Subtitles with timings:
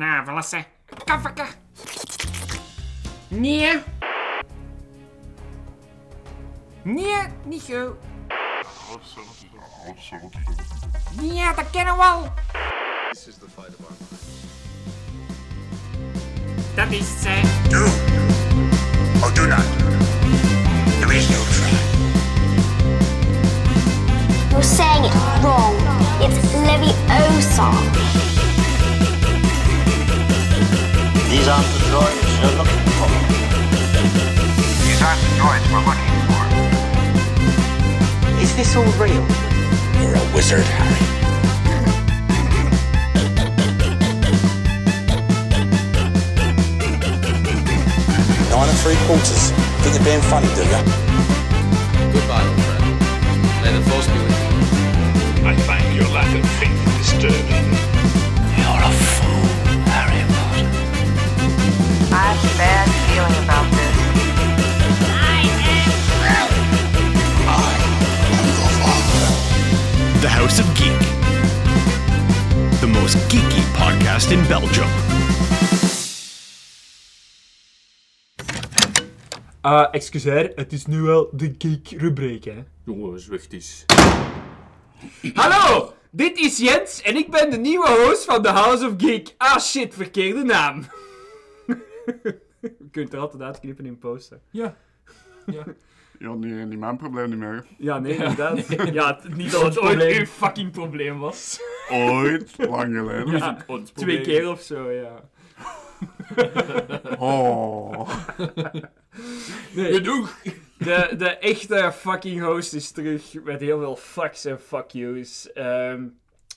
[0.00, 0.64] Nou, verlassen.
[1.04, 1.44] Kafferke.
[3.28, 3.82] Nee.
[6.82, 7.96] Nee, niet zo.
[11.20, 12.32] Nee, dat kennen we al.
[13.10, 13.96] This is the fight of our.
[16.74, 17.68] Dat is het, hè.
[17.68, 17.84] Do
[19.22, 19.64] or do not.
[21.00, 21.70] There is no try.
[24.50, 25.12] You're saying it
[25.42, 25.74] wrong.
[26.20, 28.29] It's Leviosa.
[31.30, 33.06] These aren't the droids you're looking for.
[34.82, 36.42] These aren't the droids we're looking for.
[38.42, 39.24] Is this all real?
[40.02, 41.06] You're a wizard, Harry.
[48.50, 49.52] Nine and three quarters.
[49.82, 50.82] Think you're being funny, do you?
[52.12, 52.98] Goodbye, old friend.
[53.62, 55.46] May the force be with you.
[55.46, 57.89] I find your lack of faith disturbing.
[62.30, 63.96] I have a bad feeling about this.
[70.20, 71.00] The House of Geek.
[72.80, 74.86] The most geeky podcast in Belgium.
[79.62, 82.64] Ah, excuseer, het is nu wel de geek-rubriek, hè.
[82.84, 83.84] Jongen, zwicht eens.
[85.34, 89.34] Hallo, dit is Jens en ik ben de nieuwe host van The House of Geek.
[89.38, 90.86] Ah shit, verkeerde naam.
[92.60, 94.40] Je kunt er altijd uitknippen in posten.
[94.50, 94.76] Ja.
[95.46, 95.64] Ja.
[96.18, 97.64] Ja, nee, niet mijn probleem niet meer.
[97.78, 98.66] Ja, nee, inderdaad.
[98.92, 101.60] Ja, het- niet dat het ooit uw fucking probleem was.
[101.90, 103.36] Ooit, lang geleden.
[103.36, 103.56] Ja,
[103.94, 105.20] twee keer of zo, ja.
[107.18, 108.08] Oh.
[109.74, 110.36] Nee, Genoeg.
[110.78, 115.52] de, de echte fucking host is terug met heel veel fucks en fuck yous.
[115.52, 116.04] Ehm,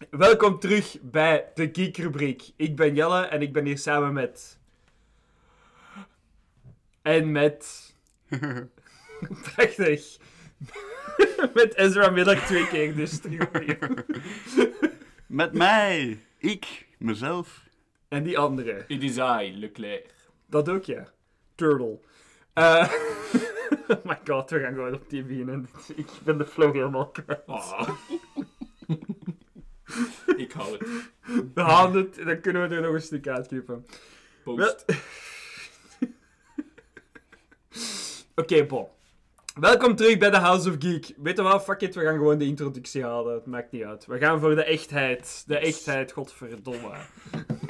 [0.10, 2.52] welkom terug bij de Geek rubriek.
[2.56, 4.62] Ik ben Jelle en ik ben hier samen met...
[7.04, 7.94] En met...
[9.44, 10.18] Prachtig.
[11.54, 13.20] met Ezra Miller twee keer dus.
[15.28, 16.20] Met mij.
[16.38, 17.64] Ik, mezelf.
[18.08, 18.84] En die andere.
[18.88, 20.14] It is I, Leclerc.
[20.46, 21.08] Dat ook, ja.
[21.56, 22.00] Turtle.
[22.54, 22.92] Eh
[23.88, 25.70] oh my god, we gaan gewoon op die beginnen.
[25.96, 27.46] Ik ben de flow helemaal kwijt.
[27.46, 27.90] Ah.
[30.36, 30.88] Ik hou het.
[31.54, 33.86] We halen het, dan kunnen we er nog een stuk uitknippen.
[34.44, 34.84] Post.
[34.86, 34.98] Wel-
[38.36, 38.86] Oké, bon.
[39.60, 41.14] Welkom terug bij de House of Geek.
[41.18, 41.64] Weet je wat?
[41.64, 43.34] Fuck it, we gaan gewoon de introductie halen.
[43.34, 44.06] Het maakt niet uit.
[44.06, 45.44] We gaan voor de echtheid.
[45.48, 46.92] De echtheid, godverdomme.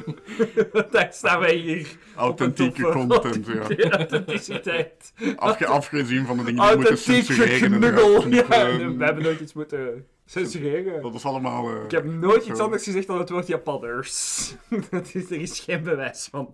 [0.91, 1.87] Daar staan wij hier.
[2.15, 3.89] Authentieke content, ja.
[3.97, 5.13] Authenticiteit.
[5.35, 7.73] Afge afgezien van de dingen die moeten censureren.
[7.73, 8.23] inderdaad.
[8.29, 11.01] Ja, Eh, nee, we hebben nooit iets moeten censureren.
[11.01, 11.69] Dat is allemaal...
[11.69, 14.53] eh, Ik heb nooit iets anders gezegd dan het woord Japanners.
[14.89, 16.53] Dat is, er is geen bewijs van.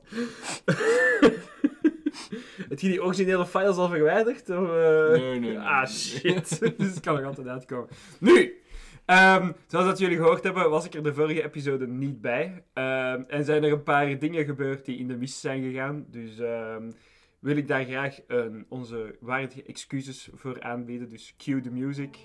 [2.69, 4.50] Heb je die originele files al verwijderd?
[4.50, 5.09] Of, eh?
[5.09, 5.59] Nee, nee, nee.
[5.59, 6.59] Ah, shit.
[6.78, 7.90] dus het kan er altijd uitkomen.
[8.19, 8.62] Nu,
[9.06, 12.63] ehm, zoals dat jullie gehoord hebben, was ik er de vorige episode niet bij.
[12.74, 16.06] Ehm, en zijn er een paar dingen gebeurd die in de mis zijn gegaan.
[16.07, 16.91] Dus ehm,
[17.40, 21.09] wil ik daar graag een, onze waardige excuses voor aanbieden.
[21.09, 22.18] Dus cue the music.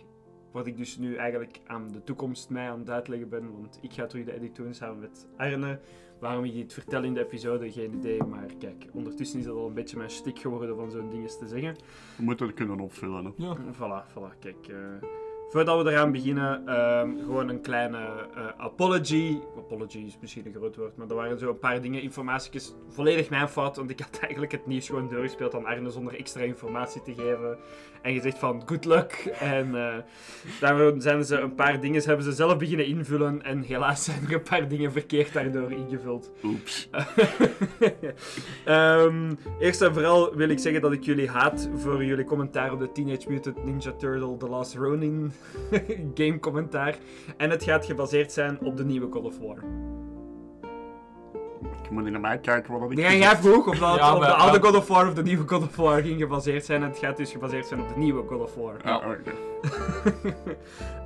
[0.54, 3.52] Wat ik dus nu eigenlijk aan de toekomst mij aan het uitleggen ben.
[3.60, 5.80] Want ik ga terug de edit doen samen met Arne.
[6.20, 8.22] Waarom ik dit vertel in de episode, geen idee.
[8.22, 11.46] Maar kijk, ondertussen is dat al een beetje mijn stik geworden van zo'n dinges te
[11.48, 11.76] zeggen.
[12.16, 13.24] We moeten het kunnen opvullen.
[13.24, 13.54] Hè.
[13.72, 14.38] Voilà, voilà.
[14.38, 15.08] Kijk, eh,
[15.54, 19.38] voordat we eraan beginnen, ehm, gewoon een kleine eh, apology.
[19.58, 23.30] Apology is misschien een groot woord, maar er waren zo een paar dingen, informatiekjes, volledig
[23.30, 27.02] mijn fout, want ik had eigenlijk het nieuws gewoon doorgespeeld aan Arne zonder extra informatie
[27.02, 27.58] te geven.
[28.02, 29.12] En gezegd van, good luck.
[29.40, 29.96] En eh
[30.60, 34.34] daarom zijn ze een paar dingen, hebben ze zelf beginnen invullen en helaas zijn er
[34.34, 36.30] een paar dingen verkeerd daardoor ingevuld.
[36.42, 36.88] Oeps.
[38.64, 42.78] Ehm, eerst en vooral wil ik zeggen dat ik jullie haat voor jullie commentaar op
[42.78, 45.32] de Teenage Mutant Ninja Turtle The Last Ronin
[46.14, 46.98] game commentaar.
[47.36, 49.58] En het gaat gebaseerd zijn op de nieuwe God of War.
[51.88, 54.20] Je moet niet naar mij kijken wat ik Nee, jij vroeg of dat Ja, op
[54.20, 54.62] de oude ja.
[54.64, 56.82] God of War of de nieuwe God of War ging gebaseerd zijn.
[56.82, 58.74] En het gaat dus gebaseerd zijn op de nieuwe God of War.
[58.82, 59.32] Ah, oké.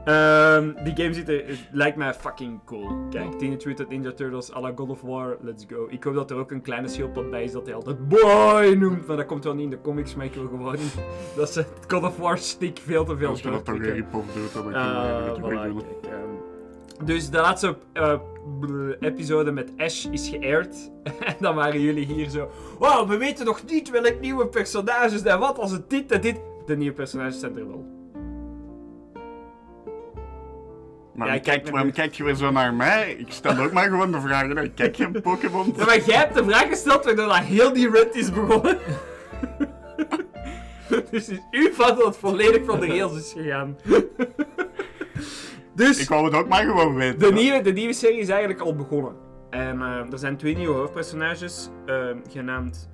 [0.04, 3.06] Ehm, die game ziet er, lijkt mij fucking cool.
[3.10, 5.86] Kijk, Teenage Mutant Ninja Turtles à la God of War, let's go.
[5.88, 9.06] Ik hoop dat er ook een kleine schildpad bij is dat hij altijd boy noemt.
[9.06, 10.76] Maar dat komt wel niet in de comics, maar ik wil gewoon
[11.36, 14.32] dat ze het God of War stick veel te veel Als je dat toch rip-off
[14.34, 16.47] doet, dan kan Ah, je
[17.04, 18.14] dus de laatste eh,
[19.00, 20.90] episode met Ash is geaired.
[21.30, 22.50] en dan waren jullie hier zo...
[22.78, 26.40] Wow, we weten nog niet welk nieuwe personages en wat als het dit en dit...
[26.66, 27.96] De nieuwe personages zijn er wel.
[31.14, 33.14] Maar Ja, kijk waarom kijk je weer zo naar mij?
[33.18, 34.56] Ik stel ook maar gewoon de vragen.
[34.56, 34.62] hè.
[34.62, 35.74] Ik kijk geen Pokémon.
[35.76, 38.78] Ja, maar jij hebt de vraag gesteld waardoor dat heel die rant is begonnen.
[41.10, 43.76] dus is uw fout dat het volledig van de rails is gegaan.
[45.78, 46.00] Dus...
[46.02, 47.18] Ik wou het ook maar gewoon weten.
[47.18, 49.12] De nieuwe, de nieuwe serie is eigenlijk al begonnen.
[49.50, 52.90] En eh, er zijn twee nieuwe hoofdpersonages, eh, genaamd...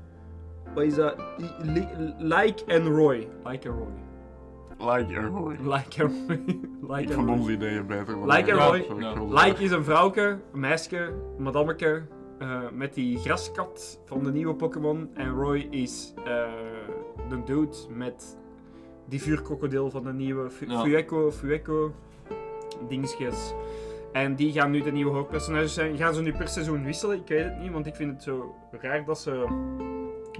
[0.75, 1.14] Wat is dat?
[1.62, 1.88] Li-
[2.19, 3.28] Like en Roy.
[3.44, 3.88] Like en Roy.
[4.78, 5.56] Like a Roy.
[5.62, 6.40] Like en Roy.
[6.90, 7.38] Like Ik en vond Roy.
[7.38, 8.26] onze ideeën beter.
[8.26, 8.56] Like en.
[8.58, 8.84] Roy.
[9.44, 10.98] Like is een vrouwke, een meisje,
[11.36, 12.02] een madammeke,
[12.38, 15.10] eh, met die graskat van de nieuwe Pokémon.
[15.14, 16.25] En Roy is eh,
[17.28, 18.38] de dude met
[19.08, 20.81] die vuurkrokodil van de nieuwe Fu Ja.
[20.82, 21.92] Fueco, Fueco
[22.88, 23.53] dingetjes.
[24.12, 25.97] En die gaan nu de nieuwe hoofdpersonages zijn.
[25.97, 27.17] Gaan ze nu per seizoen wisselen?
[27.17, 29.47] Ik weet het niet, want ik vind het zo raar dat ze...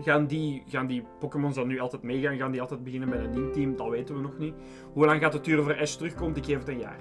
[0.03, 2.37] Gaan die, gaan die Pokémons dan nu altijd meegaan?
[2.37, 3.77] Gaan die altijd beginnen met een nieuw team?
[3.77, 4.55] Dat weten we nog niet.
[4.93, 6.37] Hoe lang gaat het duren voor Ash terugkomt?
[6.37, 6.99] Ik geef het een jaar.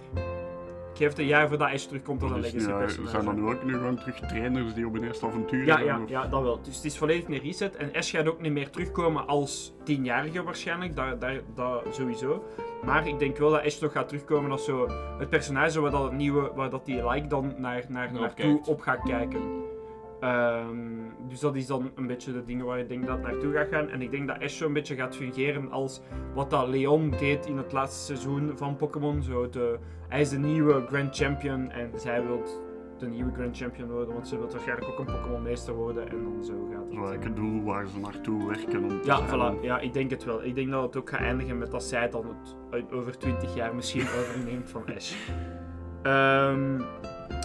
[0.94, 3.10] Ik geef het een jaar voordat Ash terugkomt als een Dus legacy ja, personage.
[3.24, 6.00] zijn nu ook nu gewoon terug trainers die op hun eerste avontuur Ja, gaan, ja,
[6.02, 6.60] of- ja, dat wel.
[6.62, 7.76] Dus het is volledig een reset.
[7.76, 10.96] En Ash gaat ook niet meer terugkomen als tienjarige waarschijnlijk.
[10.96, 12.44] Dat, dat, dat sowieso.
[12.86, 14.88] Maar ik denk wel dat Ash toch gaat terugkomen als zo
[15.20, 18.82] het personage waar dat het nieuwe, waar dat die like dan naar, naar, naartoe op
[18.82, 19.42] gaat kijken.
[20.24, 20.78] Ehm,
[21.28, 23.68] dus dat is dan een beetje de dingen waar ik denk dat het naartoe gaat
[23.68, 23.90] gaan.
[23.90, 26.02] En ik denk dat Ash zo een beetje gaat fungeren als
[26.34, 29.22] wat dat Leon deed in het laatste seizoen van Pokémon.
[29.22, 32.44] Zo de, hij is de nieuwe Grand Champion en zij wil
[32.98, 36.24] de nieuwe Grand Champion worden, want ze wil waarschijnlijk ook een Pokémon meester worden en
[36.24, 37.24] dan zo gaat het.
[37.24, 38.84] Het doel waar ze naartoe werken.
[38.84, 39.62] Om Ja, voilà.
[39.62, 40.44] Ja, ik denk het wel.
[40.44, 42.26] Ik denk dat het ook gaat eindigen met dat zij dan
[42.70, 45.16] het over 20 jaar misschien overneemt van Ash.
[46.04, 46.82] Ehm,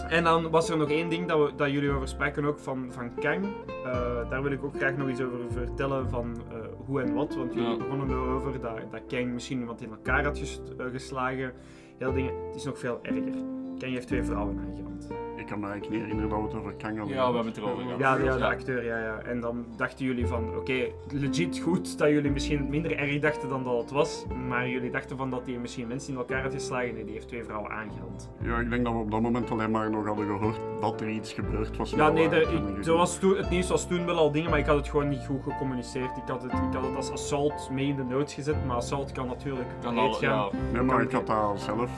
[0.09, 2.87] en dan was er nog één ding dat, we, dat jullie over spraken ook van,
[2.91, 3.45] van Kang.
[3.85, 6.55] Eh, daar wil ik ook graag nog iets over vertellen van eh,
[6.85, 7.35] hoe en wat.
[7.35, 7.77] Want jullie Ja.
[7.77, 11.53] begonnen erover dat, dat Kang misschien iemand in elkaar had ges- eh, geslagen.
[11.97, 12.33] Heel dingen.
[12.45, 13.33] Het is nog veel erger.
[13.79, 15.07] Kang heeft twee vrouwen aangerand.
[15.37, 17.15] Ik kan me eigenlijk niet herinneren dat we het over Kang hadden.
[17.15, 17.99] Ja, we hebben het erover gehad.
[17.99, 19.19] Ja, ja, de acteur, ja, ja.
[19.21, 23.63] En dan dachten jullie van, oké, legit goed dat jullie misschien minder erg dachten dan
[23.63, 24.25] dat het was.
[24.47, 26.93] Maar jullie dachten van dat hij misschien mensen in elkaar had geslagen.
[26.93, 28.29] Nee, die heeft twee vrouwen aangerand.
[28.41, 31.09] Ja, ik denk dat we op dat moment alleen maar nog hadden gehoord dat er
[31.09, 31.89] iets gebeurd was.
[31.91, 34.65] Ja, nee, de, ik, was toen, het nieuws was toen wel al dingen, maar ik
[34.65, 36.17] had het gewoon niet goed gecommuniceerd.
[36.17, 39.11] Ik had het, ik had het als assault mee in de notes gezet, maar assault
[39.11, 40.29] kan natuurlijk Kan al, gaan.
[40.29, 41.89] ja, Nee, maar ik had daar zelf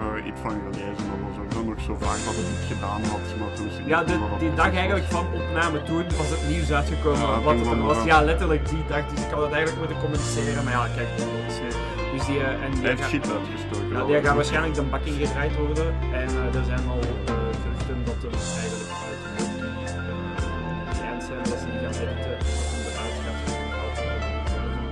[0.00, 1.04] eh, iets van gelezen.
[1.10, 3.24] Dat was ook dan nog zo vaak dat het niet gedaan had.
[3.40, 4.14] Maar toen Ja, de,
[4.44, 4.74] die dag was.
[4.82, 7.26] eigenlijk van opname toen was het nieuws uitgekomen.
[7.28, 7.98] Ja, wat het was.
[7.98, 9.04] eh, Ja, letterlijk die dag.
[9.12, 10.60] Dus ik had het eigenlijk moeten communiceren.
[10.64, 11.24] Maar ja, kijk, nu.
[12.14, 13.88] Dus die, eh, en die heeft gaat- shit uitgestoken.
[13.96, 15.88] Ja, die gaat waarschijnlijk de bak ingedraaid worden.
[16.22, 17.08] En eh, er zijn al eh,
[17.60, 18.32] geruchten dat er
[18.62, 18.88] eigenlijk
[21.10, 22.36] uit zijn dat ze niet gaan editen.
[22.88, 23.90] Eruit gaat gaan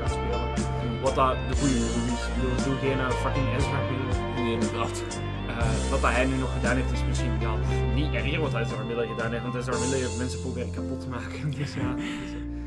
[0.00, 1.00] gaat spelen.
[1.06, 2.22] Wat dat de goede move is.
[2.28, 3.78] Ik bedoel, doe geen eh, fucking Ezra
[4.52, 5.04] inderdaad.
[5.48, 7.54] Eh, wat dat hij nu nog gedaan heeft is misschien ja,
[7.94, 9.42] niet erger wat hij Ezra Miller gedaan heeft.
[9.42, 11.50] Want Miller heeft mensen proberen kapot te maken.
[11.58, 11.94] Dus ja.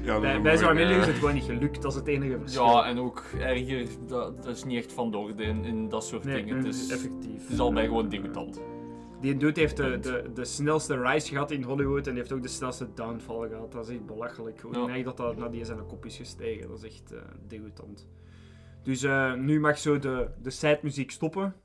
[0.03, 1.81] Ja, dat Bij, is bij eh, is het gewoon niet gelukt.
[1.81, 2.65] Dat is het enige verschil.
[2.65, 6.05] Ja, en ook erger, dat, dat is niet echt van de orde in, in dat
[6.05, 6.57] soort nee, dingen.
[6.57, 7.41] Het is, effectief.
[7.41, 8.61] het is al bij gewoon debutant.
[9.21, 12.41] Die dude heeft de, de, de snelste rise gehad in Hollywood en die heeft ook
[12.41, 13.71] de snelste downfall gehad.
[13.71, 14.61] Dat is echt belachelijk.
[14.71, 14.85] Ja.
[14.85, 16.67] neig dat dat naar die zijn kop is gestegen.
[16.67, 18.07] Dat is echt eh degoutant.
[18.83, 21.55] Dus eh, nu mag zo de, de side-muziek stoppen.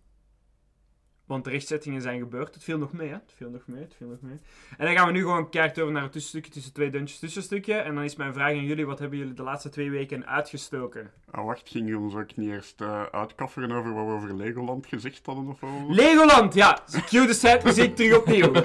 [1.26, 2.54] Want de rechtzettingen zijn gebeurd.
[2.54, 3.14] Het viel nog mee, hè?
[3.14, 4.38] Het viel nog mee, het viel nog mee.
[4.78, 7.74] En dan gaan we nu gewoon keihard over naar het tussenstukje tussen twee dungeons tussenstukje.
[7.74, 11.10] En dan is mijn vraag aan jullie, wat hebben jullie de laatste twee weken uitgestoken?
[11.30, 14.86] Ah, wacht, ging je ons ook niet eerst eh uitkafferen over wat we over Legoland
[14.86, 15.70] gezegd hadden of wat?
[15.88, 16.78] Legoland, ja!
[17.06, 18.52] Cue de side-muziek terug opnieuw.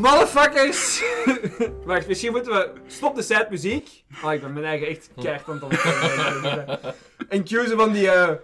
[0.00, 1.02] Motherfuckers!
[1.84, 2.72] Wacht, misschien moeten we...
[2.86, 4.04] Stop de sad muziek.
[4.24, 6.94] Oh, ik ben mijn eigen echt keihard aan het.
[7.28, 8.10] En cue ze van die...
[8.10, 8.34] eh,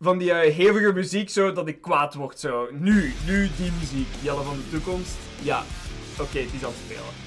[0.00, 2.68] van die eh, hevige muziek, zo dat ik kwaad word, zo.
[2.72, 4.08] Nu, nu die muziek.
[4.20, 5.16] Jelle van de toekomst.
[5.42, 5.62] Ja.
[6.20, 7.26] Oké, het is aan het spelen.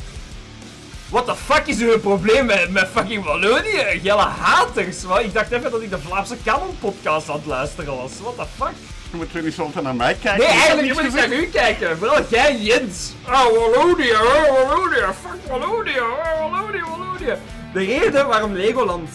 [1.10, 4.00] What the fuck is uw probleem met, met fucking Wallonië?
[4.02, 5.20] Jelle haters, man.
[5.20, 8.12] Ik dacht even dat ik de Vlaamse Canon podcast aan het luisteren was.
[8.22, 8.76] What the fuck?
[9.12, 10.48] Je moet niet zo naar mij kijken.
[10.48, 11.98] Nee, eigenlijk moet ik naar u kijken.
[11.98, 13.14] Vooral jij, Jens.
[13.26, 15.14] Oh, Wallonië, oh, Wallonië.
[15.22, 17.36] Fuck Wallonië, oh, Wallonië, Wallonië.
[17.74, 19.10] De reden waarom Legoland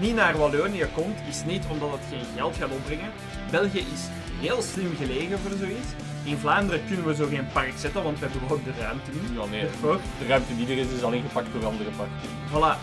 [0.00, 3.10] niet naar Wallonië komt, is niet omdat het geen geld gaat opbrengen.
[3.50, 4.02] België is
[4.40, 5.90] heel slim gelegen voor zoiets.
[6.24, 9.30] In Vlaanderen kunnen we zo geen park zetten, want we hebben gewoon de ruimte niet.
[9.38, 9.60] Ja, nee.
[9.60, 9.98] ervoor.
[10.18, 12.28] De ruimte die er is, is al ingepakt door andere parken.
[12.52, 12.74] Voilà.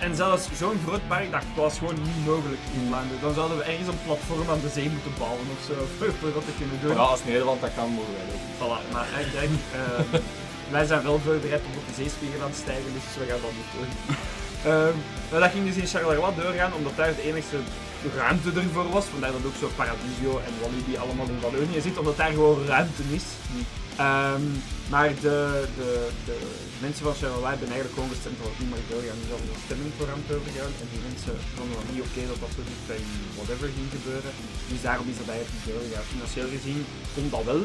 [0.00, 3.20] En zelfs zo'n groot park, dat was gewoon niet mogelijk in Vlaanderen.
[3.20, 5.74] Dan zouden we ergens een platform aan de zee moeten bouwen of zo,
[6.20, 6.94] voor dat te kunnen doen.
[6.94, 8.54] Ja, als Nederland dat kan, mogen wij dat ook.
[8.60, 10.20] Voilà, maar ik denk, eh,
[10.76, 13.72] wij zijn wel voorbereid op de zeespiegel aan het stijgen, dus we gaan dat niet
[13.76, 13.90] doen.
[14.70, 14.96] Ehm,
[15.30, 17.58] maar dat ging dus in Charleroi doorgaan, omdat daar de enige
[18.22, 19.06] ruimte ervoor was.
[19.14, 23.02] Vandaar dat ook zo Paradiso en Walibi allemaal in Wallonië zit, omdat daar gewoon ruimte
[23.18, 23.26] is.
[24.06, 24.46] Ehm,
[24.92, 25.38] maar de,
[25.78, 25.90] de,
[26.28, 26.36] de
[26.84, 29.18] mensen van Y hebben eigenlijk gewoon gestemd dat het niet mag doorgaan.
[29.20, 30.72] Dus hadden een stemming voor hem overgaan.
[30.82, 33.02] En die mensen vonden dat niet oké dat dat zo dicht bij
[33.38, 34.32] whatever ging gebeuren.
[34.70, 36.12] Dus daarom is dat eigenlijk niet doorgegaan.
[36.14, 36.80] Financieel gezien
[37.14, 37.62] komt dat wel.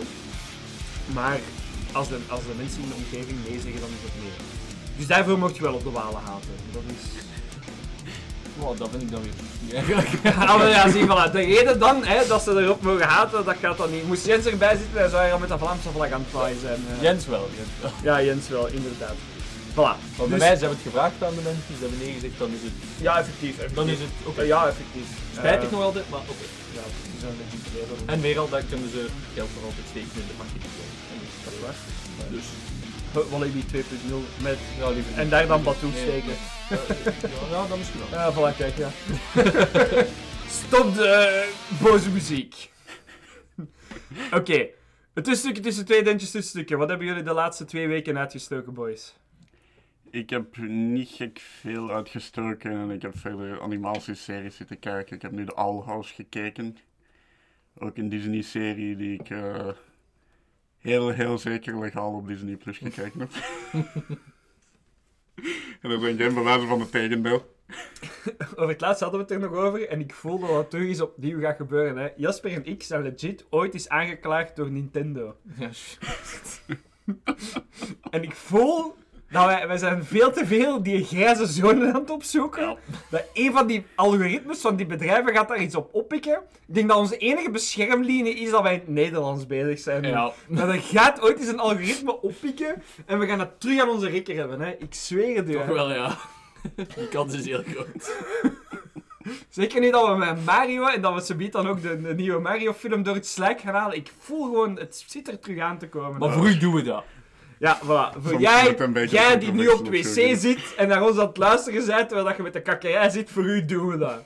[1.18, 1.40] Maar
[2.00, 4.36] als de, als de mensen in de omgeving nee zeggen, dan is het nee.
[5.02, 6.54] Dus daarvoor mocht je wel op de walen haten.
[6.72, 7.04] Dat is...
[8.64, 9.32] Oh, dat vind ik dan weer
[9.62, 10.10] niet eigenlijk.
[10.24, 11.28] Ja, maar ja, zie, voilà.
[11.38, 14.08] De reden dan hè, dat ze erop mogen haten, dat gaat dan niet.
[14.08, 16.60] Moest Jens erbij zitten, dan zou hij al met de Vlaamse vlag aan het flyen
[16.68, 16.82] zijn.
[16.92, 17.02] eh.
[17.08, 17.92] Jens wel, Jens wel.
[18.10, 19.18] Ja, Jens wel, inderdaad.
[19.78, 19.96] Voilà.
[20.18, 22.38] Maar bij Dus- mij, ze hebben het gevraagd aan de mensen, ze hebben nee gezegd,
[22.44, 22.76] dan is het...
[23.08, 23.54] Ja, effectief.
[23.56, 23.78] effectief.
[23.80, 24.42] Dan is het oké.
[24.42, 25.08] Eh, Ja, effectief.
[25.40, 26.46] Spijtig Eh, nog altijd, maar oké.
[26.78, 27.96] Ja, die zijn legit leden.
[28.14, 29.02] En meer al, dan kunnen ze
[29.38, 30.74] geld voor altijd steken in de marketing.
[31.46, 31.78] Dat is waar.
[32.36, 32.48] Dus,
[33.30, 34.58] Walibi 2.0 met...
[34.78, 36.02] ja, liever En daar dan Batoen Nee.
[36.02, 36.34] steken.
[36.70, 36.78] Ja,
[37.52, 38.20] ja, dat misschien wel.
[38.20, 38.90] Ja, voilà, kijk, ja.
[40.66, 42.72] Stop de eh, boze muziek.
[44.32, 44.68] Oké.
[45.14, 46.78] Het tussenstukje tussen twee dentjes tussenstukken.
[46.78, 49.16] Wat hebben jullie de laatste twee weken uitgestoken, boys?
[50.10, 55.16] Ik heb niet gek veel uitgestoken en ik heb verder animatieseries zitten kijken.
[55.16, 56.78] Ik heb nu de Owl House gekeken.
[57.78, 59.68] Ook een Disney-serie die ik eh,
[60.82, 63.30] heel, heel zeker legaal op Disney Plus gekeken heb.
[65.82, 67.56] en dat zijn geen bewijzen van het tegendeel.
[68.56, 70.88] Over het laatst hadden we het er nog over en ik voelde dat het terug
[70.88, 71.98] eens opnieuw gaat gebeuren.
[71.98, 72.10] Hè.
[72.16, 75.36] Jasper en ik zijn legit ooit eens aangeklaagd door Nintendo.
[75.58, 75.70] Ja,
[78.10, 78.96] En ik voel
[79.32, 82.78] dat wij, wij zijn veel te veel die grijze zone aan het opzoeken.
[83.10, 86.42] Dat een van die algoritmes van die bedrijven gaat daar iets op oppikken.
[86.68, 90.04] Ik denk dat onze enige beschermlinie is dat wij in het Nederlands bezig zijn.
[90.04, 90.32] Ja.
[90.48, 94.10] Maar er gaat ooit eens een algoritme oppikken en we gaan het terug aan onze
[94.10, 94.62] rekker hebben.
[94.62, 94.72] Hè.
[94.72, 95.54] Ik zweer het u.
[95.54, 96.18] Toch wel, ja.
[96.96, 98.16] Die kans is heel groot.
[99.50, 102.40] Zeker niet dat we met Mario en dat we subiet dan ook de, de nieuwe
[102.40, 103.98] Mario film door het slijk gaan halen.
[103.98, 106.20] Ik voel gewoon, het zit er terug aan te komen.
[106.20, 107.04] Maar voor u doen we dat.
[107.62, 108.22] Ja, voilà.
[108.22, 108.76] Voor jij,
[109.06, 112.36] jij die nu op wc zit en naar ons aan het luisteren bent terwijl dat
[112.36, 114.24] je met de kakkerij zit, voor u doen we dat.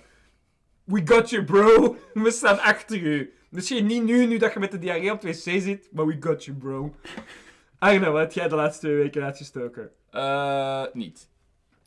[0.84, 1.96] We got you, bro.
[2.14, 3.34] We staan achter u.
[3.50, 6.18] Misschien niet nu, nu dat je met de diarree op het wc zit, maar we
[6.20, 6.96] got you, bro.
[7.80, 9.92] Arno, wat heb jij de laatste twee weken uitgestoken?
[10.10, 11.30] Eh, niet.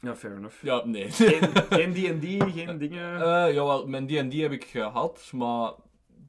[0.01, 0.63] Ja, fair enough.
[0.63, 1.11] Ja, nee.
[1.13, 3.15] Geen geen D&D, geen dingen...
[3.15, 5.73] Eh, jawel, mijn D&D heb ik gehad, maar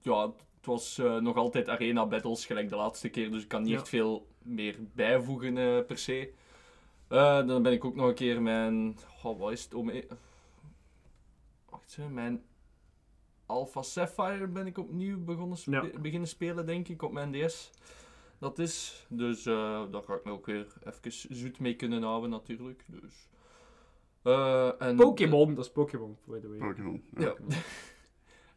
[0.02, 0.32] ja,
[0.70, 3.78] was eh, nog altijd arena battles gelijk de laatste keer, dus ik kan niet Ja.
[3.78, 6.34] echt veel meer bijvoegen eh, per se.
[7.08, 9.92] Eh, dan ben ik ook nog een keer mijn, oh, wat is het om,
[11.70, 12.44] wacht eens, mijn
[13.46, 16.00] Alpha Sapphire ben ik opnieuw begonnen spe- Ja.
[16.00, 17.70] beginnen spelen denk ik op mijn DS.
[18.40, 22.30] Dat is, dus eh, daar ga ik me ook weer even zoet mee kunnen houden
[22.30, 22.84] natuurlijk.
[22.88, 23.28] Dus.
[24.22, 26.58] Eh, en, Pokémon, dat is Pokémon, by the way.
[26.58, 27.04] Pokémon.
[27.18, 27.34] ja.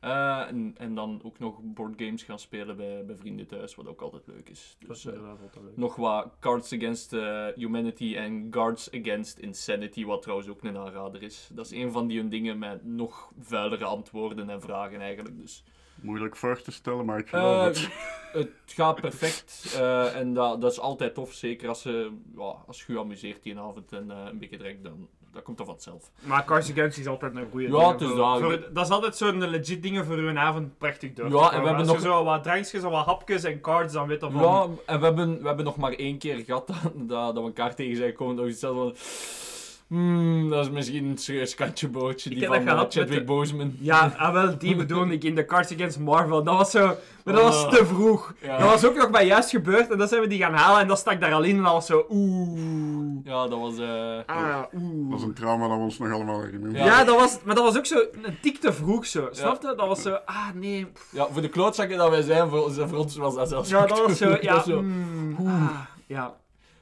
[0.02, 4.00] Eh, en, en dan ook nog boardgames gaan spelen bij, bij vrienden thuis, wat ook
[4.00, 4.76] altijd leuk is.
[4.78, 5.20] Dat Dus, is eh,
[5.62, 5.76] leuk.
[5.76, 11.22] nog wat Cards Against eh, Humanity en Guards Against Insanity, wat trouwens ook een aanrader
[11.22, 11.50] is.
[11.52, 15.40] Dat is een van die hun dingen met nog vuilere antwoorden en vragen eigenlijk.
[15.40, 15.64] Dus
[16.02, 17.88] Moeilijk voor te stellen, maar ik geloof eh, het.
[18.42, 22.84] het gaat perfect eh, en dat, dat is altijd tof, zeker als, je ja, als
[22.86, 26.10] je je amuseert die avond en eh, een beetje drinkt, dan dat komt er vanzelf.
[26.20, 28.74] Maar Cards Against is altijd een goede Ja, het is dat.
[28.74, 31.28] dat is altijd zo'n legit dingen voor uw avond prachtig door.
[31.28, 31.66] Ja, en we komen.
[31.66, 34.42] hebben je nog- zo wat drankjes, zo wat hapjes en cards, dan weet dat van...
[34.42, 36.76] Ja, en we hebben, we hebben nog maar één keer gehad dat,
[37.08, 38.36] dat, dat we elkaar tegen zijn gekomen.
[38.36, 39.04] Dat we hadden van...
[39.92, 42.30] Hmm, dat is misschien een katje bootje.
[42.30, 43.76] Ik Die heb van dat eh, gehad met Chadwick de- Boseman.
[43.78, 46.42] Ja, ah, wel, die bedoel ik in de Cards Against Marvel.
[46.42, 46.96] Dat was zo...
[47.24, 47.72] Maar dat was Ah.
[47.72, 48.34] te vroeg.
[48.42, 48.58] Ja.
[48.58, 50.88] Dat was ook nog bij juist gebeurd en dan zijn we die gaan halen en
[50.88, 52.06] dat stak daar al in en dat was zo...
[52.10, 53.24] Oeh...
[53.24, 53.78] Ja, dat was...
[53.78, 55.10] eh, Ah, oeh...
[55.10, 56.76] Dat is een trauma dat we ons nog allemaal herinneren.
[56.76, 56.84] Ja.
[56.84, 59.28] Ja, dat was, maar dat was ook zo een tik te vroeg zo.
[59.30, 59.74] Snap je?
[59.76, 60.86] Dat was zo, ah nee.
[61.10, 64.06] ja, voor de klootzakken dat wij zijn, voor, voor ons was dat zelfs Ja, dat
[64.06, 64.54] was zo, ja.
[64.54, 64.82] dat zo.
[64.82, 66.34] mm, ah, ja.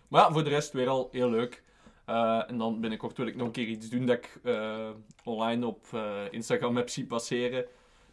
[0.08, 1.62] Maar ja, voor de rest weer al heel leuk.
[2.10, 4.90] Eh, en dan binnenkort wil ik nog een keer iets doen dat ik eh,
[5.24, 7.66] online op eh, Instagram heb zien passeren.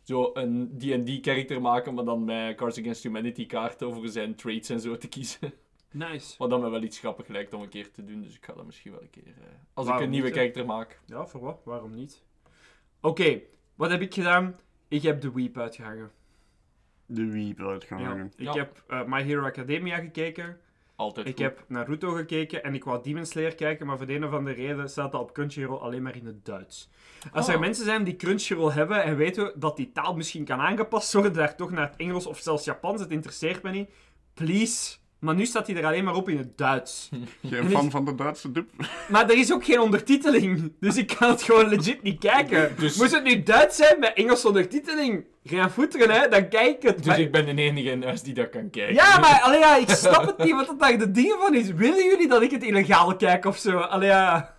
[0.04, 4.80] Zo een D&D-character maken, maar dan met Cards Against Humanity kaarten over zijn traits en
[4.80, 5.54] zo te kiezen.
[5.92, 6.36] Nice.
[6.38, 8.22] Wat dan me wel iets grappig lijkt om een keer te doen.
[8.22, 9.24] Dus ik ga dat misschien wel een keer...
[9.27, 9.34] eh,
[9.74, 11.00] als ik een nieuwe niet, character maak.
[11.06, 11.62] Ja, voor wat?
[11.63, 12.24] Waarom niet?
[13.01, 13.42] Oké,
[13.75, 14.56] wat heb ik gedaan?
[14.88, 16.12] Ik heb de Weep uitgehangen.
[17.06, 18.32] De Weep uitgehangen.
[18.36, 18.54] Ik Ja.
[18.54, 20.60] heb eh, My Hero Academia gekeken.
[21.00, 21.44] Altijd Ik goed.
[21.44, 24.56] heb Naruto gekeken en ik wou Demon Slayer kijken, maar voor de een of andere
[24.56, 26.89] reden staat dat op Crunchyroll alleen maar in het Duits.
[27.32, 27.60] Als er Ah.
[27.60, 31.56] mensen zijn die Crunchyroll hebben en weten dat die taal misschien kan aangepast worden, daar
[31.56, 33.89] toch naar het Engels of zelfs Japans, het interesseert me niet.
[34.34, 37.10] Please, Maar nu staat hij er alleen maar op in het Duits.
[37.50, 38.70] Geen fan van de Duitse dub?
[39.10, 40.74] Maar er is ook geen ondertiteling.
[40.80, 42.76] Dus ik kan het gewoon legit niet kijken.
[42.78, 45.26] Dus- Moest het nu Duits zijn met Engels ondertiteling?
[45.44, 46.28] Geen voeteren, hè?
[46.28, 46.98] Dan kijk ik het.
[46.98, 48.94] Dus Maar- ik ben de enige in huis die dat kan kijken.
[48.96, 51.72] Ja, maar allee, ja, ik snap het niet wat dat daar de dingen van is.
[51.72, 53.78] Willen jullie dat ik het illegaal kijk of zo?
[53.78, 54.56] Allee, ja...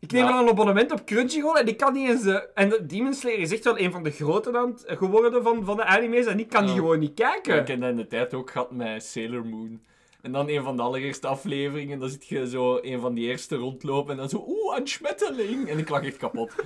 [0.00, 0.40] Ik neem Ja.
[0.40, 2.24] een abonnement op Crunchyroll en ik kan niet eens...
[2.26, 5.42] eh, en de Demon Slayer is echt wel een van de grote dan, eh, geworden
[5.42, 7.60] van, van de anime's en ik kan die gewoon niet kijken.
[7.60, 9.80] Ik heb dat in de tijd ook gehad met Sailor Moon.
[10.22, 13.56] En dan een van de allereerste afleveringen, dan zit je zo een van die eerste
[13.56, 15.68] rondlopen en dan zo, oeh, een schmetterling.
[15.68, 16.52] En ik lag echt kapot.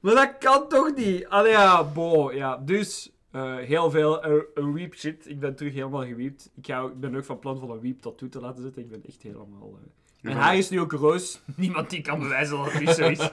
[0.00, 1.28] Maar dat kan toch niet?
[1.28, 2.56] Allee, ja, bo, ja.
[2.56, 5.28] Dus, eh, heel veel eh, eh, weep shit.
[5.28, 6.50] Ik ben terug helemaal gewiept.
[6.56, 8.82] Ik, ga, ik ben ook van plan van een weep tattoo te laten zetten.
[8.82, 9.78] Ik ben echt helemaal...
[9.82, 9.88] eh,
[10.20, 10.42] Mijn Ja.
[10.42, 11.42] haar is nu ook roos.
[11.56, 13.18] Niemand die kan bewijzen dat het niet zo is.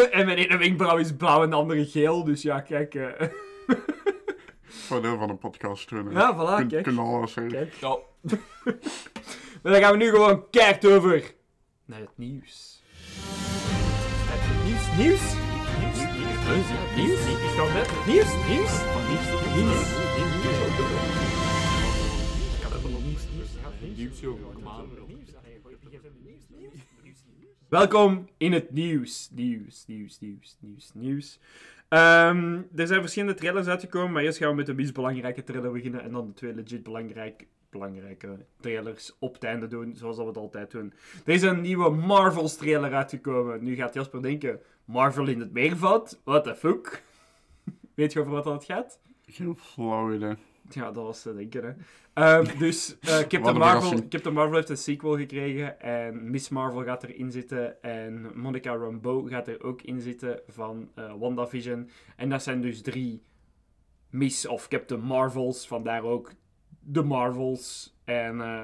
[0.18, 2.24] en mijn ene wenkbrauw is blauw en de andere geel.
[2.24, 2.94] Dus ja, kijk.
[2.94, 3.28] eh,
[4.62, 5.98] Voordeel van een podcast hè.
[5.98, 6.82] Ja, voilà, Kun- kijk.
[6.84, 7.52] Kunnen alles zeggen.
[7.52, 7.72] kijk.
[7.74, 7.98] Ja,
[9.62, 11.34] Maar dan gaan we nu gewoon keihard over
[11.84, 12.82] naar het nieuws.
[14.30, 15.36] Het nieuws, nieuws.
[16.48, 17.60] Nieuws, nieuws, nieuws, nieuws.
[17.66, 18.72] Ik net het nieuws, nieuws.
[24.64, 24.88] Aan.
[27.68, 29.30] Welkom in het nieuws.
[29.32, 31.38] Nieuws, nieuws, nieuws, nieuws, nieuws.
[31.88, 35.72] Ehm, er zijn verschillende trailers uitgekomen, maar eerst gaan we met de meest belangrijke trailer
[35.72, 40.24] beginnen en dan de twee legit belangrijk, belangrijke trailers op het einde doen, zoals dat
[40.24, 40.92] we het altijd doen.
[41.24, 43.64] Er is een nieuwe Marvels trailer uitgekomen.
[43.64, 46.20] Nu gaat Jasper denken, Marvel in het meervat?
[46.24, 47.02] What the fuck?
[47.94, 49.00] Weet je over wat dat gaat?
[49.26, 50.34] Geen flauw idee.
[50.70, 51.72] Ja, dat was te denken, hè.
[52.12, 54.08] Ehm, dus eh, Captain, Marvel.
[54.08, 59.28] Captain Marvel heeft een sequel gekregen en Miss Marvel gaat erin zitten en Monica Rambeau
[59.28, 61.90] gaat er ook in zitten van eh WandaVision.
[62.16, 63.22] En dat zijn dus drie
[64.10, 66.32] Miss of Captain Marvels, vandaar ook
[66.80, 67.96] de Marvels.
[68.04, 68.62] En eh,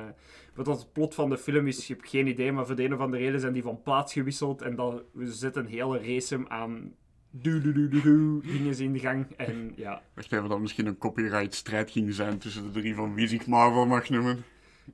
[0.55, 2.85] wat dat het plot van de film is, ik heb geen idee, maar voor de
[2.85, 5.99] een of andere reden zijn die van plaats gewisseld en dan we zetten een hele
[5.99, 6.93] race aan
[7.31, 9.27] dingen in de gang.
[9.37, 13.15] En ja, Wacht even, dat misschien een copyright strijd ging zijn tussen de drie van
[13.15, 14.45] wie zich Marvel mag noemen.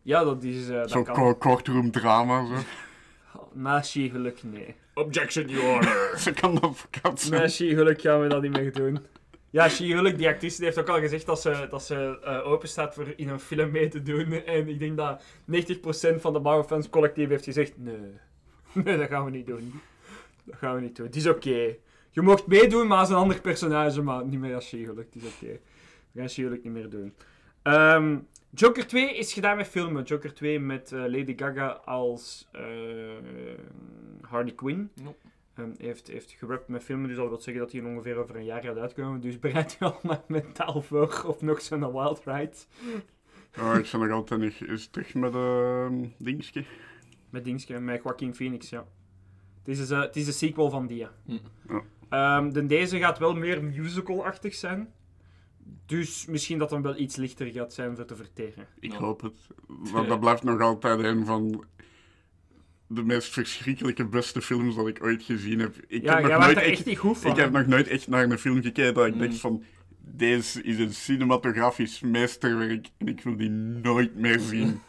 [0.02, 0.66] ja dat is...
[0.66, 1.14] dat Zo'n kan.
[1.14, 2.54] ko- courtroom drama, zo.
[3.52, 4.74] Na She-Hulk, nee.
[4.94, 6.12] objection, your honor.
[6.18, 7.40] Ze kan advocaat zijn.
[7.40, 8.98] Na She-Hulk gaan we dat niet meer doen.
[9.50, 12.94] Ja, She-Hulk, die actrice, heeft ook al gezegd dat ze, dat ze eh, open staat
[12.94, 14.32] voor in een film mee te doen.
[14.44, 18.18] En ik denk dat 90% van de Marvel fans collectief heeft gezegd, nee.
[18.84, 19.80] Nee, dat gaan we niet doen.
[20.44, 21.06] Dat gaan we niet doen.
[21.06, 21.76] Het is oké.
[22.10, 24.98] Je mocht meedoen, maar als een ander personage, maar niet meer als She-Hulk.
[24.98, 25.58] Het is oké.
[26.12, 27.14] We gaan She-Hulk niet meer doen.
[27.62, 28.18] Ehm,
[28.50, 30.02] Joker 2 is gedaan met filmen.
[30.02, 32.62] Joker 2 met eh, Lady Gaga als eh,
[34.20, 34.90] Harley Quinn.
[35.60, 38.44] Ehm, heeft, heeft gerapt met filmen, dus dat wil zeggen dat hij ongeveer over een
[38.44, 39.20] jaar gaat uitkomen.
[39.20, 42.52] Dus bereid je al maar mentaal voor op nog zo'n wild ride.
[43.58, 44.60] Oh, ik ben nog altijd niet...
[44.60, 46.64] Is het terug met een dingetje?
[47.30, 48.86] Met Dingske, met Joaquin Phoenix, ja.
[49.58, 51.06] Het is, dus, eh, het is de sequel van die.
[51.24, 51.38] Hm.
[51.68, 51.82] Ja.
[52.08, 54.92] Ehm, de deze gaat wel meer musical-achtig zijn.
[55.86, 58.66] Dus misschien dat hem wel iets lichter gaat zijn voor te verteren.
[58.78, 58.98] Ik Ja.
[58.98, 59.36] hoop het.
[59.92, 61.64] Want dat blijft nog altijd een van
[62.92, 65.74] de meest verschrikkelijke beste films dat ik ooit gezien heb.
[65.86, 67.30] Ik ja, heb nog nooit echt echt niet goed van.
[67.30, 69.20] Ik heb nog nooit echt naar een film gekeken dat ik Mm.
[69.20, 69.62] denk van...
[70.12, 74.80] Deze is een cinematografisch meesterwerk en ik wil die nooit meer zien.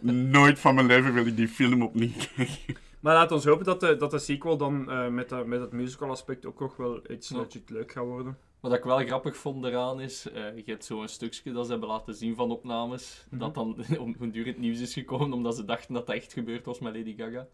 [0.36, 2.76] nooit van mijn leven wil ik die film opnieuw kijken.
[3.00, 5.72] Maar laat ons hopen dat de, dat de sequel dan eh, met, de, met het
[5.72, 7.36] musical aspect ook nog wel iets Ja.
[7.38, 8.36] legit leuk gaat worden.
[8.60, 11.88] Wat ik wel grappig vond eraan is, eh, je hebt zo'n stukje dat ze hebben
[11.88, 13.40] laten zien van opnames, Mhm.
[13.40, 16.32] dat dan om hoe duur het nieuws is gekomen, omdat ze dachten dat dat echt
[16.32, 17.46] gebeurd was met Lady Gaga.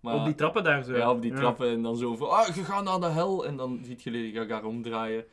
[0.00, 0.96] Maar, Op die trappen daar zo.
[0.96, 3.46] Ja, op die trappen en dan zo van, ah, je gaat naar de hel.
[3.46, 5.24] En dan ziet je Lady Gaga ronddraaien,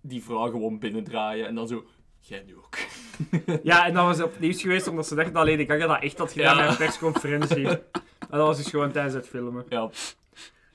[0.00, 1.84] die vrouw gewoon binnendraaien en dan zo,
[2.20, 2.76] jij nu ook.
[3.62, 6.02] Ja, en dat was op het nieuws geweest omdat ze dachten dat Lady Gaga dat
[6.02, 6.62] echt had gedaan Ja.
[6.62, 7.66] bij een persconferentie.
[7.68, 7.82] en
[8.30, 9.64] dat was dus gewoon tijdens het filmen.
[9.68, 9.90] Ja,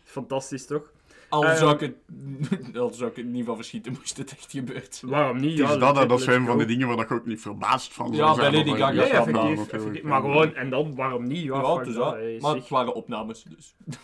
[0.03, 0.91] Fantastisch, toch?
[1.29, 1.95] Al, Eh, zou ik het,
[2.77, 5.01] al zou ik het niet van verschieten, moest het echt gebeurd.
[5.05, 5.51] Waarom niet?
[5.51, 8.11] Is Ja, dat, dat let's een van die dingen waar ik ook niet verbaasd van
[8.13, 8.53] Ja, zijn.
[8.55, 10.03] Lady of Gaga ik- Ja, ja, Ja, effectief.
[10.03, 11.43] Maar gewoon, en dan, waarom niet?
[11.43, 12.13] Ja, Ja, fuck het is dat, dat.
[12.13, 13.75] hey, Maar het waren opnames, dus.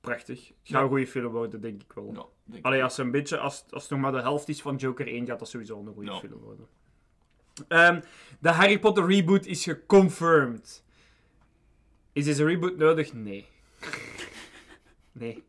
[0.00, 0.38] Prachtig.
[0.38, 0.80] Het gaat Ja.
[0.80, 2.10] een goede film worden, denk ik wel.
[2.14, 2.64] Ja, denk ik.
[2.64, 5.26] Allee, als, een beetje, als, als het nog maar de helft is van Joker 1,
[5.26, 6.18] gaat dat sowieso een goede Ja.
[6.18, 6.66] film worden.
[7.68, 8.00] Ehm,
[8.38, 10.84] de Harry Potter reboot is geconfirmed.
[12.12, 13.12] Is deze reboot nodig?
[13.12, 13.46] Nee.
[15.12, 15.44] Nee.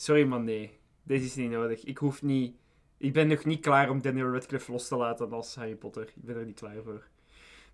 [0.00, 0.70] Sorry, maar nee.
[1.02, 1.84] Deze is niet nodig.
[1.84, 2.56] Ik hoef niet...
[2.98, 6.02] Ik ben nog niet klaar om Daniel Radcliffe los te laten als Harry Potter.
[6.02, 7.02] Ik ben er niet klaar voor.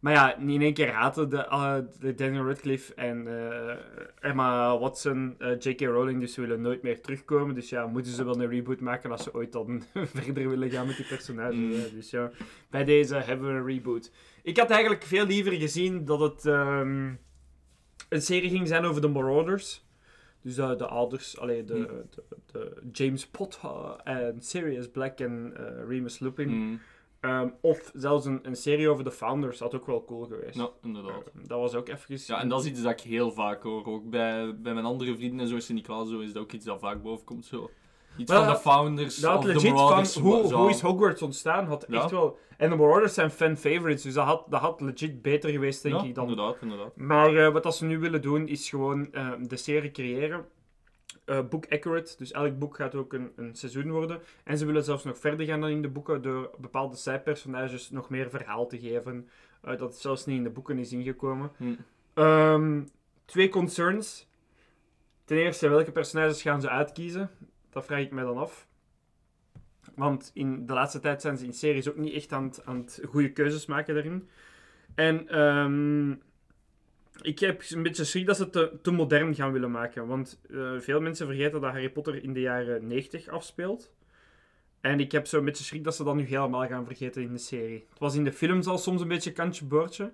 [0.00, 3.76] Maar ja, in één keer haten de, eh, de Daniel Radcliffe en eh,
[4.20, 5.80] Emma Watson, eh, J.K.
[5.80, 7.54] Rowling, dus ze willen nooit meer terugkomen.
[7.54, 9.82] Dus ja, moeten ze wel een reboot maken als ze ooit dan
[10.14, 11.56] verder willen gaan met die personages.
[11.56, 11.94] Mm.
[11.94, 12.30] Dus ja,
[12.70, 14.12] bij deze hebben we een reboot.
[14.42, 17.12] Ik had eigenlijk veel liever gezien dat het ehm,
[18.08, 19.85] een serie ging zijn over de Marauders.
[20.46, 21.86] Dus de, de ouders, allee, de, Mm.
[22.10, 26.48] de, de James Potter en Sirius Black en eh, Remus Lupin.
[26.48, 26.80] Mm.
[27.20, 30.54] Ehm, of zelfs een, een serie over de Founders had ook wel cool geweest.
[30.56, 31.22] Ja, inderdaad.
[31.34, 32.18] Ehm, dat was ook even...
[32.26, 33.86] Ja, en dat is iets dat ik heel vaak hoor.
[33.86, 36.80] Ook bij, bij mijn andere vrienden en zo, Sint-Niklaas, zo is dat ook iets dat
[36.80, 37.44] vaak boven komt.
[37.44, 37.70] Zo.
[38.16, 40.14] Iets Maar van de dat- founders Dat had of de legit van, Marauders.
[40.14, 40.56] hoe, zo.
[40.56, 41.96] hoe is Hogwarts ontstaan, had Ja.
[42.02, 42.38] echt wel...
[42.56, 46.02] En de Marauders zijn fan-favorites, dus dat had, dat had legit beter geweest, denk ja,
[46.04, 46.28] ik, dan...
[46.28, 46.96] inderdaad, inderdaad.
[46.96, 50.44] Maar eh, wat dat ze nu willen doen, is gewoon eh, de serie creëren.
[51.24, 54.20] Eh, book accurate, dus elk boek gaat ook een, een seizoen worden.
[54.44, 58.08] En ze willen zelfs nog verder gaan dan in de boeken door bepaalde zijpersonages nog
[58.10, 59.28] meer verhaal te geven.
[59.62, 61.50] eh, dat het zelfs niet in de boeken is ingekomen.
[61.56, 61.74] Hm.
[62.14, 62.82] Ehm,
[63.24, 64.28] twee concerns.
[65.24, 67.30] Ten eerste, welke personages gaan ze uitkiezen?
[67.76, 68.68] Dat vraag ik mij dan af.
[69.94, 72.76] Want in de laatste tijd zijn ze in series ook niet echt aan het, aan
[72.76, 74.28] het goede keuzes maken daarin.
[74.94, 76.10] En ehm,
[77.20, 80.06] ik heb een beetje schrik dat ze het te, te modern gaan willen maken.
[80.06, 83.92] Want eh, veel mensen vergeten dat Harry Potter in de jaren 90 afspeelt.
[84.80, 87.38] En ik heb zo'n beetje schrik dat ze dat nu helemaal gaan vergeten in de
[87.38, 87.86] serie.
[87.88, 90.12] Het was in de films al soms een beetje kantje boordje.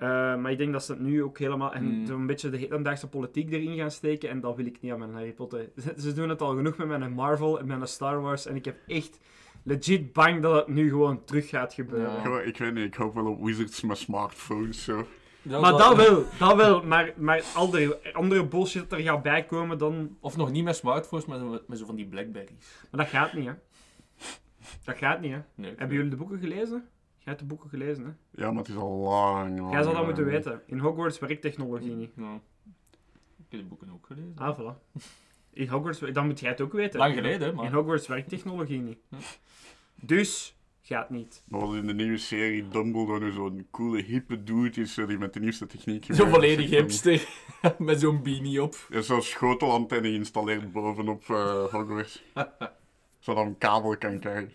[0.00, 1.74] Eh, maar ik denk dat ze het nu ook helemaal...
[1.74, 2.06] En Hmm.
[2.06, 4.28] zo'n beetje de hedendaagse politiek erin gaan steken.
[4.28, 5.68] En dat wil ik niet aan mijn Harry Potter.
[5.84, 8.46] Ze, ze doen het al genoeg met mijn Marvel en mijn Star Wars.
[8.46, 9.18] En ik heb echt
[9.62, 12.30] legit bang dat het nu gewoon terug gaat gebeuren.
[12.30, 12.40] Ja.
[12.40, 14.84] Ik weet niet, ik hoop wel op Wizards met smartphones.
[14.84, 15.06] Zo.
[15.42, 16.82] Maar dat wel, dat wel.
[16.82, 20.16] Maar, maar andere, andere bullshit dat er gaat bijkomen, dan...
[20.20, 22.50] Of nog niet met smartphones, maar met, met zo van die Blackberries.
[22.90, 23.52] Maar dat gaat niet, hè.
[24.84, 25.38] Dat gaat niet, hè.
[25.54, 26.88] Nee, Hebben jullie de boeken gelezen?
[27.30, 28.42] Jij hebt de boeken gelezen, hè.
[28.42, 30.62] Ja, maar het is al lang, lang Jij zou dat moeten weten.
[30.66, 32.10] In Hogwarts werkt technologie niet.
[32.16, 32.34] Ja.
[33.36, 34.32] Ik heb de boeken ook gelezen.
[34.36, 35.02] Ah, voilà.
[35.52, 35.98] In Hogwarts...
[36.12, 36.98] Dan moet jij het ook weten.
[36.98, 38.98] Lang geleden, hè, maar- In Hogwarts werkt technologie niet.
[39.94, 41.42] Dus, gaat niet.
[41.48, 45.32] Maar in de nieuwe serie Dumbledore nu zo'n coole, hippe dude is, eh, die met
[45.32, 47.28] de nieuwste techniek Zo volledig hipster.
[47.78, 48.74] met zo'n beanie op.
[48.88, 52.22] Ja, zo'n schotelantenne geïnstalleerd bovenop eh Hogwarts.
[53.18, 54.52] Zodat een kabel kan krijgen.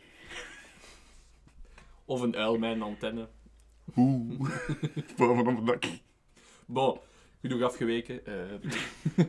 [2.05, 3.29] Of een uil met een antenne.
[3.95, 4.49] Oeh.
[5.17, 5.83] bovenop het dak.
[6.65, 6.99] Bon,
[7.41, 8.25] genoeg afgeweken.
[8.25, 8.71] Eh,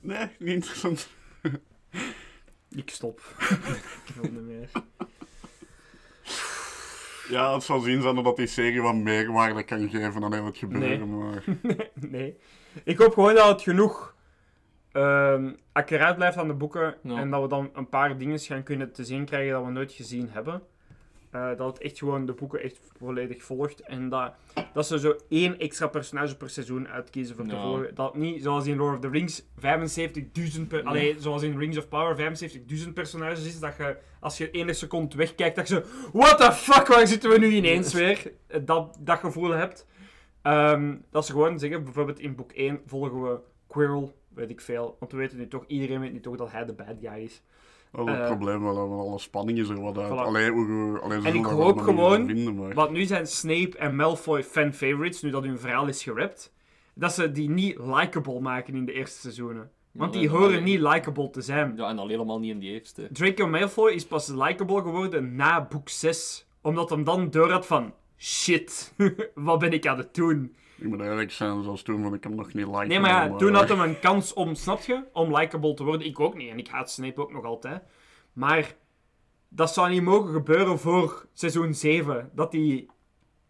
[0.00, 1.08] Nee, niet interessant.
[2.68, 3.20] Ik stop.
[4.06, 4.70] ik wil niet meer.
[7.28, 10.56] Ja, het zal zien zijn dat die serie wat meerwaarde kan geven aan heel het
[10.56, 11.18] gebeuren.
[11.18, 11.44] Maar...
[11.94, 12.38] nee.
[12.84, 14.14] Ik hoop gewoon dat het genoeg
[14.92, 16.96] ehm accuraat blijft aan de boeken.
[17.02, 17.16] Ja.
[17.16, 19.92] En dat we dan een paar dingen gaan kunnen te zien krijgen dat we nooit
[19.92, 20.62] gezien hebben.
[21.30, 23.80] Eh, dat het echt gewoon de boeken echt volledig volgt.
[23.80, 24.32] En dat,
[24.72, 27.94] dat ze zo één extra personage per seizoen uitkiezen voor te volgen.
[27.94, 30.82] Dat niet, zoals in Lord of the Rings, 75.000 per...
[30.82, 32.36] Allee, zoals in Rings of Power,
[32.86, 33.60] 75.000 personages is.
[33.60, 35.82] Dat je, als je één seconde wegkijkt, dat je zo...
[36.12, 38.32] What the fuck, waar zitten we nu ineens weer?
[38.46, 39.86] Eh, Dat, dat gevoel hebt.
[40.42, 44.96] Ehm, dat ze gewoon zeggen, bijvoorbeeld in boek 1 volgen we Quirrell, weet ik veel.
[44.98, 47.42] Want we weten nu toch, iedereen weet nu toch dat hij de bad guy is.
[47.92, 50.10] Dat is het Eh, probleem wel, want alle spanning is er wat uit.
[50.12, 50.14] Voilà.
[50.14, 52.74] Allee, hoe, allee, ze En ik hoop wel gewoon, Vinden, maar...
[52.74, 56.52] want nu zijn Snape en Malfoy fan-favorites, nu dat hun verhaal is gerapt,
[56.94, 59.70] dat ze die niet likable maken in de eerste seizoenen.
[59.92, 61.72] Want Ja, die en horen alleen- niet likable te zijn.
[61.76, 63.08] ja, en al helemaal niet in die eerste.
[63.12, 66.46] Draco Malfoy is pas likable geworden na boek 6.
[66.62, 67.92] Omdat hem dan door had van...
[68.18, 68.94] Shit,
[69.34, 70.54] wat ben ik aan het doen?
[70.80, 72.86] Ik moet eerlijk zijn, zoals toen vond ik hem nog niet like.
[72.86, 75.04] Nee, maar ja, toen had hem een kans om, snap je?
[75.12, 76.06] Om likable te worden.
[76.06, 76.50] Ik ook niet.
[76.50, 77.82] En ik haat Snape ook nog altijd.
[78.32, 78.76] Maar
[79.48, 82.30] dat zou niet mogen gebeuren voor seizoen 7.
[82.34, 82.90] Dat die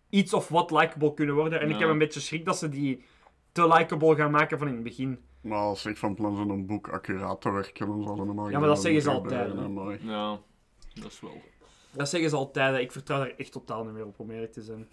[0.08, 1.60] iets of wat likable kunnen worden.
[1.60, 3.04] En ik heb een beetje schrik dat ze die
[3.52, 5.18] te likable gaan maken van in het begin.
[5.40, 8.26] Maar als ik van plan ben om een boek accuraat te werken, dan zal er
[8.26, 9.52] normaal Ja, maar dat zeggen ze altijd,
[10.00, 10.40] Ja,
[10.94, 11.42] dat is wel.
[11.92, 12.80] Dat zeggen ze altijd.
[12.80, 14.88] Ik vertrouw daar echt totaal niet meer op, om eerlijk te zijn.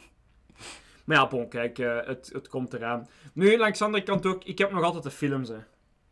[1.07, 3.07] Maar ja, bon, kijk, eh, het, het komt eraan.
[3.33, 5.57] Nu, langs de andere kant ook, ik heb nog altijd de films, hè.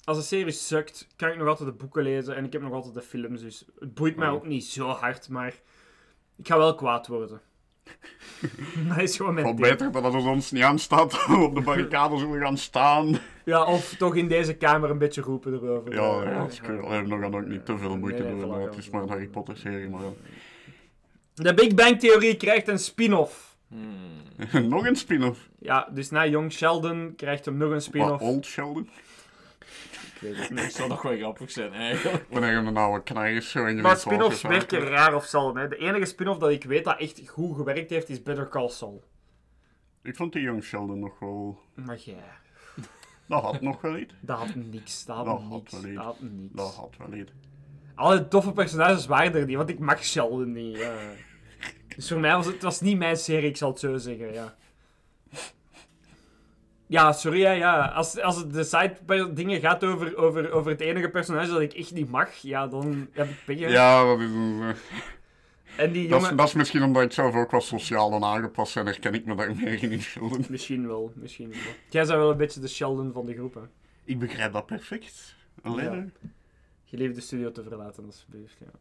[0.04, 2.74] Als de serie sukt, kan ik nog altijd de boeken lezen en ik heb nog
[2.74, 4.34] altijd de films, dus het boeit mij Ja.
[4.34, 5.54] ook niet zo hard, maar
[6.38, 7.42] ik ga wel kwaad worden.
[8.90, 9.60] dat is gewoon mijn ding.
[9.60, 13.18] beter dat het ons niet aanstaat, op de barricade zullen gaan staan.
[13.46, 15.94] Ja, of toch in deze kamer een beetje roepen erover.
[15.94, 17.02] Ja, ja, dat is cool.
[17.02, 19.28] Nog dan ook niet te veel moeite Nee, nee, doen, het is maar een Harry
[19.28, 20.02] Potter serie, maar
[21.34, 23.45] De Big Bang Theorie krijgt een spin-off.
[23.68, 24.22] Hmm.
[24.70, 25.50] nog een spin-off.
[25.60, 28.22] Ja, dus na Young Sheldon krijgt hem nog een Wat, spin-off.
[28.22, 28.90] Old Sheldon?
[30.16, 30.74] Ik weet het Dat niet.
[30.74, 32.26] zou nog wel grappig zijn, eigenlijk.
[32.32, 35.56] Wanneer je een oude knij is, zo in je Maar spin-offs werken raar of zal.
[35.56, 35.68] Hè.
[35.68, 39.04] De enige spin-off dat ik weet dat echt goed gewerkt heeft, is Better Call Saul.
[40.04, 41.60] Ik vond die Young Sheldon nog wel...
[41.74, 42.16] Maar jij,
[43.28, 44.14] Dat had nog wel iets.
[44.22, 45.06] dat had niks.
[45.06, 45.72] Dat had Dat had niks.
[45.72, 46.02] wel Dat iets.
[46.02, 46.54] had niks.
[46.56, 47.32] Dat had wel iets.
[47.96, 50.78] Alle toffe personages waren er niet, want ik mag Sheldon niet.
[50.78, 50.94] ja.
[51.96, 54.56] Dus voor mij was het, was niet mijn serie, ik zal het zo zeggen, ja.
[56.88, 57.86] Ja, sorry, hè, ja.
[57.88, 61.74] Als, als het de side dingen gaat over, over, over het enige personage dat ik
[61.74, 63.60] echt niet mag, ja, dan heb ik pech.
[63.60, 63.68] hè.
[63.68, 64.30] Ja, dat is...
[64.30, 64.76] een, eh,
[65.84, 66.38] En die dat, is, jongen...
[66.38, 69.36] dat is misschien omdat ik zelf ook wat sociaal en aangepast ben, herken ik me
[69.36, 70.02] daar meer in.
[70.50, 71.60] Misschien wel, misschien wel.
[71.90, 73.62] Jij bent wel een beetje de Sheldon van de groep, hè.
[74.04, 75.36] Ik begrijp dat perfect.
[75.62, 75.92] Alleen, Ja.
[75.92, 76.04] hè.
[76.84, 78.72] Je leeft de studio te verlaten, alsjeblieft, ja.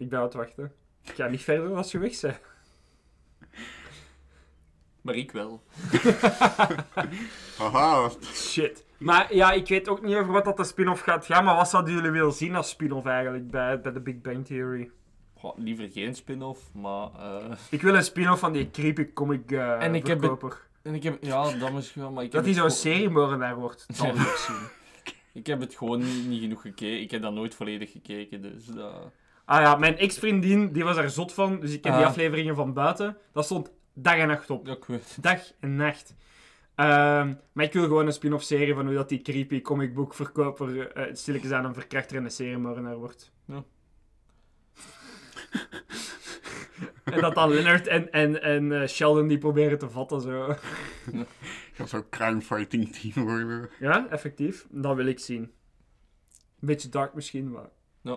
[0.00, 0.72] Ik ben aan het wachten.
[1.04, 2.38] Ik ga niet verder als je weg bent.
[5.00, 5.62] Maar ik wel.
[7.58, 8.84] Haha, Shit.
[8.98, 11.68] Maar ja, ik weet ook niet over wat dat de spin-off gaat gaan, maar wat
[11.70, 14.90] zouden jullie willen zien als spin-off eigenlijk bij, bij de Big Bang Theory?
[15.34, 17.08] Goh, liever geen spin-off, maar...
[17.18, 20.56] eh, Ik wil een spin-off van die creepy comic eh En ik heb het-.
[20.82, 21.24] En ik heb...
[21.24, 24.20] Ja, dat misschien wel, maar ik Dat hij zo'n seriemoordenaar wordt, dat wil Ja.
[24.30, 24.68] ik zien.
[25.32, 27.00] Ik heb het gewoon niet, niet genoeg gekeken.
[27.00, 28.64] Ik heb dat nooit volledig gekeken, dus...
[28.66, 29.10] dat-
[29.50, 32.08] Ah ja, mijn ex-vriendin, die was daar zot van, dus ik heb die Ah.
[32.08, 33.16] afleveringen van buiten.
[33.32, 34.66] Dat stond dag en nacht op.
[34.66, 35.18] Ja, ik weet.
[35.20, 36.14] Dag en nacht.
[36.74, 40.14] Ehm, maar ik wil gewoon een spin-off serie van hoe dat die creepy comic book
[40.14, 43.32] verkoper uh, stilletjes aan een verkrachter en een seriemoordenaar wordt.
[43.44, 43.64] Ja.
[47.14, 50.20] en dat dan Leonard en, en, en eh, Sheldon die proberen te vatten.
[50.20, 50.54] Zo.
[51.72, 53.70] gaat zo'n crime fighting team worden.
[53.78, 54.66] Ja, effectief.
[54.70, 55.42] Dat wil ik zien.
[55.42, 57.68] Een beetje dark misschien, maar...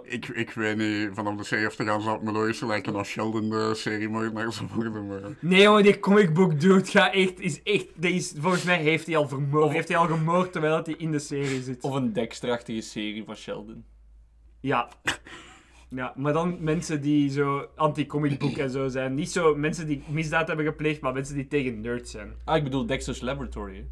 [0.03, 2.95] Ik, ik weet niet, vanaf de serie af te gaan zou het me logischer lijken
[2.95, 5.21] als Sheldon de serie moordenaar zou worden, maar...
[5.39, 9.05] Nee jongen, die comic book dude gaat echt, is echt, die is, volgens mij heeft
[9.05, 11.83] hij al vermoord, heeft hij al gemoord terwijl dat hij in de serie zit.
[11.83, 13.83] Of een Dexter-achtige serie van Sheldon.
[14.59, 14.89] Ja.
[15.89, 19.13] Ja, maar dan mensen die zo anti-comic book en zo zijn.
[19.13, 22.33] Niet zo mensen die misdaad hebben gepleegd, maar mensen die tegen nerds zijn.
[22.43, 23.75] Ah, ik bedoel Dexter's Laboratory.
[23.75, 23.83] hè.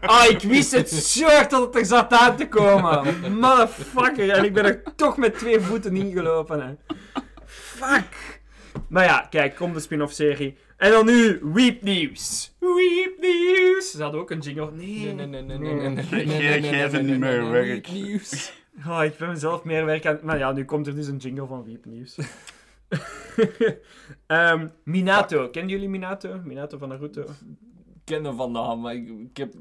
[0.00, 3.14] Ah, ik wist het zo erg dat het er zat aan te komen.
[3.38, 4.30] Motherfucker.
[4.30, 6.60] En ik ben er toch met twee voeten ingelopen.
[6.66, 6.94] Hè.
[7.44, 8.40] Fuck.
[8.88, 10.56] Maar ja, kijk, komt de spin-off serie.
[10.76, 12.54] En dan nu, Weep News.
[12.58, 13.90] Weep News.
[13.90, 14.70] Ze hadden ook een jingle.
[14.72, 17.02] Nee, Nee, nee, nee, nee, nee, nee, nee, Ge- nee, ge- nee, nee, geef het
[17.02, 17.88] niet meer werk.
[17.92, 18.52] Nieuws.
[18.88, 20.18] Oh, ik ben mezelf meer werk aan...
[20.22, 22.16] Maar ja, nu komt er dus een jingle van Weep News.
[24.26, 25.48] Ehm, Minato.
[25.48, 26.40] Kennen jullie Minato?
[26.44, 27.24] Minato van Naruto?
[28.12, 29.54] Ik ken hem van naam, maar ik, ik, heb,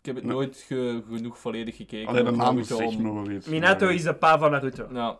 [0.00, 2.08] ik heb het nooit ge- genoeg volledig gekeken.
[2.08, 3.46] Alleen de naam iets.
[3.46, 4.88] Minato is de pa van Naruto.
[4.92, 5.16] Ja,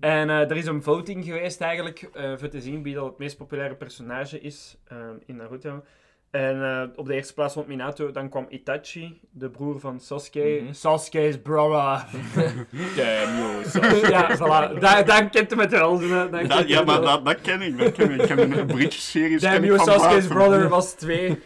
[0.00, 3.18] En eh, er is een voting geweest eigenlijk, eh voor te zien wie dat het
[3.18, 5.82] meest populaire personage is eh, in Naruto.
[6.30, 10.60] En eh, op de eerste plaats stond Minato, dan kwam Itachi, de broer van Sasuke.
[10.62, 10.72] Mhm.
[10.72, 12.04] Sasuke's brother.
[12.96, 14.08] damn yo.
[14.08, 14.78] ja, voilà.
[14.78, 16.00] Daar, daar kent hem het wel.
[16.66, 17.78] Ja, maar dat, dat ken ik.
[17.78, 18.20] Dat ken ik.
[18.20, 21.38] Ik ken een Bridge-series ken Damn ik you, van Sasuke's brother was twee.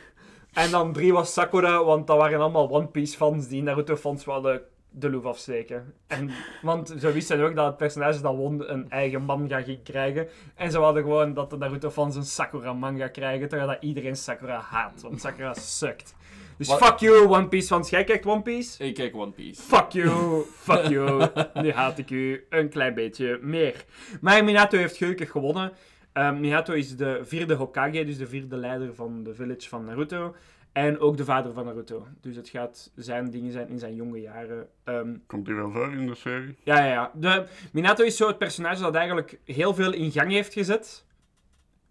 [0.55, 4.25] En dan drie was Sakura, want dat waren allemaal One Piece fans die Naruto fans
[4.25, 5.95] wilden de loef afsteken.
[6.07, 6.31] En,
[6.63, 10.29] want ze wisten ook dat het personage dat won een eigen manga ging krijgen.
[10.55, 14.17] En ze hadden gewoon dat de Naruto fans een Sakura manga krijgen, terwijl dat iedereen
[14.17, 16.15] Sakura haat, want Sakura sukt.
[16.59, 17.91] Dus fuck you, One Piece fans.
[17.91, 18.85] Jij kijkt One Piece?
[18.85, 19.63] Ik kijk One Piece.
[19.63, 21.29] Fuck you, fuck you.
[21.55, 23.85] Nu haat ik u een klein beetje meer.
[24.21, 25.73] Maar Minato heeft gelukkig gewonnen.
[26.15, 30.35] Ehm, Minato is de vierde Hokage, dus de vierde leider van de village van Naruto.
[30.73, 32.07] En ook de vader van Naruto.
[32.21, 34.69] Dus het gaat zijn dingen zijn in zijn jonge jaren.
[34.85, 36.57] Ehm, Komt hij wel voor in de serie?
[36.63, 37.11] ja, ja, ja.
[37.15, 41.05] De, Minato is zo het personage dat eigenlijk heel veel in gang heeft gezet.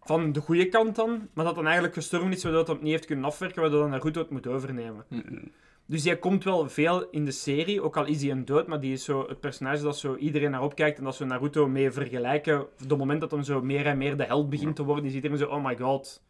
[0.01, 1.29] Van de goede kant dan.
[1.33, 3.89] Maar dat dan eigenlijk gestorven is, waardoor het hem niet heeft kunnen afwerken, waardoor dan
[3.89, 5.05] Naruto het moet overnemen.
[5.85, 8.79] Dus hij komt wel veel in de serie, ook al is hij een dood, maar
[8.79, 11.91] die is zo het personage dat zo iedereen naar opkijkt en dat zo Naruto mee
[11.91, 12.61] vergelijken.
[12.61, 15.13] Op het moment dat hem zo meer en meer de held begint te worden, is
[15.13, 16.23] iedereen zo, oh my god,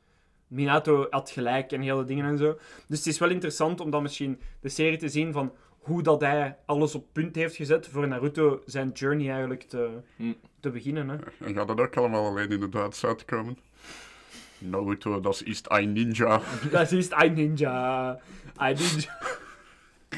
[0.48, 2.58] Minato had gelijk en hele dingen en zo.
[2.88, 6.22] Dus het is wel interessant om dan misschien de serie te zien van hoe dat
[6.22, 10.34] hij alles op punt heeft gezet voor Naruto zijn journey eigenlijk te, Hm.
[10.60, 11.10] te beginnen.
[11.10, 11.16] Hè.
[11.46, 13.58] En gaat dat ook allemaal alleen in de Duits uitkomen?
[14.58, 16.42] Naruto, dat is ein Ninja.
[16.72, 18.20] Dat is ein Ninja.
[18.58, 19.18] Ein Ninja.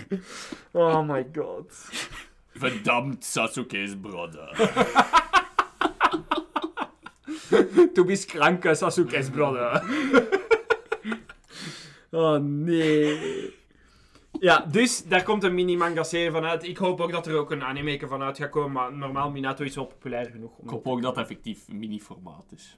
[0.71, 1.65] Oh my god.
[2.53, 4.49] Verdammt Sasuke's brother.
[7.93, 9.81] Du bist kranke Sasuke's brother.
[12.11, 13.53] oh nee.
[14.39, 16.63] Ja, dus daar komt een mini-manga-serie van uit.
[16.63, 19.63] Ik hoop ook dat er ook een anime van uit gaat komen, maar normaal Minato
[19.63, 20.57] is wel populair genoeg.
[20.57, 22.77] Om Ik hoop ook dat het effectief mini-formaat is.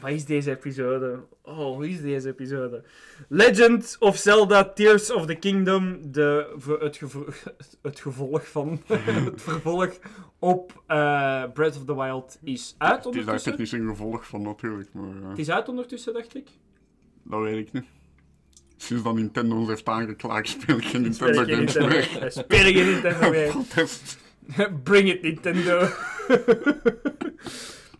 [0.00, 1.20] Wat is deze episode?
[1.42, 2.82] Oh, hoe is deze episode?
[3.28, 5.98] Legend of Zelda Tears of the Kingdom.
[6.12, 7.26] De, het, gevo-
[7.82, 8.82] het gevolg van...
[9.30, 9.90] het vervolg
[10.38, 13.50] op eh, Breath of the Wild is uit Het is daar ondertussen.
[13.50, 16.48] technisch een gevolg van natuurlijk, maar Het is uit ondertussen, dacht ik.
[17.22, 17.84] dat weet ik niet.
[18.76, 22.26] Sinds dat Nintendo ons heeft aangeklaagd, speel ik geen Nintendo games meer.
[22.32, 23.30] speel ik geen Nintendo
[24.56, 24.72] meer.
[24.82, 25.88] Bring it, Nintendo.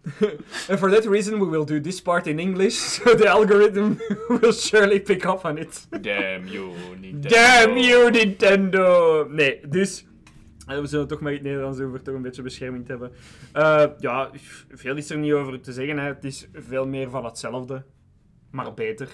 [0.68, 3.98] and for that reason, we will do this part in English, so the algorithm
[4.40, 5.86] will surely pick up on it.
[6.00, 7.28] Damn you, Nintendo.
[7.28, 9.26] Damn you, Nintendo!
[9.30, 10.06] Nee, dus...
[10.66, 12.84] eh, We zullen het toch maar in het Nederlands doen, voor toch een beetje bescherming
[12.84, 13.12] te hebben.
[13.52, 14.30] Eh, ja,
[14.70, 15.98] veel is er niet over te zeggen.
[15.98, 16.06] Hè.
[16.06, 17.84] Het is veel meer van hetzelfde.
[18.50, 19.08] Maar beter.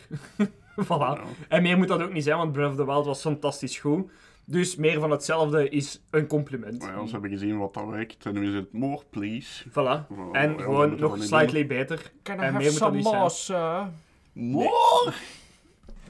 [0.85, 1.21] voilà.
[1.49, 4.11] En meer moet dat ook niet zijn, want Breath of the Wild was fantastisch goed.
[4.45, 6.83] Dus meer van hetzelfde is een compliment.
[6.83, 9.69] Maar ja, ze hebben gezien wat dat werkt en nu is het more, please.
[9.69, 10.07] Voilà.
[10.33, 12.13] En ja, we gewoon nog slightly beter.
[12.23, 13.31] Can en meer moet dat niet zijn.
[13.31, 13.89] sir?
[14.33, 15.13] More?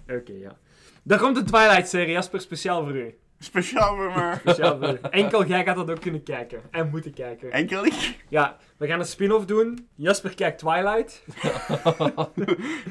[0.08, 0.56] Oké, ja.
[1.02, 3.14] Daar komt de Twilight-serie, Jasper, speciaal voor u.
[3.38, 4.36] Speciaal voor mij.
[4.36, 4.98] Speciaal voor u.
[5.10, 6.60] Enkel jij gaat dat ook kunnen kijken.
[6.70, 7.52] En moeten kijken.
[7.52, 8.24] Enkel ik?
[8.28, 9.88] Ja, we gaan een spin-off doen.
[9.94, 11.24] Jasper kijkt Twilight.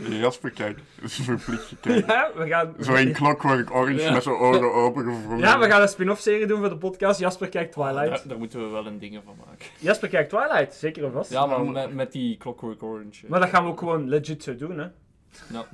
[0.23, 0.77] Jasper, kijk.
[1.01, 2.04] Dat is verplicht gekeken.
[2.08, 2.73] Ja, we gaan...
[2.80, 4.12] Zo in Clockwork Orange Ja.
[4.12, 5.38] met zijn ogen open.
[5.38, 7.19] Ja, we gaan een spin-off-serie doen voor de podcast.
[7.19, 8.08] Jasper kijkt Twilight.
[8.10, 9.65] Daar, daar moeten we wel een dingen van maken.
[9.80, 11.32] Jasper kijkt Twilight, zeker of vast.
[11.32, 13.25] Ja, maar met, met die Clockwork Orange.
[13.27, 14.88] Maar dat gaan we ook gewoon legit zo doen, hè.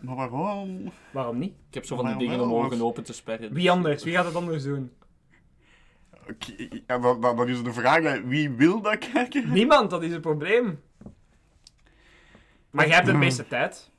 [0.01, 0.91] Maar waarom?
[1.11, 1.53] Waarom niet?
[1.67, 3.53] Ik heb zo van die dingen om ogen open te sperren.
[3.53, 4.03] Wie anders?
[4.03, 4.91] Wie gaat het anders doen?
[6.29, 8.21] Oké, ja, dat is de vraag.
[8.21, 9.51] Wie wil dat kijken?
[9.51, 10.81] Niemand, dat is het probleem.
[12.69, 13.89] Maar jij hebt de meeste tijd.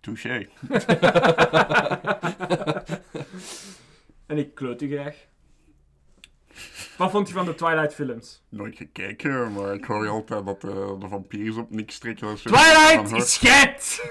[0.00, 0.48] Touché.
[4.32, 5.16] En ik kloot u graag.
[6.96, 8.42] Wat vond je van de Twilight films?
[8.48, 12.36] Nooit gekeken, maar ik hoor je altijd dat de, de vampiers op niks trekken.
[12.36, 14.10] Twilight is scheid!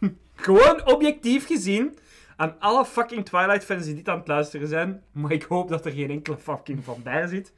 [0.34, 1.98] Gewoon objectief gezien,
[2.36, 5.92] aan alle fucking Twilight-fans die dit aan het luisteren zijn, maar ik hoop dat er
[5.92, 7.52] geen enkele fucking van bij zit.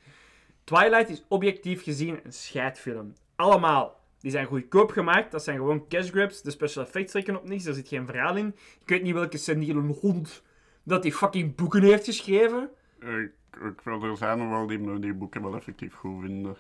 [0.64, 3.12] Twilight is objectief gezien een scheidfilm.
[3.36, 3.96] Allemaal.
[4.20, 6.42] Die zijn goedkoop gemaakt, dat zijn gewoon cash grabs.
[6.42, 8.54] De special effects trekken op niks, er zit geen verhaal in.
[8.80, 10.42] Ik weet niet welke seniele hond
[10.82, 12.70] dat die fucking boeken heeft geschreven.
[13.00, 16.56] Ik, ik wil er zijn wel die die boeken wel effectief goed vinden.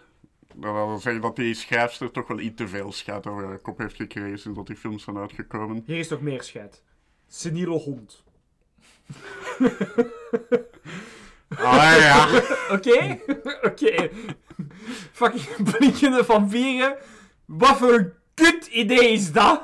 [0.54, 3.78] Dat wil zeggen dat die schrijfster toch wel iets te veel schat over haar kop
[3.78, 5.82] heeft gekregen sinds dat die films zijn uitgekomen.
[5.86, 6.82] Hier is nog meer scheid.
[7.28, 8.22] Seniele hond.
[11.56, 12.28] Ah ja.
[12.70, 13.20] Oké?
[13.62, 14.10] Oké.
[15.12, 16.96] Fucking blinkende vampieren.
[17.44, 19.62] Wat voor een kut idee is dat?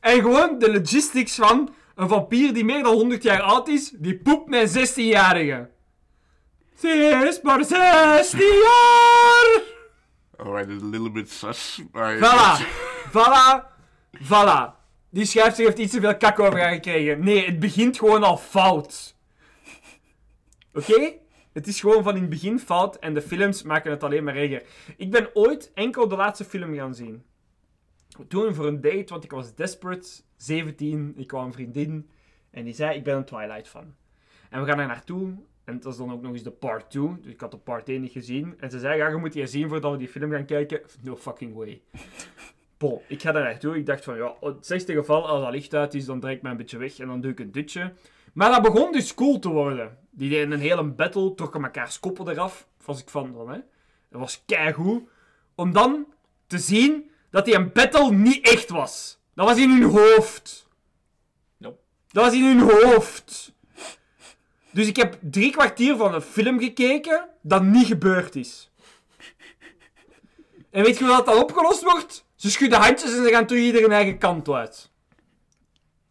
[0.00, 4.18] En gewoon de logistics van een vampier die meer dan 100 jaar oud is, die
[4.18, 5.70] poept met een 16-jarige.
[6.78, 9.60] Ze is maar 16 jaar!
[10.36, 11.80] Alright, it's a little bit sus.
[11.92, 12.58] Voilà.
[13.10, 13.66] Voilà.
[14.22, 14.81] Voilà.
[15.12, 17.24] Die schrijfster heeft iets te veel kak over haar gekregen.
[17.24, 19.16] Nee, het begint gewoon al fout.
[20.74, 21.12] Oké?
[21.52, 24.36] Het is gewoon van in het begin fout en de films maken het alleen maar
[24.36, 24.62] erger.
[24.96, 27.22] Ik ben ooit enkel de laatste film gaan zien.
[28.28, 32.10] Toen voor een date, want ik was desperate, 17, ik kwam een vriendin
[32.50, 33.94] en die zei, ik ben een Twilight fan.
[34.50, 37.20] En we gaan daar naartoe en dat was dan ook nog eens de part 2,
[37.20, 38.54] dus ik had de part 1 niet gezien.
[38.58, 40.80] En ze zei, ja, je moet die zien voordat we die film gaan kijken.
[41.00, 41.82] No fucking way.
[43.06, 43.76] Ik ga daar naartoe.
[43.76, 46.36] Ik dacht van, ja, in het slechtste geval, als dat licht uit is, dan draai
[46.36, 47.92] ik mij een beetje weg en dan doe ik een dutje.
[48.32, 49.98] Maar dat begon dus cool te worden.
[50.10, 52.66] Die deden een hele battle, trokken elkaar koppen eraf.
[52.84, 53.58] Was ik van dan, hè.
[54.10, 55.02] Dat was keigoed.
[55.54, 56.06] Om dan
[56.46, 59.18] te zien dat die een battle niet echt was.
[59.34, 60.68] Dat was in hun hoofd.
[61.56, 61.78] Nope.
[62.08, 63.52] Dat was in hun hoofd.
[64.70, 68.70] Dus ik heb drie kwartier van een film gekeken dat niet gebeurd is.
[70.70, 72.24] En weet je hoe dat dan opgelost wordt?
[72.42, 74.90] Ze schudden handjes en ze gaan terug ieder hun eigen kant uit.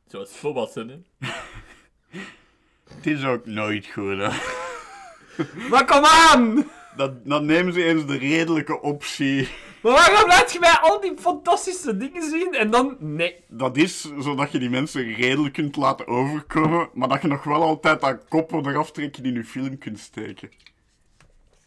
[0.08, 1.06] Zoals volwassenen.
[2.96, 4.30] Het is ook nooit goed, hè.
[5.70, 6.70] Maar kom aan!
[6.96, 9.50] Dat, dan nemen ze eens de redelijke optie.
[9.82, 12.96] Maar waarom laat je mij al die fantastische dingen zien en dan...
[13.00, 13.36] Nee.
[13.48, 17.62] Dat is zodat je die mensen redelijk kunt laten overkomen, maar dat je nog wel
[17.62, 20.52] altijd dat koppen eraf trekken in je film kunt steken.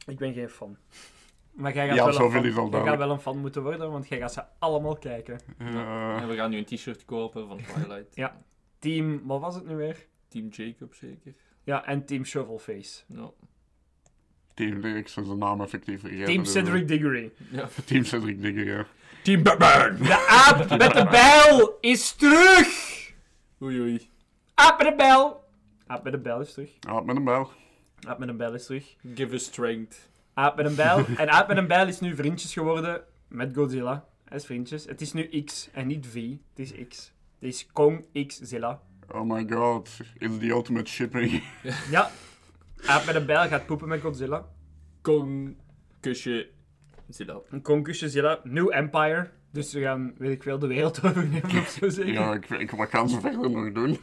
[0.06, 0.76] Ik ben geen fan.
[1.54, 2.26] Maar jij gaat, Ja, wel, een fan.
[2.26, 2.98] is al jij gaat duidelijk.
[3.02, 5.40] wel een fan moeten worden, want jij gaat ze allemaal kijken.
[5.58, 8.14] En we gaan nu een t-shirt kopen van Twilight.
[8.16, 8.42] Ja.
[8.78, 9.20] Team...
[9.24, 10.06] Wat was het nu weer?
[10.28, 11.34] Team Jacob zeker.
[11.62, 13.02] Ja, en Team Shovelface.
[13.06, 13.30] Ja.
[14.54, 16.24] Team Lyrics is de naam effectief vergeten.
[16.24, 17.32] Team Cedric Diggory.
[17.50, 17.68] ja.
[17.84, 18.86] Team Cedric Digger, ja.
[19.22, 19.96] Team Batman!
[19.96, 23.12] De aap met de bijl is terug!
[23.62, 24.10] Oei oei.
[24.54, 25.44] Aap met een bijl!
[25.86, 26.70] Aap met een bijl is terug.
[26.88, 27.50] Ah, met een bel.
[28.08, 28.96] Aap met een bijl is terug.
[29.14, 30.10] Give us strength.
[30.34, 31.04] Aap met een bijl.
[31.16, 34.04] En Aap met een bijl is nu vriendjes geworden met Godzilla.
[34.28, 34.84] Als vriendjes.
[34.84, 36.14] Het is nu X en niet V.
[36.54, 37.12] Het is X.
[37.38, 38.80] Het is Kong X Zilla.
[39.12, 41.42] Oh my god, it's the ultimate shipping.
[41.90, 42.10] Ja.
[42.86, 44.46] Aap met een bijl gaat poepen met Godzilla.
[45.02, 45.56] Kong,
[46.00, 46.48] kusje,
[47.08, 47.38] Zilla.
[47.50, 48.40] Een Kong kusje Zilla.
[48.42, 49.30] New Empire.
[49.50, 52.12] Dus we gaan, weet ik veel, de wereld overnemen of zo zeker.
[52.12, 53.98] ja, ik, ik, wat gaan ze verder nog doen?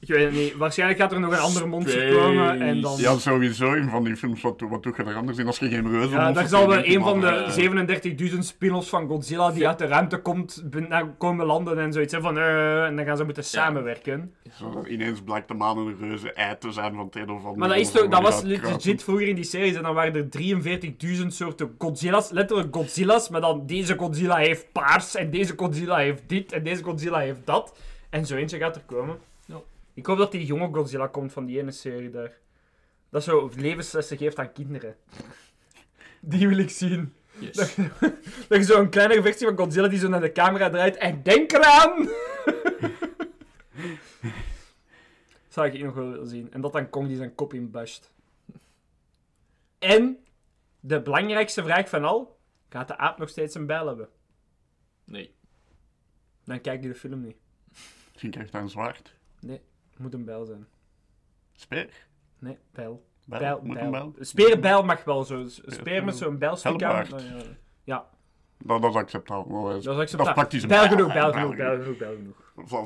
[0.00, 0.56] Ik weet het niet.
[0.56, 2.16] Waarschijnlijk gaat er nog een andere monster Space.
[2.16, 2.96] komen en dan...
[2.96, 5.68] Ja, sowieso in van die films, wat, wat doe je er anders in als je
[5.68, 9.78] geen reuzen Ja, daar zal wel een van de 37.000 spin-offs van Godzilla die uit
[9.78, 12.12] de ruimte komt, naar komen landen en zoiets.
[12.12, 14.34] Hè, van, eh, en dan gaan ze moeten samenwerken.
[14.88, 17.58] Ineens blijkt de maan een reuze ei te zijn van het een of ander.
[17.58, 20.28] Maar dat, is toch, dat was legit vroeger in die series en dan waren er
[21.20, 26.22] 43.000 soorten Godzilla's, letterlijk Godzilla's, maar dan deze Godzilla heeft paars en deze Godzilla heeft
[26.26, 27.78] dit en deze Godzilla heeft dat.
[28.10, 29.18] En zo eentje gaat er komen.
[29.96, 32.38] Ik hoop dat die jonge Godzilla komt van die ene serie daar.
[33.08, 34.96] Dat zo levenslessen geeft aan kinderen.
[36.20, 37.14] Die wil ik zien.
[37.38, 37.56] Yes.
[37.56, 37.76] Dat,
[38.48, 41.52] dat je zo'n kleinere versie van Godzilla die zo naar de camera draait en denk
[41.52, 42.08] eraan!
[45.48, 46.52] Zou ik nog wel willen zien.
[46.52, 48.12] En dat dan Kong die zijn kop in basht.
[49.78, 50.18] En
[50.80, 52.38] de belangrijkste vraag van al:
[52.68, 54.08] gaat de aap nog steeds een bijl hebben?
[55.04, 55.34] Nee.
[56.44, 57.36] Dan kijk je de film niet.
[58.08, 59.14] Misschien krijgt hij een zwaard.
[59.40, 59.60] Nee,
[59.98, 60.66] moet een bijl zijn.
[61.52, 62.06] Speer?
[62.38, 63.04] Nee, bijl.
[63.26, 63.40] Bijl?
[63.40, 63.84] Bijl, Moet bijl.
[63.86, 64.14] een bijl?
[64.20, 65.40] Sperenbijl mag wel zo.
[65.40, 67.06] Een Speer met zo'n bijlstuk aan.
[67.84, 68.06] Ja.
[68.58, 69.64] Dat, dat is acceptabel.
[69.64, 70.16] Dat is, dat is acceptabel.
[70.16, 71.98] Dat is praktisch een bijl genoeg, bijl genoeg, bijl genoeg.
[71.98, 72.36] bijl genoeg.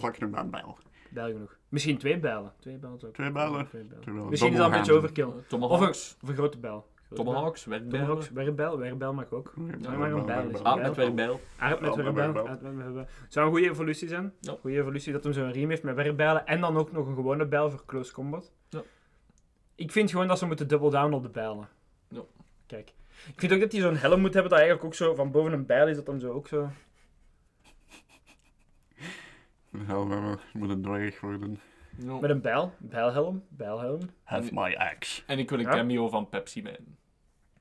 [0.00, 0.78] Vlak genoeg bij een bijl.
[1.10, 1.56] Bijl genoeg.
[1.68, 2.52] Misschien twee bijlen.
[2.58, 3.66] Twee bijlen Twee bijlen?
[3.68, 4.00] Twee bijlen.
[4.00, 4.30] Twee bijlen.
[4.30, 5.24] Misschien is dat een beetje overkill.
[5.24, 6.16] Of een, Tomahawks.
[6.22, 6.86] of een grote bijl.
[7.14, 7.78] Tomahawks, bijl.
[7.78, 8.06] werkbijlen.
[8.06, 8.78] Tomahawks, werkbijl.
[8.78, 9.54] Werkbijl mag ook.
[9.80, 10.86] Ja, maar een bijl is Ah, bijl.
[10.86, 11.40] met werkbijl.
[11.58, 12.32] Aard met met werkbijl.
[12.32, 12.48] werkbijl.
[12.48, 13.06] Aard met werkbijl.
[13.28, 14.32] Zou een goede evolutie zijn.
[14.40, 14.56] Ja.
[14.60, 16.46] Goede evolutie dat hem zo'n riem heeft met werkbijlen.
[16.46, 18.52] En dan ook nog een gewone bijl voor close combat.
[18.68, 18.82] Ja.
[19.74, 21.68] Ik vind gewoon dat ze moeten double down op de bijlen.
[22.08, 22.22] Ja.
[22.66, 22.92] Kijk.
[23.26, 25.52] Ik vind ook dat hij zo'n helm moet hebben dat eigenlijk ook zo van boven
[25.52, 25.96] een bijl is.
[25.96, 26.70] Dat dan zo ook zo...
[29.86, 31.60] Hel, we moeten een dwerg worden.
[32.20, 32.72] Met een bijl.
[32.78, 33.42] Bijlhelm.
[33.48, 34.00] Bijlhelm.
[34.22, 35.22] Have my axe.
[35.26, 35.70] En ik wil een Ja?
[35.70, 36.76] cameo van Pepsi Man.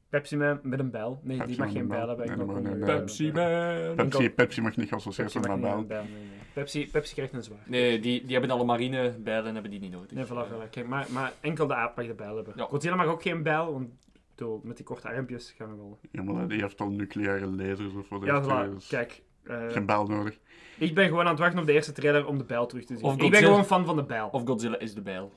[0.09, 1.19] Pepsi Man met een bijl.
[1.23, 2.25] Nee, Pepsi die mag geen een bijl hebben.
[2.25, 2.99] Ik Nee, mag nee, gewoon nee, een nee.
[2.99, 3.31] Pepsi.
[3.31, 3.95] Man.
[3.95, 6.03] Pepsi, Pepsi mag niet geassocieerd Pepsi mag met niet een bijl.
[6.03, 6.37] Nee, nee.
[6.53, 7.59] Pepsi, Pepsi krijgt een zwaar.
[7.65, 10.11] Nee, die, die hebben alle marine bijlen en hebben die niet nodig.
[10.11, 10.69] Nee, voilà, voilà.
[10.69, 12.53] Kijk, maar, maar enkel de aap mag de bijl hebben.
[12.55, 12.63] Ja.
[12.63, 13.89] Godzilla mag ook geen bijl, want
[14.35, 15.99] bedoel, met die korte armpjes gaan we wel.
[16.11, 18.25] Ja, maar die heeft al nucleaire lasers of wat.
[18.25, 18.73] Ja, heeft hij, voilà.
[18.73, 20.39] dus Kijk, eh, Geen bijl nodig.
[20.79, 22.95] Ik ben gewoon aan het wachten op de eerste trailer om de bijl terug te
[22.97, 23.05] zien.
[23.05, 23.47] Of ik ben Godzilla.
[23.49, 24.27] gewoon fan van de bijl.
[24.31, 25.33] Of Godzilla is de bijl.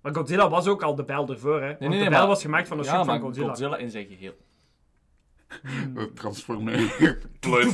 [0.00, 1.66] Maar Godzilla was ook al de bijl ervoor, hè?
[1.66, 3.46] Want nee, de nee, bijl maar- was gemaakt van een ja, stuk maar van Godzilla.
[3.48, 4.36] Godzilla in zijn geheel.
[6.00, 6.88] Het transformeren.
[7.40, 7.72] dat,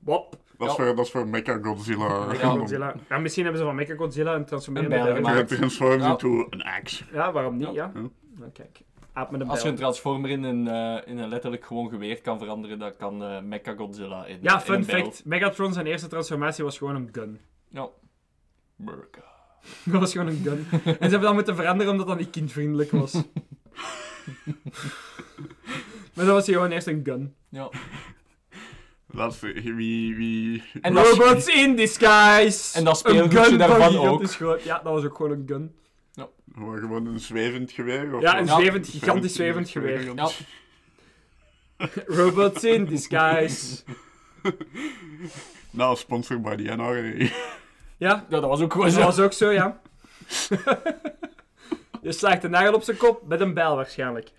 [0.00, 0.36] Wop.
[0.58, 0.74] is Ja.
[0.74, 2.94] voor, dat is voor Mecha Godzilla.
[3.08, 5.48] Ja, misschien hebben ze van Mecha Godzilla een transformerende Een bijl bijl gemaakt.
[5.48, 6.10] Transforms Ja.
[6.10, 7.04] into an axe.
[7.12, 7.90] Ja, waarom niet, ja?
[7.94, 8.00] Ja.
[8.38, 8.80] Nou, kijk.
[9.12, 12.20] Aap met een Als je een transformer in een, eh, in een letterlijk gewoon geweer
[12.20, 15.24] kan veranderen, dan kan eh Mecha Godzilla in Ja, in fun een fact.
[15.24, 17.40] Megatron zijn eerste transformatie was gewoon een gun.
[17.68, 17.88] Ja.
[18.80, 19.22] America.
[19.84, 20.66] Dat was gewoon een gun.
[20.70, 23.12] En ze hebben dat moeten veranderen omdat dat niet kindvriendelijk was.
[26.14, 27.34] maar dat was gewoon eerst een gun.
[27.48, 27.70] Ja.
[29.12, 30.14] Dat wie.
[30.14, 32.78] wie En dat, Robots in disguise!
[32.78, 34.60] En dat speelgoedje daarvan van ook.
[34.64, 35.74] Ja, dat was ook gewoon een gun.
[36.54, 38.14] Gewoon gewoon een zwevend geweer?
[38.14, 40.14] Of Ja, een zwevend, gigantisch zwevend geweer.
[40.14, 40.30] ja.
[42.06, 43.82] Robots in disguise.
[45.70, 47.02] Nou, sponsored by the NRA.
[47.02, 47.26] Ja,
[47.96, 49.02] ja, dat was ook gewoon dat zo.
[49.04, 49.80] was ook zo, ja.
[52.02, 54.30] Je slaagt een nagel op zijn kop met een bijl waarschijnlijk.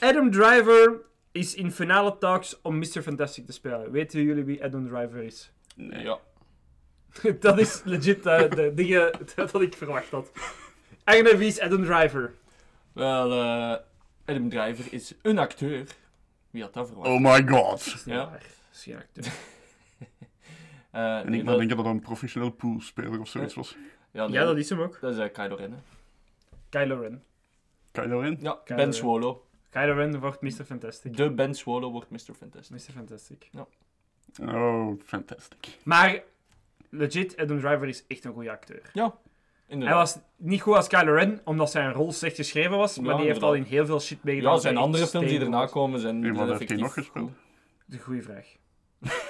[0.00, 1.00] Adam Driver
[1.32, 3.02] is in finale talks om Mr.
[3.02, 3.90] Fantastic te spelen.
[3.90, 5.52] Weten jullie wie Adam Driver is?
[5.76, 6.02] Nee.
[6.02, 6.18] Ja.
[7.40, 10.30] dat is legit eh, de dingen dat ik verwacht had.
[11.08, 12.34] Agne, wie is Adam Driver?
[12.92, 13.78] Wel, eh
[14.26, 15.86] Adam Driver is een acteur.
[16.50, 17.08] Wie had dat verwacht?
[17.08, 18.02] Oh my god.
[18.04, 18.38] Ja.
[18.72, 19.32] is geen acteur.
[20.90, 23.76] Eh, En nee, ik dat- denk dat dat een professioneel poolspeler of zoiets was.
[24.10, 25.00] ja, nee, Ja, dat is hem ook.
[25.00, 25.72] dat is eh, Kylo Ren.
[25.72, 25.78] hè.
[26.68, 27.22] Kylo Ren.
[27.92, 28.36] Kylo Ren?
[28.40, 28.92] Ja, Kylo Ben Ren.
[28.94, 29.36] Swallow.
[29.70, 30.64] Kylo Ren wordt Mr.
[30.64, 31.16] Fantastic.
[31.16, 32.34] De Ben Swallow wordt Mr.
[32.38, 32.70] Fantastic.
[32.76, 32.92] Mr.
[32.92, 33.50] Fantastic.
[34.42, 35.78] Oh, fantastic.
[35.82, 36.22] Maar,
[36.90, 38.82] legit, Adam Driver is echt een goede acteur.
[38.92, 39.14] Ja,
[39.68, 43.16] Hij was niet goed als Kylo Ren, omdat zijn rol slecht geschreven was, maar Ja,
[43.18, 44.54] die heeft al in heel veel shit meegedaan.
[44.54, 47.26] Ja, zijn andere films die erna komen zijn En wat heeft hij nog gespeeld?
[47.26, 47.34] goed.
[47.86, 48.46] Dat is een goede vraag.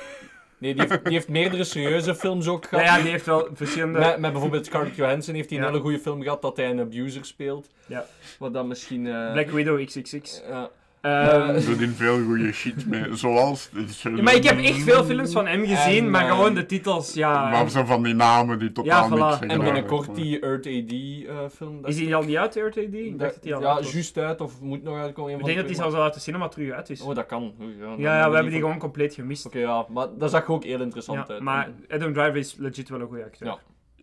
[0.60, 2.84] Nee, die heeft, die heeft meerdere serieuze films ook Ja, gehad.
[2.84, 3.98] ja, die heeft wel verschillende...
[3.98, 5.70] Met, met bijvoorbeeld Scarlett Johansson heeft hij een Ja.
[5.70, 7.68] hele goede film gehad dat hij een abuser speelt.
[7.86, 8.04] Ja.
[8.38, 9.06] Wat dan misschien...
[9.06, 10.42] eh, Black Widow XXX.
[10.48, 10.70] ja.
[11.00, 13.16] Ehm, Zo in veel goede shit mee.
[13.16, 13.70] Zoals...
[14.02, 16.66] ja, maar ik heb echt veel films van hem gezien, En, maar eh, gewoon de
[16.66, 17.48] titels, ja.
[17.50, 19.18] Maar zo van die namen die totaal Ja, voilà.
[19.18, 19.48] niks zeggen.
[19.50, 21.86] En binnenkort die Earth AD eh, film.
[21.86, 22.76] Is die al niet uit, de RTD?
[22.94, 25.30] Ik dacht dat die al Ja, juist uit of moet nog uitkomen.
[25.32, 27.00] Ik van denk dat die zelfs al uit de cinema terug uit is.
[27.00, 27.54] Oh, dat kan.
[27.58, 29.46] Ja, ja, ja, we hebben die gewoon compleet gemist.
[29.46, 31.42] Oké, ja, maar dat zag ook heel interessant Ja, uit.
[31.42, 33.48] maar Adam Driver is legit wel een goede acteur.
[33.48, 33.58] Ja.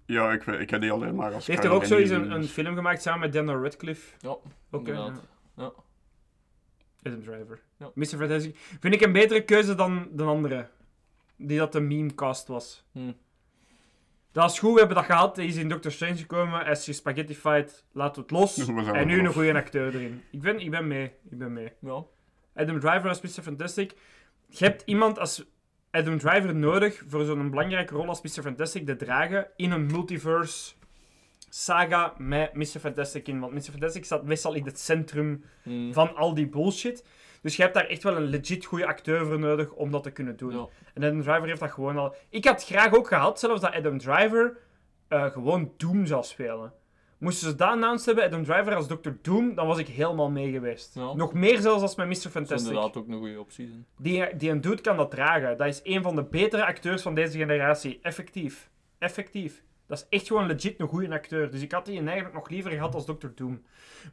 [0.08, 2.44] Ja, ik, weet- ik heb die alleen maar als Hij heeft er ook zoiets een,
[2.44, 4.14] film gemaakt samen met Daniel Radcliffe.
[4.20, 4.36] Ja,
[4.72, 5.22] inderdaad.
[5.58, 5.72] ja.
[7.06, 7.62] Adam Driver.
[7.78, 7.92] Ja.
[7.94, 8.06] Mr.
[8.06, 8.58] Fantastic.
[8.80, 10.68] Vind ik een betere keuze dan de andere.
[11.38, 12.86] Die dat de memecast was.
[12.92, 13.12] Hm.
[14.32, 15.36] Dat is goed, we hebben dat gehad.
[15.36, 16.60] Hij is in Doctor Strange gekomen.
[16.60, 17.86] Hij is gespaghettified.
[17.92, 18.58] Laten we het los.
[18.94, 20.24] En nu een goede acteur erin.
[20.32, 21.12] Ik ben, ik ben mee.
[21.30, 21.72] Ik ben mee.
[21.82, 22.04] Ja.
[22.56, 23.42] Adam Driver als Mr.
[23.42, 23.94] Fantastic.
[24.50, 25.46] Je hebt iemand als
[25.92, 28.42] Adam Driver nodig voor zo'n belangrijke rol als Mr.
[28.42, 30.75] Fantastic te dragen in een multiverse
[31.64, 32.66] saga met Mr.
[32.80, 33.40] Fantastic in.
[33.40, 33.62] Want Mr.
[33.72, 35.92] Fantastic staat meestal in het centrum Hm.
[35.92, 37.04] van al die bullshit.
[37.42, 40.12] Dus je hebt daar echt wel een legit goede acteur voor nodig om dat te
[40.12, 40.52] kunnen doen.
[40.54, 40.68] Ja.
[40.94, 42.16] En Adam Driver heeft dat gewoon al...
[42.30, 44.58] Ik had graag ook gehad, zelfs dat Adam Driver
[45.08, 46.74] eh, gewoon Doom zou spelen.
[47.18, 49.10] Moesten ze dat announced hebben, Adam Driver als Dr.
[49.22, 50.96] Doom, dan was ik helemaal mee geweest.
[50.96, 51.14] Ja.
[51.14, 52.14] Nog meer zelfs als met Mr.
[52.14, 52.68] Dat is Fantastic.
[52.68, 53.68] inderdaad ook een goede optie.
[53.68, 53.86] zijn.
[53.98, 55.58] Die, die een dude kan dat dragen.
[55.58, 58.00] Dat is een van de betere acteurs van deze generatie.
[58.02, 58.70] Effectief.
[58.98, 59.64] Effectief.
[59.88, 61.52] Dat is echt gewoon legit een goede acteur.
[61.52, 63.28] Dus ik had die eigenlijk nog liever gehad als Dr.
[63.36, 63.62] Doom.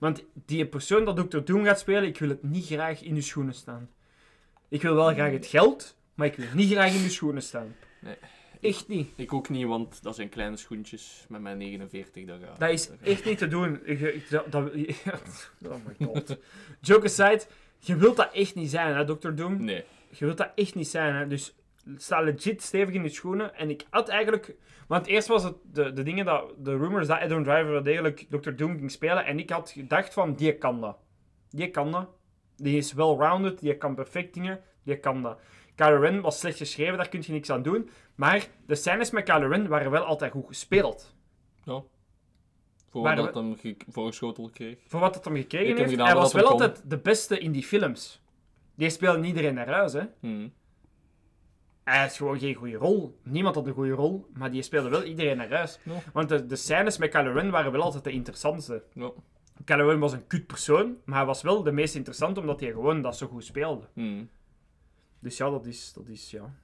[0.00, 1.38] Want die persoon dat Dr.
[1.44, 3.90] Doom gaat spelen, ik wil het niet graag in uw schoenen staan.
[4.68, 7.74] Ik wil wel graag het geld, maar ik wil niet graag in uw schoenen staan.
[8.00, 8.16] Nee.
[8.60, 9.08] Echt niet.
[9.16, 12.24] Ik ook niet, want dat zijn kleine schoentjes met mijn 49.
[12.26, 13.80] Dat, gaat, Dat is echt niet te doen.
[13.86, 14.70] Je- dat, dat-
[15.72, 16.36] oh my god.
[16.80, 17.42] Joke aside,
[17.78, 19.30] je wilt dat echt niet zijn, hè, Dr.
[19.30, 19.64] Doom?
[19.64, 19.84] Nee.
[20.10, 21.26] Je wilt dat echt niet zijn, hè.
[21.26, 21.54] Dus
[21.96, 23.54] sta legit stevig in je schoenen.
[23.54, 24.56] En ik had eigenlijk...
[24.88, 26.54] Want eerst was het de, de dingen dat...
[26.58, 28.50] De rumors dat Adam Driver wel degelijk Dr.
[28.50, 29.24] Doom ging spelen.
[29.24, 30.96] En ik had gedacht van, die kan dat.
[31.50, 32.08] Die kan dat.
[32.56, 34.60] Die is well-rounded, die kan perfect dingen.
[34.84, 35.38] Die kan dat.
[35.74, 37.90] Kylo Ren was slecht geschreven, daar kun je niks aan doen.
[38.14, 41.14] Maar de scènes met Kylo Ren waren wel altijd goed gespeeld.
[41.64, 41.82] Ja.
[42.90, 44.78] Voor Maar dat hem ge- voorgeschoteld kreeg.
[44.86, 45.96] Voor wat het hem gekregen heeft.
[45.96, 48.22] Hij wat was wel altijd de beste in die films.
[48.74, 50.02] Die speelde iedereen naar huis, hè.
[50.20, 50.48] Hm.
[51.84, 53.18] Hij had gewoon geen goede rol.
[53.22, 55.78] Niemand had een goede rol, maar die speelde wel iedereen naar huis.
[56.12, 58.82] Want de, de scènes met Kylo Ren waren wel altijd de interessantste.
[58.92, 59.10] Ja.
[59.64, 62.70] Kylo Ren was een kut persoon, maar hij was wel de meest interessant omdat hij
[62.70, 63.88] gewoon dat zo goed speelde.
[63.94, 64.24] Hm.
[65.18, 66.54] Dus ja, dat is, dat is ja.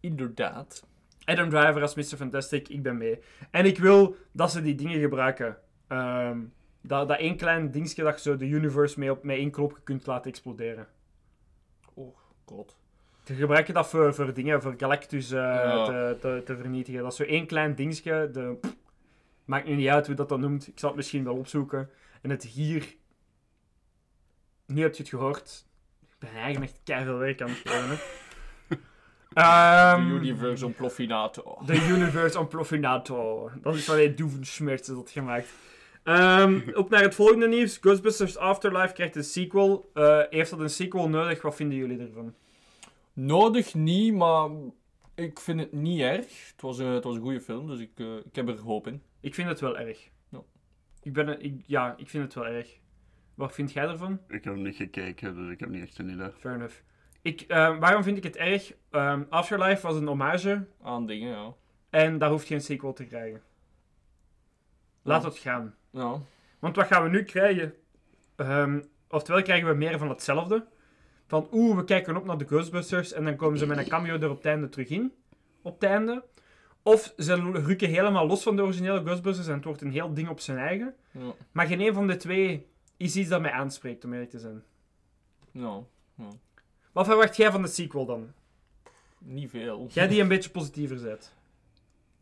[0.00, 0.86] Inderdaad.
[1.24, 2.16] Adam Driver als Mr.
[2.16, 3.18] Fantastic, ik ben mee.
[3.50, 5.58] En ik wil dat ze die dingen gebruiken.
[5.86, 6.38] Ehm,
[6.80, 9.82] dat, dat één klein dingetje dat je zo de universe mee op met één klopje
[9.82, 10.88] kunt laten exploderen.
[11.94, 12.79] Oh, god.
[13.30, 15.84] Te gebruiken dat voor, voor dingen, voor Galactus eh, Ja.
[15.84, 17.02] te, te, te vernietigen.
[17.02, 18.30] Dat is zo één klein dingetje.
[18.32, 18.76] De, pff,
[19.44, 20.66] maakt nu niet uit hoe dat dan noemt.
[20.66, 21.90] Ik zal het misschien wel opzoeken.
[22.22, 22.94] En het hier...
[24.66, 25.66] Nu heb je het gehoord.
[26.02, 27.94] Ik ben eigenlijk echt keihard werk aan het hè.
[29.42, 31.58] Ehm, De Universe Ontploffinator.
[31.66, 33.52] de Universe Amplofinator.
[33.62, 35.48] Dat is hij Doevenschmerz had gemaakt.
[36.02, 37.76] Ehm, op naar het volgende nieuws.
[37.80, 39.90] Ghostbusters Afterlife krijgt een sequel.
[39.94, 41.42] Eh, heeft dat een sequel nodig?
[41.42, 42.34] Wat vinden jullie ervan?
[43.12, 44.50] Nodig niet, maar
[45.14, 46.50] ik vind het niet erg.
[46.50, 48.86] Het was een, het was een goede film, dus ik, eh, ik heb er hoop
[48.86, 49.02] in.
[49.20, 50.10] Ik vind het wel erg.
[50.28, 50.40] Ja.
[51.02, 52.78] Ik ben, een- ik, ja, ik vind het wel erg.
[53.34, 54.12] Wat vind jij ervan?
[54.28, 56.30] Ik heb hem niet gekeken, dus ik heb niet echt een idee.
[56.30, 56.76] Fair enough.
[57.22, 58.74] Ik, eh, waarom vind ik het erg?
[58.90, 61.54] Ehm, Afterlife was een hommage Aan dingen, ja.
[61.90, 63.42] en daar hoeft geen sequel te krijgen.
[65.02, 65.28] Laat Ja.
[65.28, 65.74] het gaan.
[65.90, 66.20] Ja.
[66.58, 67.74] Want wat gaan we nu krijgen?
[68.36, 70.66] Ehm, oftewel krijgen we meer van hetzelfde.
[71.30, 74.18] Van oeh, we kijken op naar de Ghostbusters en dan komen ze met een cameo
[74.18, 75.12] er op het einde terug in.
[75.62, 76.24] Op het einde.
[76.82, 80.28] Of ze rukken helemaal los van de originele Ghostbusters en het wordt een heel ding
[80.28, 80.94] op zijn eigen.
[81.10, 81.32] Ja.
[81.52, 82.66] Maar geen een van de twee
[82.96, 84.62] is iets dat mij aanspreekt, om eerlijk te zijn.
[85.50, 85.82] Ja.
[86.14, 86.28] ja.
[86.92, 88.32] Wat verwacht jij van de sequel dan?
[89.18, 89.88] Niet veel.
[89.92, 91.34] Jij die een beetje positiever bent.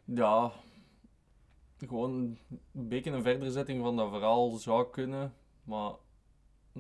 [0.05, 0.53] Ja.
[1.79, 2.39] Gewoon
[2.75, 5.35] een beetje een verderzetting van dat verhaal zou kunnen.
[5.65, 5.93] Maar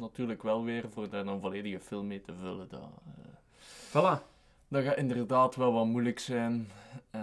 [0.01, 2.69] natuurlijk wel weer voor daar een volledige film mee te vullen.
[2.69, 4.23] Dat, eh, Voilà.
[4.69, 6.69] dat gaat inderdaad wel wat moeilijk zijn.
[7.11, 7.21] Eh,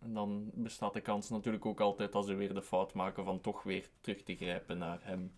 [0.00, 3.40] en dan bestaat de kans natuurlijk ook altijd als ze weer de fout maken van
[3.40, 5.32] toch weer terug te grijpen naar hem.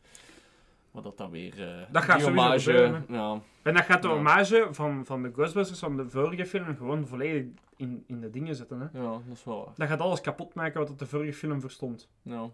[0.91, 1.69] Maar dat dan weer...
[1.69, 3.05] eh, Dat gaat hommage, gebeuren.
[3.09, 4.15] Ja, En dat gaat de Ja.
[4.15, 7.45] hommage van, van de Ghostbusters van de vorige film gewoon volledig
[7.77, 8.81] in, in de dingen zetten.
[8.81, 8.99] Hè?
[9.01, 9.75] ja, dat is wel waar.
[9.77, 12.09] Dat gaat alles kapot maken wat de vorige film verstond.
[12.23, 12.51] Ja.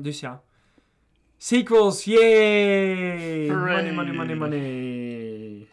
[0.00, 0.42] Dus ja.
[1.42, 3.48] Sequels, yay!
[3.48, 3.76] Hooray.
[3.76, 5.68] Money, money, money, money.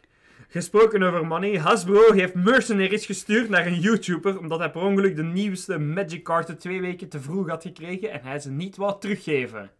[0.47, 5.23] Gesproken over money, Hasbro heeft mercenaries gestuurd naar een YouTuber omdat hij per ongeluk de
[5.23, 9.71] nieuwste Magic kaarten twee weken te vroeg had gekregen en hij ze niet wou teruggeven.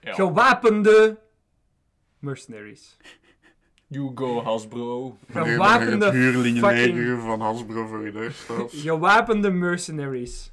[0.00, 0.14] Ja.
[0.14, 1.18] Gewapende
[2.18, 2.96] Mercenaries.
[3.86, 5.18] You go, Hasbro.
[5.30, 7.20] Gewapende huurlingenleger fucking...
[7.20, 8.72] van Hasbro voor je deur staat.
[8.72, 10.52] Gewapende mercenaries.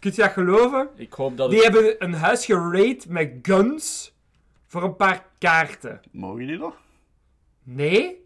[0.00, 0.88] Kun je dat geloven?
[0.96, 1.72] Ik hoop dat Die het...
[1.72, 4.14] hebben een huis geraid met guns
[4.66, 6.00] voor een paar kaarten.
[6.10, 6.74] Mogen die dat?
[7.62, 8.20] Nee?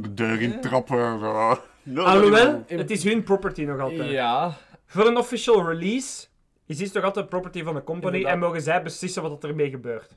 [0.00, 1.18] De deur in trappen.
[1.18, 1.60] Zo.
[1.82, 4.10] No, Alhoewel, het is hun property nog altijd.
[4.10, 4.56] Ja,
[4.86, 6.26] Voor een official release
[6.66, 8.32] is dit toch altijd property van de company Inderdaad.
[8.34, 10.16] en mogen zij beslissen wat er ermee gebeurt.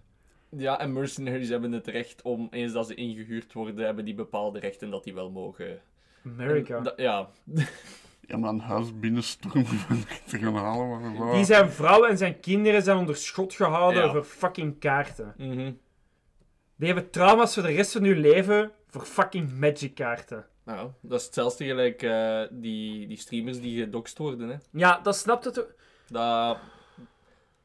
[0.50, 4.60] ja, en mercenaries hebben het recht om, eens dat ze ingehuurd worden, hebben die bepaalde
[4.60, 5.80] rechten dat die wel mogen.
[6.26, 6.78] America.
[6.78, 7.30] En da- ja,
[8.32, 11.14] Ja, maar een huis binnenstormen van te gaan halen.
[11.18, 11.34] Maar.
[11.34, 14.12] Die zijn vrouw en zijn kinderen zijn onder schot gehouden Ja.
[14.12, 15.34] voor fucking kaarten.
[15.38, 15.72] mhm.
[16.76, 20.46] Die hebben trauma's voor de rest van hun leven voor fucking magic kaarten.
[20.66, 24.50] Nou, dat is hetzelfde gelijk eh, die, die streamers die gedoxt worden.
[24.50, 24.56] Hè.
[24.72, 25.60] Ja, dat snapt het.
[25.60, 25.74] ook.
[26.08, 26.58] Dat,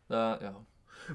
[0.06, 0.54] dat, ja.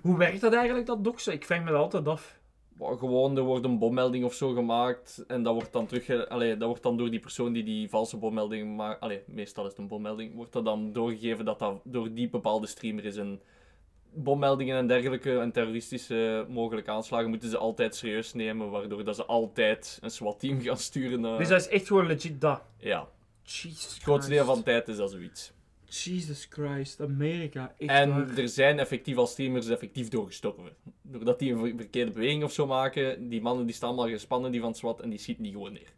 [0.01, 1.33] Hoe werkt dat eigenlijk, dat doxen?
[1.33, 2.39] Ik vraag me dat altijd af.
[2.81, 6.67] Gewoon, er wordt een bommelding of zo gemaakt en dat wordt dan terug, allee, dat
[6.67, 9.87] wordt dan door die persoon die die valse bommelding maakt, allee, meestal is het een
[9.87, 13.15] bommelding, wordt dat dan doorgegeven dat dat door die bepaalde streamer is.
[13.17, 13.41] En
[14.13, 19.25] bommeldingen en dergelijke en terroristische mogelijke aanslagen moeten ze altijd serieus nemen, waardoor dat ze
[19.25, 21.21] altijd een SWAT-team gaan sturen.
[21.21, 22.61] naar- Dus dat is echt gewoon legit dat.
[22.77, 23.07] Ja,
[23.43, 25.53] Jesus het grootste deel van de tijd is dat zoiets.
[25.93, 27.75] Jesus Christ, Amerika.
[27.77, 28.37] Echt En waar.
[28.37, 30.75] er zijn effectief als streamers effectief doorgestorven.
[31.01, 34.51] Doordat die een ver- verkeerde beweging of zo maken, die mannen die staan allemaal gespannen,
[34.51, 35.93] die van SWAT, en die schieten die gewoon neer.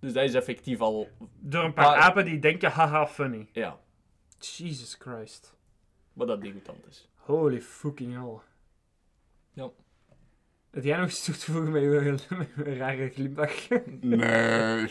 [0.00, 1.08] Dus dat is effectief al,
[1.38, 3.48] Door een paar Maar- apen die denken, haha, funny.
[3.52, 3.80] ja,
[4.38, 5.54] Jesus Christ.
[6.12, 7.08] wat dat degoutant is.
[7.14, 8.38] Holy fucking hell.
[9.52, 9.70] Ja.
[10.70, 13.68] Heb jij nog iets toe te voegen met je, met je rare glimlach?
[14.00, 14.88] Nee,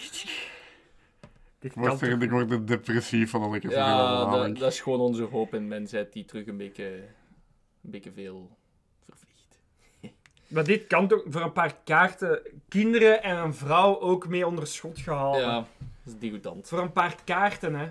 [1.65, 4.99] Ik word, er, ik word er depressief van als ik Ja, dat, dat is gewoon
[4.99, 6.85] onze hoop in mensheid die terug een beetje,
[7.83, 8.57] een beetje veel
[9.09, 9.59] vervliegt.
[10.47, 14.67] Maar dit kan toch voor een paar kaarten kinderen en een vrouw ook mee onder
[14.67, 15.37] schot gehaald.
[15.37, 16.67] Ja, dat is degoutant.
[16.67, 17.87] Voor een paar kaarten, hè.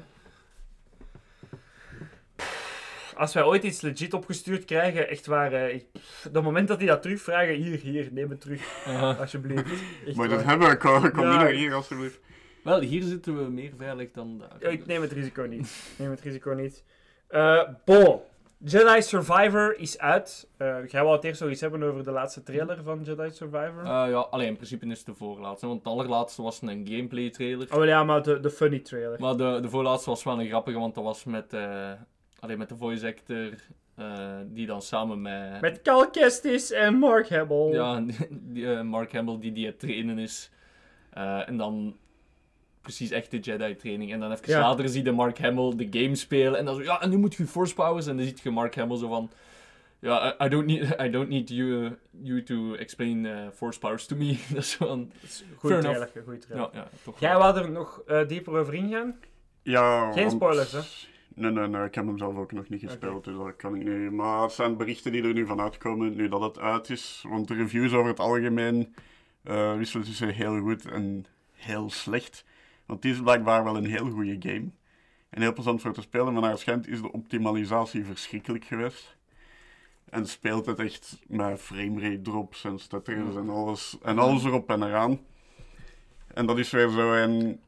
[3.17, 5.53] Als wij ooit iets legit opgestuurd krijgen, echt waar...
[5.53, 5.87] eh, ik,
[6.33, 8.87] dat moment dat die dat terugvragen, hier, hier, neem het terug,
[9.19, 9.71] alsjeblieft.
[10.07, 11.31] Echt Maar dat hebben we, kom, kom Ja.
[11.31, 12.21] nu naar hier alsjeblieft.
[12.65, 14.57] Wel, hier zitten we meer veilig dan daar.
[14.61, 15.95] Ja, ik neem het risico niet.
[15.99, 16.85] Neem het risico niet.
[17.85, 18.21] Bon.
[18.67, 20.49] Jedi Survivor is uit.
[20.57, 23.79] Eh jij wou het eerst nog iets hebben over de laatste trailer van Jedi Survivor?
[23.79, 27.31] Eh, ja, alleen in principe is het de voorlaatste, want het allerlaatste was een gameplay
[27.31, 27.77] trailer.
[27.77, 29.21] oh ja, maar de, de funny trailer.
[29.21, 31.93] Maar de, de voorlaatste was wel een grappige, want dat was met, eh
[32.39, 33.51] alleen met de voice actor,
[33.95, 35.61] eh, die dan samen met...
[35.61, 37.73] Met Cal Kestis en Mark Hamill.
[37.73, 40.51] Ja, die, Mark Hamill die die het trainen is.
[41.47, 41.97] En dan
[42.85, 44.13] precies echt de Jedi training.
[44.13, 44.61] En dan even Ja.
[44.61, 46.59] later zie je Mark Hamill de game spelen.
[46.59, 48.07] En dan zo, ja, en nu moet je force powers.
[48.07, 49.31] En dan ziet je Mark Hamill zo van...
[49.99, 54.07] Ja, I, I don't need, I don't need you, you to explain eh, force powers
[54.07, 54.37] to me.
[54.53, 54.77] dat is.
[54.77, 55.03] Goeie
[55.59, 56.69] Fair trailer, goeie trailer.
[56.73, 59.17] Ja, ja, toch Jij wou er nog eh, dieper over ingaan?
[59.63, 60.81] Ja, Geen want- spoilers, hè?
[61.35, 63.83] Nee, nee, nee, ik heb hem zelf ook nog niet gespeeld, dus dat kan ik
[63.83, 64.11] nu.
[64.11, 67.25] Maar het zijn berichten die er nu van uitkomen, nu dat het uit is.
[67.29, 68.95] Want de reviews over het algemeen
[69.43, 72.45] eh, wisselen tussen heel goed en heel slecht.
[72.87, 74.71] Want het is blijkbaar wel een heel goede game.
[75.31, 79.17] En heel plezant voor te spelen, maar naar het schijnt is de optimalisatie verschrikkelijk geweest.
[80.05, 84.83] En speelt het echt met framerate drops en stutters en alles, en alles erop en
[84.83, 85.21] eraan.
[86.35, 87.61] En dat is weer zo een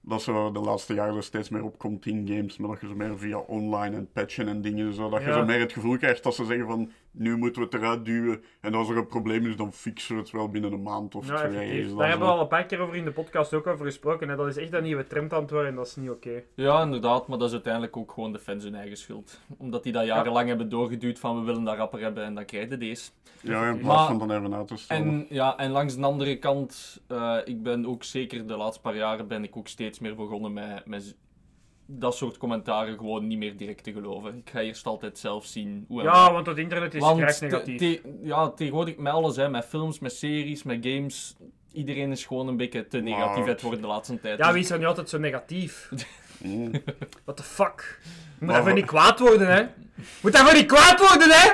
[0.00, 3.18] dat zo de laatste jaren steeds meer opkomt in games, maar dat je zo meer
[3.18, 6.34] via online en patchen en dingen, zo, dat je zo meer het gevoel krijgt dat
[6.34, 9.56] ze zeggen van, nu moeten we het eruit duwen, en als er een probleem is,
[9.56, 11.50] dan fixen we het wel binnen een maand of Ja, twee.
[11.58, 11.94] effectief.
[11.96, 14.28] Daar hebben we al een paar keer over in de podcast ook over gesproken.
[14.28, 14.36] Hè.
[14.36, 16.42] Dat is echt een nieuwe trend aan het worden en dat is niet oké.
[16.54, 19.40] Ja, inderdaad, maar dat is uiteindelijk ook gewoon de fans hun eigen schuld.
[19.58, 22.68] Omdat die dat jarenlang hebben doorgeduwd van we willen dat rapper hebben en dan krijg
[22.68, 23.10] je deze.
[23.42, 25.02] Ja, in plaats Maar- van dan even uit te stellen.
[25.06, 28.96] En, ja, en langs de andere kant, eh, ik ben ook zeker de laatste paar
[28.96, 31.16] jaren ben ik ook steeds meer begonnen met, met
[31.98, 34.36] dat soort commentaren gewoon niet meer direct te geloven.
[34.36, 37.78] Ik ga eerst altijd zelf zien hoe Ja, want het internet is te- negatief.
[37.78, 41.36] te- ja, tegenwoordig met alles, hè, met films, met series, met games.
[41.72, 44.38] Iedereen is gewoon een beetje te negatief het worden de laatste tijd.
[44.38, 45.88] Ja, Dus- wie is er nu altijd zo negatief?
[46.42, 46.70] Mm.
[47.24, 48.00] What the fuck?
[48.04, 48.06] Je
[48.38, 49.62] moet Maar- even niet kwaad worden, hè?
[50.22, 51.50] Moet even niet kwaad worden, hè?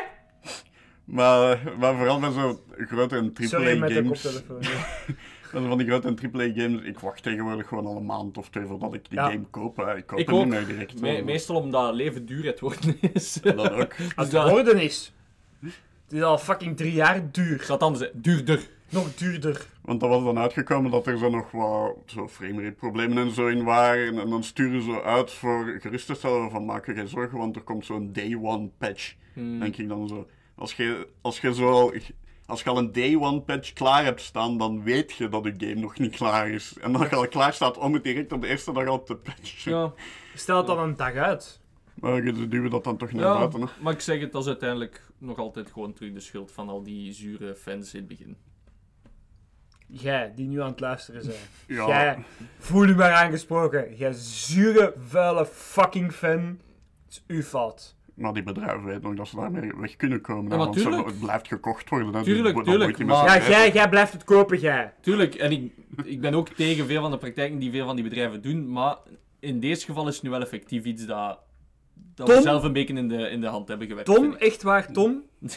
[1.05, 4.63] Maar, maar vooral met zo'n grote en Sorry, AAA met de games, koptelefoon.
[4.63, 4.87] ja.
[5.63, 8.49] zo van die grote en AAA games, ik wacht tegenwoordig gewoon al een maand of
[8.49, 9.31] twee voordat ik die Ja.
[9.31, 9.77] game koop.
[9.77, 9.97] hè.
[9.97, 11.01] Ik koop Ik het niet meer direct.
[11.01, 13.33] Me- meestal omdat leven duur het worden is.
[13.43, 13.95] Dat ook.
[13.95, 15.13] Als Dus het dat, worden is.
[15.61, 17.65] Het is al fucking drie jaar duur.
[17.69, 18.69] het anders duurder.
[18.89, 19.67] Nog duurder.
[19.83, 23.47] Want dat was dan uitgekomen dat er zo nog wat zo framerate problemen en zo
[23.47, 24.19] in waren.
[24.21, 27.57] En dan sturen ze uit voor gerust te stellen van maak je geen zorgen, want
[27.57, 29.15] er komt zo'n day one patch.
[29.33, 29.61] Hmm.
[29.61, 30.27] Denk ik dan zo.
[30.55, 31.93] Als je, als je zo al,
[32.47, 35.55] als je al een day one patch klaar hebt staan, dan weet je dat je
[35.57, 36.77] game nog niet klaar is.
[36.81, 39.17] En dat je al klaar staat om het direct op de eerste dag al te
[39.17, 39.73] patchen.
[39.73, 39.93] Ja,
[40.35, 41.61] Stel het dan een dag uit.
[41.95, 43.61] Maar je duwen dat dan toch naar ja buiten.
[43.61, 43.67] hè.
[43.81, 46.83] maar ik zeg het, dat is uiteindelijk nog altijd gewoon terug de schuld van al
[46.83, 48.37] die zure fans in het begin.
[49.87, 51.39] Jij, die nu aan het luisteren bent.
[51.67, 51.87] Ja.
[51.87, 52.25] Jij,
[52.59, 53.97] voel je maar aangesproken.
[53.97, 56.61] Jij zure, vuile fucking fan.
[57.05, 57.96] Het is uw fout.
[58.17, 60.51] Maar die bedrijven weten nog dat ze daarmee weg kunnen komen.
[60.51, 61.07] Ja, want ze- tuurlijk.
[61.07, 62.15] het blijft gekocht worden.
[62.15, 64.93] hè, Tuurlijk, dus tuurlijk, maar- z'n Ja, jij, jij blijft het kopen, jij.
[65.01, 65.73] Tuurlijk, en ik,
[66.05, 68.97] ik ben ook tegen veel van de praktijken die veel van die bedrijven doen, maar
[69.41, 71.39] in deze geval is het nu wel effectief iets dat,
[72.15, 74.15] dat we zelf een beetje in de, in de hand hebben gewerkt.
[74.15, 75.23] Tom, echt waar, Tom.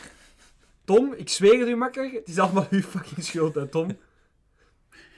[0.85, 2.11] Tom, ik zweer het u makker.
[2.11, 3.97] Het is allemaal uw fucking schuld, hè, Tom.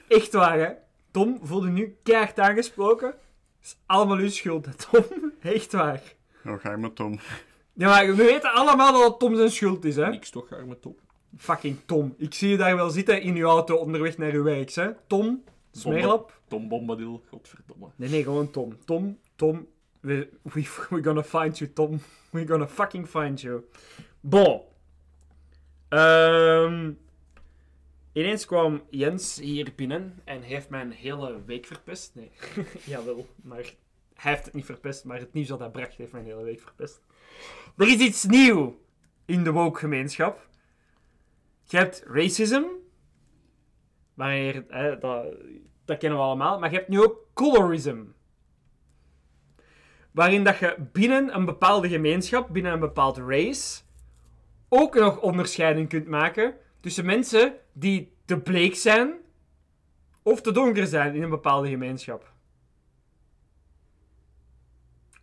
[0.08, 0.68] Echt waar, hè.
[1.10, 3.06] Tom, voel je nu keihard aangesproken.
[3.08, 3.16] Het
[3.62, 5.04] is allemaal uw schuld, hè, Tom.
[5.54, 6.00] Echt waar.
[6.44, 7.18] Ja, ga je met Tom.
[7.72, 10.08] Ja, maar we weten allemaal dat het Tom zijn schuld is, hè.
[10.08, 10.96] Niks toch, ga met Tom.
[11.36, 12.14] Fucking Tom.
[12.18, 14.90] Ik zie je daar wel zitten in uw auto onderweg naar uw werk, hè.
[15.06, 16.40] Tom, smeerlap.
[16.48, 17.86] Tom Bombadil, godverdomme.
[17.96, 18.84] Nee, nee, gewoon Tom.
[18.84, 19.66] Tom, Tom.
[20.00, 22.00] We, we, we're gonna find you, Tom.
[22.30, 23.64] We're gonna fucking find you.
[24.20, 24.60] Bon.
[25.88, 26.90] Ehm
[28.12, 32.14] ineens kwam Jens hier binnen en heeft mijn hele week verpest.
[32.14, 32.30] Nee,
[32.84, 33.74] jawel, maar
[34.22, 36.60] hij heeft het niet verpest, maar het nieuws dat hij bracht heeft mijn hele week
[36.60, 37.02] verpest.
[37.76, 38.80] Er is iets nieuw
[39.24, 40.48] in de woke-gemeenschap.
[41.64, 42.62] Je hebt racism.
[44.14, 45.34] Wanneer, hè, dat,
[45.84, 46.58] dat kennen we allemaal.
[46.58, 48.04] Maar je hebt nu ook colorism.
[50.10, 53.82] Waarin dat je binnen een bepaalde gemeenschap, binnen een bepaald race,
[54.68, 59.14] ook nog onderscheiding kunt maken tussen mensen die te bleek zijn
[60.22, 62.31] of te donker zijn in een bepaalde gemeenschap.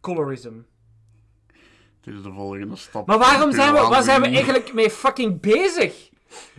[0.01, 0.53] Colorism.
[2.01, 3.07] Dit is de volgende stap.
[3.07, 6.09] Maar waarom zijn we, waar zijn we eigenlijk mee fucking bezig?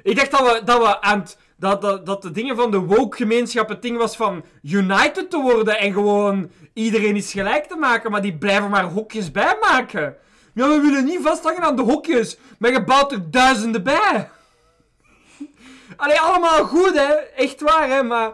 [0.03, 2.79] Ik dacht dat we, dat we aan het, dat, dat, dat de dingen van de
[2.79, 8.11] woke-gemeenschap het ding was van united te worden en gewoon iedereen is gelijk te maken,
[8.11, 10.17] maar die blijven maar hokjes bijmaken.
[10.55, 14.31] Ja, we willen niet vasthangen aan de hokjes, maar je bouwt er duizenden bij.
[15.97, 17.13] Allee, allemaal goed, hè.
[17.15, 18.33] Echt waar, hè, maar...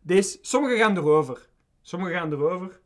[0.00, 1.50] Deze, sommigen gaan erover.
[1.82, 2.80] Sommigen gaan erover.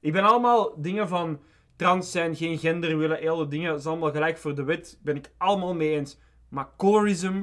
[0.00, 1.40] Ik ben allemaal dingen van
[1.76, 4.98] trans zijn, geen gender willen, hele dingen, dat is allemaal gelijk voor de wet.
[5.02, 6.18] Ben ik allemaal mee eens.
[6.48, 7.42] Maar colorism,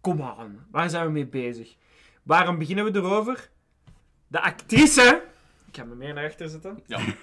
[0.00, 0.66] kom aan.
[0.70, 1.76] Waar zijn we mee bezig?
[2.22, 3.50] Waarom beginnen we erover?
[4.26, 5.22] De actrice...
[5.68, 6.82] Ik ga me meer naar achter zetten.
[6.86, 7.00] Ja.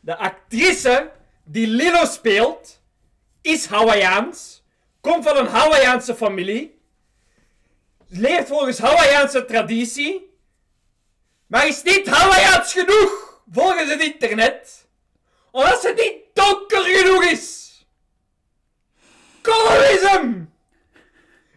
[0.00, 1.12] De actrice
[1.44, 2.82] die Lilo speelt,
[3.40, 4.62] is Hawaiiaans,
[5.00, 6.78] komt van een Hawaiiaanse familie,
[8.08, 10.33] leeft volgens Hawaiiaanse traditie,
[11.54, 14.86] maar is niet Hawaiiaans genoeg volgens het internet,
[15.50, 17.72] omdat ze niet donker genoeg is.
[19.42, 20.44] Colorism!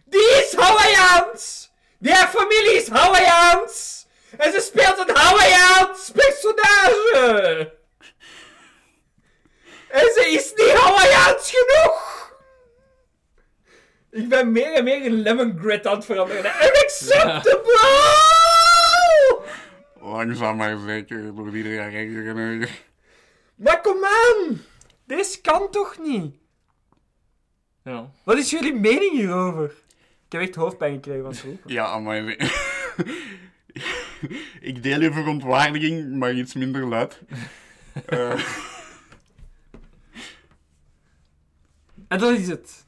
[0.04, 1.70] Die is Hawaiiaans!
[1.98, 4.06] Die haar familie is Hawaiiaans!
[4.36, 7.76] En ze speelt een Hawaiiaans personage!
[9.88, 12.32] En ze is niet Hawaiiaans genoeg!
[14.10, 16.52] Ik ben meer en meer in lemon grit aan het veranderen.
[16.54, 18.37] Unacceptable!
[20.00, 22.82] Langzaam maar zeker, door ieder jaar erger en erger.
[23.54, 24.60] Maar kom aan!
[25.06, 26.34] Dit kan toch niet?
[27.84, 28.10] Ja.
[28.24, 29.64] Wat is jullie mening hierover?
[30.26, 31.72] Ik heb echt hoofdpijn gekregen van het roepen.
[31.78, 32.24] Ja, maar...
[34.60, 37.20] ik deel je verontwaardiging, maar iets minder luid.
[38.06, 38.40] Eh,
[42.08, 42.84] En dat is het.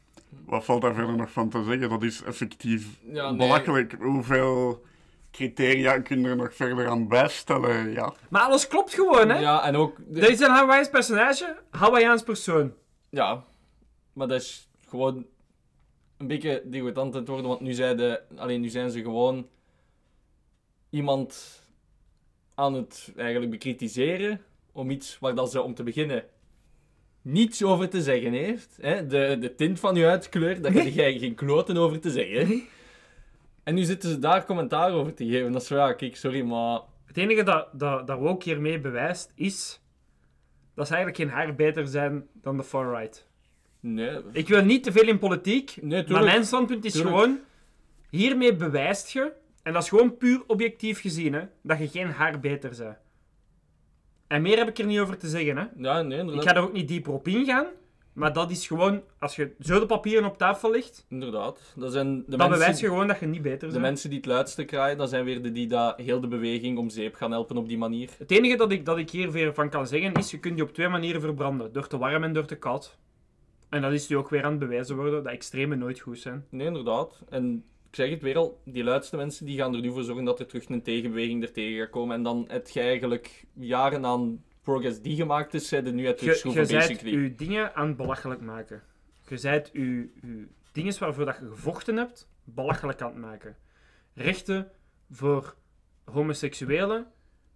[0.46, 1.88] wat valt daar verder nog van te zeggen?
[1.88, 3.36] Dat is effectief Ja, nee.
[3.38, 3.94] belachelijk.
[4.00, 4.84] Hoeveel
[5.30, 7.92] criteria kun je er nog verder aan bijstellen?
[7.92, 8.14] Ja.
[8.28, 9.38] Maar alles klopt gewoon, hè?
[9.38, 9.98] ja, en ook...
[10.14, 12.74] Er is een Hawaiians personage, Hawaiiaans persoon.
[13.10, 13.44] Ja,
[14.12, 15.26] maar dat is gewoon
[16.16, 19.48] een beetje degoutant aan het worden, want nu, zeiden, alleen nu zijn ze gewoon
[20.90, 21.62] iemand
[22.54, 24.40] aan het eigenlijk bekritiseren
[24.72, 26.24] om iets waar dat ze om te beginnen
[27.22, 28.78] niets over te zeggen heeft.
[28.80, 29.06] Hè?
[29.06, 32.62] De, de tint van je huidskleur, daar heb jij geen kloten over te zeggen.
[33.62, 35.52] En nu zitten ze daar commentaar over te geven.
[35.52, 36.80] Dat is ja, kijk, sorry, maar...
[37.04, 39.80] Het enige dat, dat, dat we ook hiermee bewijst, is
[40.74, 43.28] dat ze eigenlijk geen haar beter zijn dan de far-right.
[43.80, 47.14] Nee, Ik wil niet te veel in politiek, nee maar mijn standpunt is Tuurlijk.
[47.16, 47.38] gewoon...
[48.10, 49.32] Hiermee bewijst je,
[49.62, 52.96] en dat is gewoon puur objectief gezien, hè, dat je geen haar beter bent.
[54.26, 55.64] En meer heb ik er niet over te zeggen, hè.
[55.76, 56.44] Ja, nee, Ik inderdaad.
[56.48, 57.66] ga er ook niet dieper op ingaan,
[58.20, 61.72] Maar dat is gewoon, als je zo de papieren op tafel legt, Inderdaad.
[61.76, 63.80] Dat zijn de dan mensen, bewijs je gewoon dat je niet beter de bent.
[63.80, 66.90] mensen die het luidste kraaien, dat zijn weer de die dat heel de beweging om
[66.90, 68.10] zeep gaan helpen op die manier.
[68.18, 70.64] Het enige dat ik, dat ik hier weer van kan zeggen is, je kunt die
[70.64, 71.72] op twee manieren verbranden.
[71.72, 72.98] Door te warm en door te koud.
[73.68, 76.46] En dat is nu ook weer aan het bewijzen worden, dat extreme nooit goed zijn.
[76.50, 77.22] Nee, inderdaad.
[77.28, 80.24] En ik zeg het weer al, die luidste mensen die gaan er nu voor zorgen
[80.24, 82.16] dat er terug een tegenbeweging er tegen gaat komen.
[82.16, 86.14] En dan heb je eigenlijk jaren aan progress die gemaakt is, zijn er nu je
[86.14, 87.22] terugschroeven, basically.
[87.22, 88.82] je dingen aan het belachelijk maken.
[89.28, 93.56] Je zijt je, je dingen waarvoor dat je gevochten hebt, belachelijk aan het maken.
[94.14, 94.70] Rechten
[95.10, 95.54] voor
[96.04, 97.06] homoseksuelen,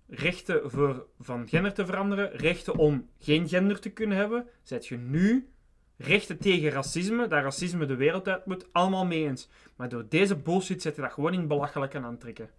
[0.06, 4.96] rechten voor van gender te veranderen, rechten om geen gender te kunnen hebben, zijt je
[4.96, 5.48] nu
[5.96, 9.48] rechten tegen racisme, dat racisme de wereld uit moet, allemaal mee eens.
[9.76, 12.50] Maar door deze bullshit zet je dat gewoon in belachelijk aan aantrekken.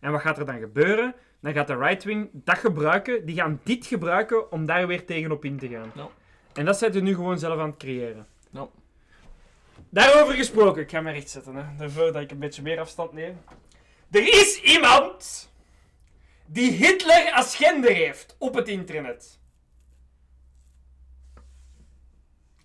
[0.00, 1.14] En wat gaat er dan gebeuren?
[1.44, 5.58] Dan gaat de right-wing dat gebruiken, die gaan dit gebruiken om daar weer tegenop in
[5.58, 5.92] te gaan.
[5.94, 6.08] Ja.
[6.52, 8.26] En dat zijn ze nu gewoon zelf aan het creëren.
[8.50, 8.68] Ja.
[9.88, 13.12] Daarover gesproken, ik ga me recht zetten, hè, daarvoor dat ik een beetje meer afstand
[13.12, 13.38] neem.
[14.10, 15.50] Er is iemand
[16.46, 19.38] die Hitler als gender heeft op het internet.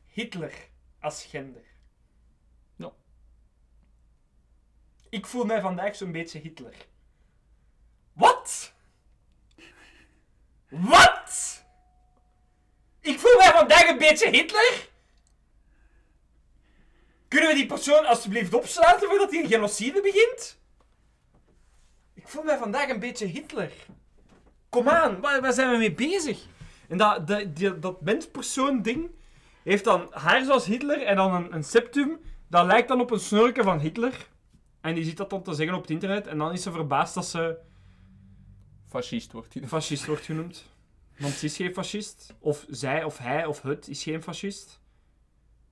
[0.07, 0.53] Hitler
[0.99, 1.65] als gender.
[2.75, 2.91] Ja.
[5.09, 6.87] Ik voel mij vandaag zo'n beetje Hitler.
[8.19, 8.73] Wat?
[10.69, 11.63] Wat?
[13.01, 14.87] Ik voel mij vandaag een beetje Hitler?
[17.27, 20.57] Kunnen we die persoon alsjeblieft opsluiten voordat hij een genocide begint?
[22.13, 23.71] Ik voel mij vandaag een beetje Hitler.
[24.69, 26.45] Kom aan, waar, zijn we mee bezig?
[26.89, 29.09] En dat, dat, die- dat menspersoon ding
[29.63, 32.19] heeft dan haar zoals Hitler en dan een, een septum.
[32.47, 34.27] Dat lijkt dan op een snorken van Hitler.
[34.81, 36.27] En die ziet dat dan te zeggen op het internet.
[36.27, 37.57] En dan is ze verbaasd dat ze
[38.89, 39.67] Fascist wordt hij.
[39.67, 40.69] fascist wordt genoemd.
[41.17, 42.35] Want ze is geen fascist.
[42.39, 44.81] Of zij, of hij, of het is geen fascist.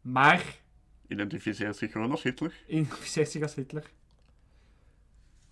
[0.01, 0.43] Maar
[1.07, 2.53] Identificeert zich gewoon als Hitler.
[2.68, 3.84] identificeert zich als Hitler.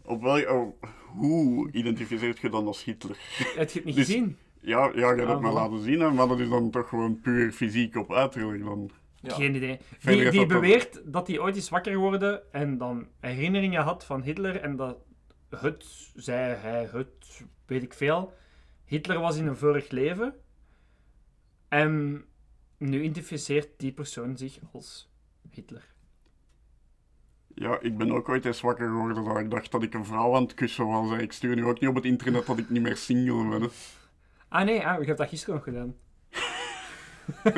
[0.03, 3.17] Op wel, oh, hoe identificeert je dan als Hitler?
[3.55, 4.37] Heb je het niet Dus- gezien?
[4.61, 5.53] Ja, ja je hebt het Ah, me voilà.
[5.53, 8.91] laten zien, hè, maar dat is dan toch gewoon puur fysiek op uiterlijk dan.
[9.21, 9.33] Ja.
[9.33, 9.77] Geen idee.
[10.01, 14.05] Die, die dat dan- beweert dat hij ooit is wakker geworden en dan herinneringen had
[14.05, 14.97] van Hitler en dat
[15.49, 15.85] het,
[16.15, 18.33] zij, hij, het, weet ik veel,
[18.85, 20.33] Hitler was in een vorig leven.
[21.67, 22.25] En
[22.77, 25.09] nu identificeert die persoon zich als
[25.51, 25.93] Hitler.
[27.55, 30.35] Ja, ik ben ook ooit eens wakker geworden dat ik dacht dat ik een vrouw
[30.35, 31.19] aan het kussen was.
[31.19, 33.61] Ik stuur nu ook niet op het internet dat ik niet meer single ben.
[33.61, 33.67] hè.
[34.47, 35.95] Ah nee, ah, ik heb dat gisteren nog gedaan.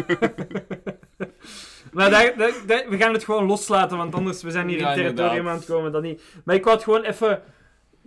[1.93, 4.89] maar daar, daar- daar- we gaan het gewoon loslaten, want anders we zijn hier Ja,
[4.89, 5.53] in territorium inderdaad.
[5.53, 5.91] aan het komen.
[5.91, 6.21] Dat niet.
[6.45, 7.41] Maar ik wou het gewoon even...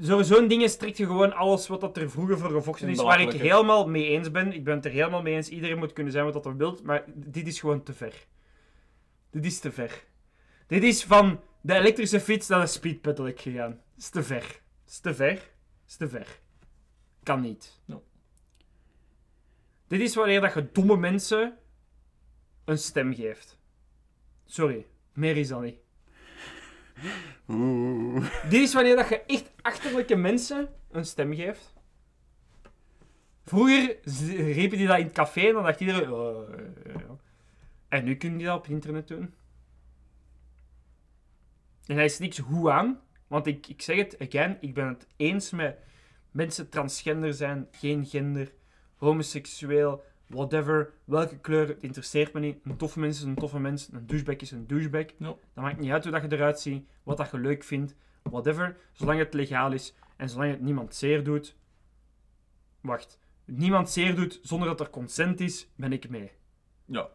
[0.03, 3.21] Zo, zo'n dingen strikt je gewoon alles wat dat er vroeger voor gevochten is, waar
[3.21, 4.53] ik helemaal mee eens ben.
[4.53, 5.49] Ik ben het er helemaal mee eens.
[5.49, 8.27] Iedereen moet kunnen zijn wat dat hij wil, maar dit is gewoon te ver.
[9.31, 10.05] Dit is te ver.
[10.67, 13.71] Dit is van de elektrische fiets naar de speedpedelec gegaan.
[13.71, 14.41] Dat is te ver.
[14.85, 15.35] Dat is te ver.
[15.35, 16.41] Dat is te ver.
[17.23, 17.81] Kan niet.
[19.87, 21.59] Dit is wanneer dat je domme mensen
[22.65, 23.59] een stem geeft.
[24.45, 25.79] Sorry, meer is dat niet.
[28.49, 31.73] Dit is wanneer dat je echt achterlijke mensen een stem geeft.
[33.45, 33.99] Vroeger
[34.53, 36.13] riepen die dat in het café en dan dacht iedereen...
[36.13, 36.49] "Oh,
[36.87, 37.17] ja, ja."
[37.89, 39.35] En nu kunnen die dat op internet doen.
[41.87, 43.01] En daar is niks hoe aan.
[43.27, 45.79] Want ik, ik zeg het, again, ik ben het eens met
[46.31, 48.53] mensen transgender zijn, geen gender,
[48.97, 52.59] homoseksueel, whatever, welke kleur, het interesseert me niet.
[52.65, 55.05] Een toffe mens is een toffe mens, een douchebag is een douchebag.
[55.19, 55.27] Ja.
[55.27, 58.77] Dat maakt niet uit hoe dat je eruit ziet, wat dat je leuk vindt, whatever.
[58.93, 61.57] Zolang het legaal is en zolang het niemand zeer doet.
[62.81, 66.31] Wacht, niemand zeer doet zonder dat er consent is, ben ik mee.
[66.85, 67.09] Ja.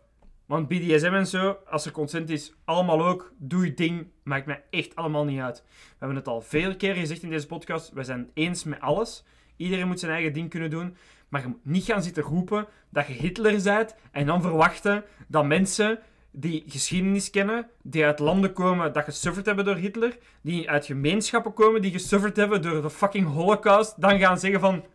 [0.45, 4.63] Want BDSM en zo, als er consent is, allemaal ook, doe je ding, maakt mij
[4.69, 5.63] echt allemaal niet uit.
[5.67, 8.79] We hebben het al veel keer gezegd in deze podcast, we zijn het eens met
[8.79, 9.23] alles.
[9.55, 10.97] Iedereen moet zijn eigen ding kunnen doen,
[11.29, 15.45] maar je moet niet gaan zitten roepen dat je Hitler bent en dan verwachten dat
[15.45, 15.99] mensen
[16.31, 21.53] die geschiedenis kennen, die uit landen komen dat gesufferd hebben door Hitler, die uit gemeenschappen
[21.53, 24.85] komen die gesufferd hebben door de fucking holocaust, dan gaan zeggen van,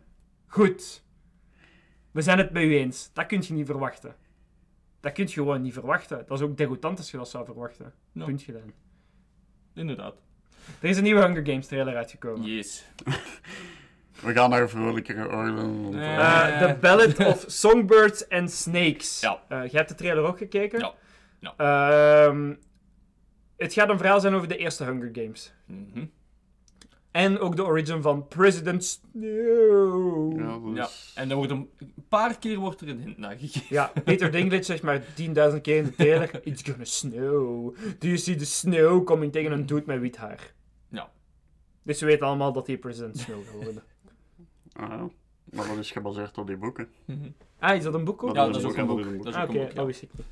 [0.47, 1.03] goed,
[2.11, 3.09] we zijn het met u eens.
[3.13, 4.15] Dat kun je niet verwachten.
[4.99, 6.23] Dat kun je gewoon niet verwachten.
[6.27, 7.93] Dat is ook degoutant als je dat zou verwachten.
[8.11, 8.25] Ja.
[8.25, 8.73] Punt gedaan.
[9.73, 10.15] Inderdaad.
[10.79, 12.47] Er is een nieuwe Hunger Games trailer uitgekomen.
[12.47, 12.85] Yes.
[14.21, 15.81] We gaan naar vrolijkere oorden.
[15.83, 16.61] want, Eh.
[16.61, 19.19] eh, The Ballad of Songbirds and Snakes.
[19.19, 19.41] Ja.
[19.47, 20.79] Eh, jij hebt de trailer ook gekeken?
[20.79, 20.93] Ja.
[21.39, 21.53] Ja.
[22.27, 22.53] Ehm,
[23.57, 25.53] het gaat een verhaal zijn over de eerste Hunger Games.
[25.65, 26.05] Mhm.
[27.11, 30.39] En ook de origin van President Snow.
[30.39, 33.65] Ja, Ja, en er wordt een, een paar keer wordt er een hint naar gegeven.
[33.69, 37.75] Ja, Peter Dinklage zegt maar 10.000 keer in de trailer: It's gonna snow.
[37.99, 40.53] Do you see the snow coming tegen een dude met wit haar?
[40.89, 41.09] Ja.
[41.83, 43.83] Dus we weten allemaal dat hij President Snow gaat worden.
[44.73, 45.03] Ah,
[45.43, 46.89] maar dat is gebaseerd op die boeken.
[47.59, 48.35] Ah, is dat een boek ook?
[48.35, 49.03] Ja, dat is ook een boek.
[49.03, 49.17] boek.
[49.23, 49.75] Dat is Ah, ook oké, een boek, ja.
[49.75, 50.25] dat wist ik niet.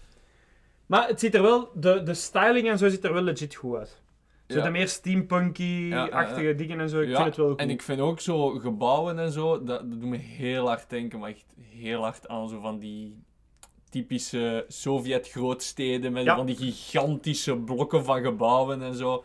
[0.85, 3.75] Maar het ziet er wel, de, de styling en zo ziet er wel legit goed
[3.77, 4.01] uit.
[4.47, 4.63] Zo Ja.
[4.63, 6.53] de meer steampunky-achtige Ja, ja, ja.
[6.57, 6.99] dingen en zo.
[6.99, 7.59] Ik Ja, vind het wel goed.
[7.59, 11.19] En ik vind ook zo gebouwen en zo, dat, dat doet me heel hard denken,
[11.19, 13.23] maar echt heel hard aan zo van die
[13.89, 16.35] typische Sovjet-grootsteden met Ja.
[16.35, 19.23] van die gigantische blokken van gebouwen en zo.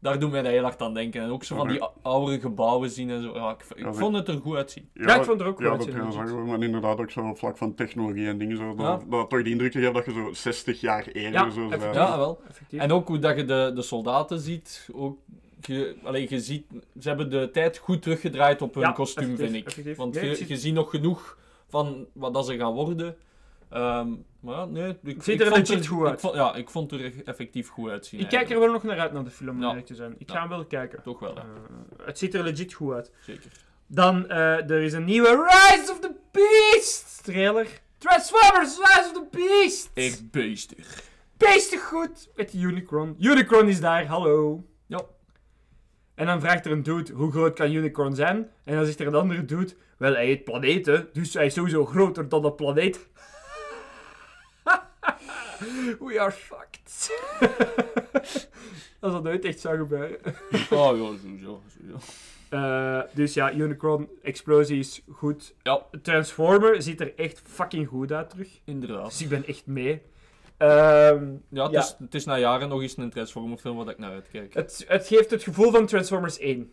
[0.00, 1.22] Daar doet mij dat heel hard aan denken.
[1.22, 3.34] En ook zo van die oude gebouwen zien en zo.
[3.34, 4.88] Ja, ik, Ja, vond het er goed uitzien.
[4.94, 5.96] Ja, ik vond het er ook goed Ja, uitzien,
[6.36, 8.56] dat maar inderdaad ook zo op vlak van technologie en dingen.
[8.56, 9.06] Zo, dat, Ja.
[9.18, 11.80] dat toch de indruk geeft dat je zo 60 jaar eerder Ja, zo effectief.
[11.80, 11.94] bent.
[11.94, 12.40] Ja, wel.
[12.48, 12.80] Effectief.
[12.80, 14.88] En ook hoe dat je de, de soldaten ziet.
[14.92, 15.18] Ook,
[15.60, 16.64] je, allee, je ziet,
[17.00, 19.66] ze hebben de tijd goed teruggedraaid op hun Ja, kostuum, effectief, vind ik.
[19.66, 19.96] effectief.
[19.96, 21.38] Want Nee, je, ik zie- je ziet nog genoeg
[21.68, 23.16] van wat dat ze gaan worden.
[23.70, 24.08] Ehm,
[24.40, 26.20] maar nee, ik, ziet ik er vond legit goed ik uit.
[26.20, 28.20] vond- ja, ik vond het er effectief goed uitzien.
[28.20, 29.82] ik kijk er wel nog naar uit naar de film, om Ja.
[29.82, 30.14] te zijn.
[30.18, 31.02] Ik ga hem wel kijken.
[31.02, 31.40] Toch wel, hè.
[31.40, 33.10] Eh, het ziet er legit goed uit.
[33.20, 33.50] zeker.
[33.86, 37.66] Dan, eh, er is een nieuwe Rise of the Beast trailer.
[37.98, 39.90] Transformers Rise of the Beast!
[39.94, 41.02] Echt beestig.
[41.36, 42.28] Beestig goed!
[42.36, 43.16] Met Unicron.
[43.18, 44.64] Unicron is daar, hallo.
[44.86, 45.00] Ja.
[46.14, 48.50] En dan vraagt er een dude, hoe groot kan Unicron zijn?
[48.64, 51.84] En dan zegt er een andere dude, wel, hij eet planeten, dus hij is sowieso
[51.86, 53.08] groter dan een planeet.
[56.06, 57.10] We are fucked.
[59.00, 60.18] Als dat nooit echt zou gebeuren.
[60.70, 61.62] Oh ja, sowieso.
[61.78, 61.96] sowieso.
[62.48, 65.54] Eh, dus ja, Unicron, explosie is goed.
[65.62, 68.48] Ja, Transformer ziet er echt fucking goed uit terug.
[68.48, 69.20] Dus inderdaad.
[69.20, 70.02] ik ben echt mee.
[70.56, 71.78] Ehm, Ja, het, Ja.
[71.80, 74.54] Is, het is na jaren nog eens een Transformer film wat ik naar uitkijk.
[74.54, 76.72] het, het geeft het gevoel van Transformers 1.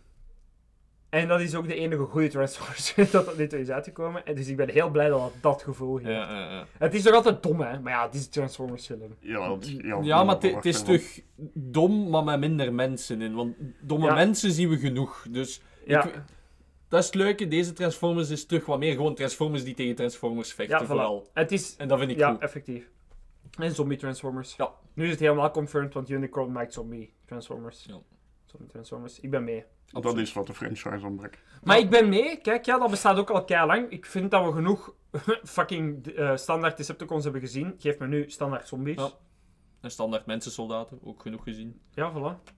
[1.08, 4.26] En dat is ook de enige goede Transformers dat tot nu toe is uitgekomen.
[4.26, 6.08] En dus ik ben heel blij dat het dat gevoel geeft.
[6.08, 6.66] Ja, ja, ja.
[6.78, 7.80] Het is nog altijd dom, hè?
[7.80, 9.00] Maar ja, het is een Transformers film.
[9.20, 11.20] Ja, ja, Ja, maar het- is wacht, terug
[11.54, 13.34] dom, maar met minder mensen in.
[13.34, 14.14] Want domme Ja.
[14.14, 15.26] mensen zien we genoeg.
[15.30, 16.04] Dus Ja.
[16.04, 16.22] ik,
[16.88, 17.48] dat is het leuke.
[17.48, 20.88] Deze Transformers is terug wat meer gewoon Transformers die tegen Transformers vechten, Ja, voilà.
[20.88, 21.28] vooral.
[21.34, 21.76] Het is...
[21.76, 22.40] En dat vind ik Ja, goed.
[22.40, 22.88] effectief.
[23.58, 24.54] En zombie Transformers.
[24.56, 24.70] Ja.
[24.94, 27.84] Nu is het helemaal confirmed, want Unicron maakt zombie Transformers.
[27.88, 27.98] Ja.
[28.68, 29.20] Transformers.
[29.20, 29.64] Ik ben mee.
[29.86, 31.42] Dat is wat de franchise ontbreekt.
[31.62, 32.40] Maar ik ben mee.
[32.40, 33.90] Kijk, ja, dat bestaat ook al kei lang.
[33.90, 34.94] Ik vind dat we genoeg
[35.44, 37.74] fucking eh, standaard Decepticons hebben gezien.
[37.78, 38.96] Geef me nu standaard zombies.
[38.96, 39.10] Ja.
[39.80, 41.80] En standaard mensensoldaten, ook genoeg gezien.
[41.94, 42.52] Ja, voilà.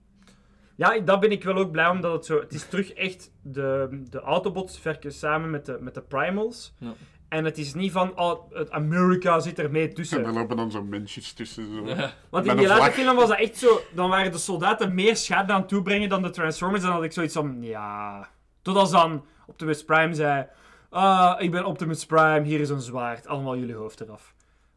[0.75, 2.39] Ja, daar ben ik wel ook blij om dat het zo...
[2.39, 3.31] Het is terug echt...
[3.41, 6.73] De, de Autobots werken samen met de, met de Primals.
[6.77, 6.93] Ja.
[7.31, 8.19] En het is niet van...
[8.19, 10.25] Oh, het Amerika zit er mee En tussen.
[10.25, 11.73] er lopen dan zo mensjes tussen.
[11.73, 11.87] Zo.
[11.87, 12.13] Ja.
[12.29, 13.81] Want in die laatste film was dat echt zo...
[13.93, 16.81] Dan waren de soldaten meer schade aan toebrengen dan de Transformers.
[16.81, 17.57] En dan had ik zoiets van...
[17.61, 18.29] Ja...
[18.61, 20.47] Tot als dan Optimus Prime zei...
[20.89, 23.27] Ah, ik ben Optimus Prime, hier is een zwaard.
[23.27, 24.33] Allemaal jullie hoofd eraf.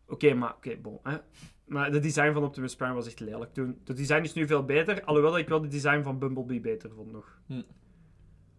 [0.09, 0.55] Oké, maar...
[0.55, 0.98] Oké, bon.
[1.02, 1.16] Hè.
[1.64, 3.80] Maar de design van Optimus Prime was echt lelijk toen.
[3.84, 5.05] De design is nu veel beter.
[5.05, 7.38] Alhoewel dat ik wel de design van Bumblebee beter vond nog.
[7.46, 7.62] Hm.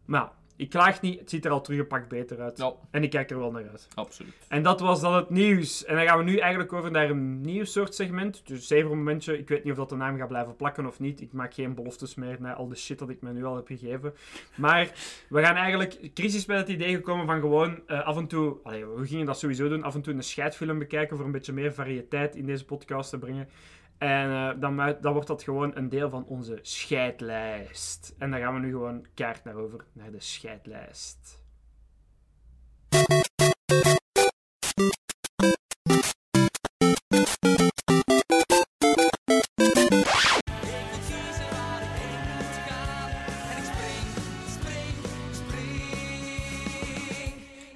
[0.06, 1.20] Maar ja, ik klaag niet.
[1.20, 2.58] Het ziet er al teruggepakt beter uit.
[2.58, 3.88] Ja, En ik kijk er wel naar uit.
[3.94, 4.34] absoluut.
[4.48, 5.86] En dat was dan het nieuws.
[5.86, 8.42] En dan gaan we nu eigenlijk over naar een nieuw soort segment.
[8.48, 9.38] Dus even een momentje.
[9.38, 11.22] Ik weet niet of dat de naam gaat blijven plakken of niet.
[11.22, 13.68] Ik maak geen beloftes meer na al de shit dat ik me nu al heb
[13.68, 14.14] gegeven.
[14.56, 14.92] Maar
[15.30, 16.10] we gaan eigenlijk...
[16.14, 18.58] Chris is met het idee gekomen van gewoon eh, af en toe...
[18.64, 19.84] Allee, we gingen dat sowieso doen.
[19.84, 23.18] Af en toe een scheidfilm bekijken voor een beetje meer variëteit in deze podcast te
[23.20, 23.50] brengen.
[23.98, 28.16] En eh, dan, dan wordt dat gewoon een deel van onze scheidlijst.
[28.18, 29.86] En daar gaan we nu gewoon kaart naar over.
[29.94, 31.44] Naar de scheidlijst.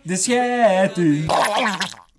[0.03, 1.31] De scheiding.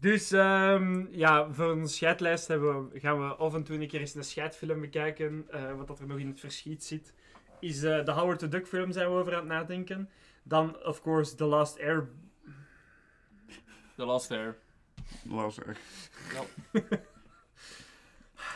[0.00, 4.00] Dus ehm, ja, voor een scheidlijst hebben we, gaan we af en toe een keer
[4.00, 5.46] eens een scheidfilm bekijken.
[5.50, 7.14] eh, wat dat er nog in het verschiet zit.
[7.60, 10.10] Is eh, de Howard the Duck film zijn we over aan het nadenken.
[10.42, 12.08] Dan, of course, The Last Air...
[13.96, 14.56] The Last Air.
[15.22, 15.76] Laat zeggen.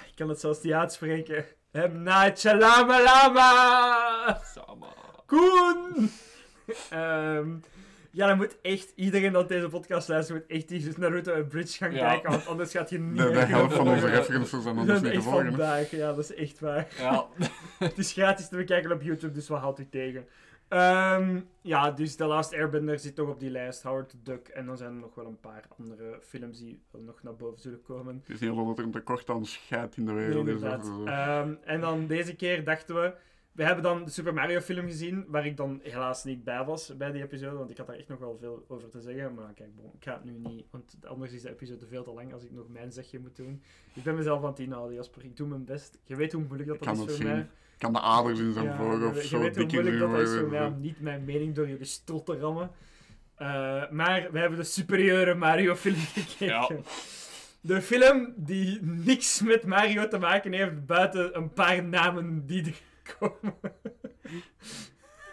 [0.08, 1.44] Ik kan het zelfs niet uitspreken.
[1.72, 2.02] M.
[2.02, 3.34] Night Shyamalan!
[4.54, 4.92] Sama.
[5.26, 6.10] Koen!
[6.90, 7.56] Ehm,
[8.14, 11.76] ja, dan moet echt iedereen dat deze podcast luistert, moet echt die Naruto en Bridge
[11.76, 12.08] gaan Ja.
[12.10, 15.00] kijken, want anders gaat je niet De, de helft van onze references zijn Dat anders
[15.00, 15.46] niet te volgen.
[15.46, 16.86] vandaag, ja, dat is echt waar.
[16.98, 17.26] Ja.
[17.78, 20.26] Het is gratis te bekijken op YouTube, dus wat houdt u tegen?
[20.68, 24.48] Ehm, ja, dus The Last Airbender zit toch op die lijst, Howard the Duck.
[24.48, 27.60] En dan zijn er nog wel een paar andere films die wel nog naar boven
[27.60, 28.20] zullen komen.
[28.26, 30.60] Het is niet omdat er een tekort aan scheid in de Nee, wereld is.
[30.60, 33.12] dat Ehm, en dan deze keer dachten we,
[33.54, 36.96] we hebben dan de Super Mario film gezien, waar ik dan helaas niet bij was
[36.96, 39.34] bij die episode, want ik had daar echt nog wel veel over te zeggen.
[39.34, 42.10] Maar kijk, bon, ik ga het nu niet, want anders is de episode veel te
[42.12, 43.62] lang als ik nog mijn zegje moet doen.
[43.94, 45.24] Ik ben mezelf aan het inhouden, Jasper.
[45.24, 45.98] Ik doe mijn best.
[46.04, 47.36] Je weet hoe moeilijk dat, Ik dat kan is het voor mij.
[47.36, 47.44] zien.
[47.74, 49.98] Ik kan de aders in zijn Ja, voor of weet- je zo weet hoe moeilijk
[49.98, 52.70] dat is voor mij om niet mijn mening door jullie strot te rammen.
[53.34, 56.84] Eh, maar we hebben de superieure Mario film gekeken.
[57.60, 62.80] De film die niks met Mario te maken heeft, buiten een paar namen die er
[63.18, 63.54] komen.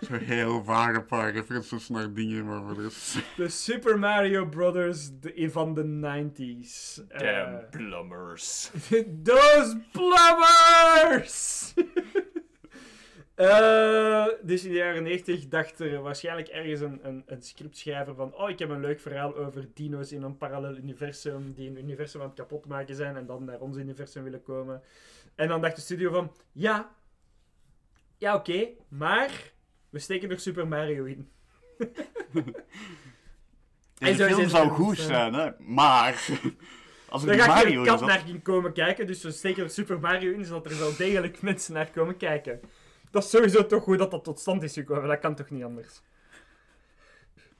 [0.07, 3.17] Zo heel vage paar references naar dingen, maar voor de rest...
[3.35, 7.07] De Super Mario Brothers de, van de 90s.
[7.07, 8.71] Eh, Damn plumbers.
[9.23, 11.73] Those plumbers!
[13.35, 18.35] Eh, dus in de jaren 90 dacht er waarschijnlijk ergens een, een, een scriptschrijver van
[18.35, 22.21] oh, ik heb een leuk verhaal over dino's in een parallel universum die een universum
[22.21, 24.81] aan het kapot maken zijn en dan naar ons universum willen komen.
[25.35, 26.95] En dan dacht de studio van ja,
[28.21, 29.51] ja oké, maar
[29.89, 31.29] we steken er Super Mario in.
[34.01, 35.49] Ja, En de zo is film zou goed zijn, hè.
[35.59, 36.27] Maar...
[37.09, 39.99] Als er die ga in kat naar in komen kijken, dus we steken er Super
[39.99, 42.59] Mario in, zodat er wel degelijk mensen naar komen kijken.
[43.11, 45.63] Dat is sowieso toch goed dat dat tot stand is gekomen, dat kan toch niet
[45.63, 46.01] anders?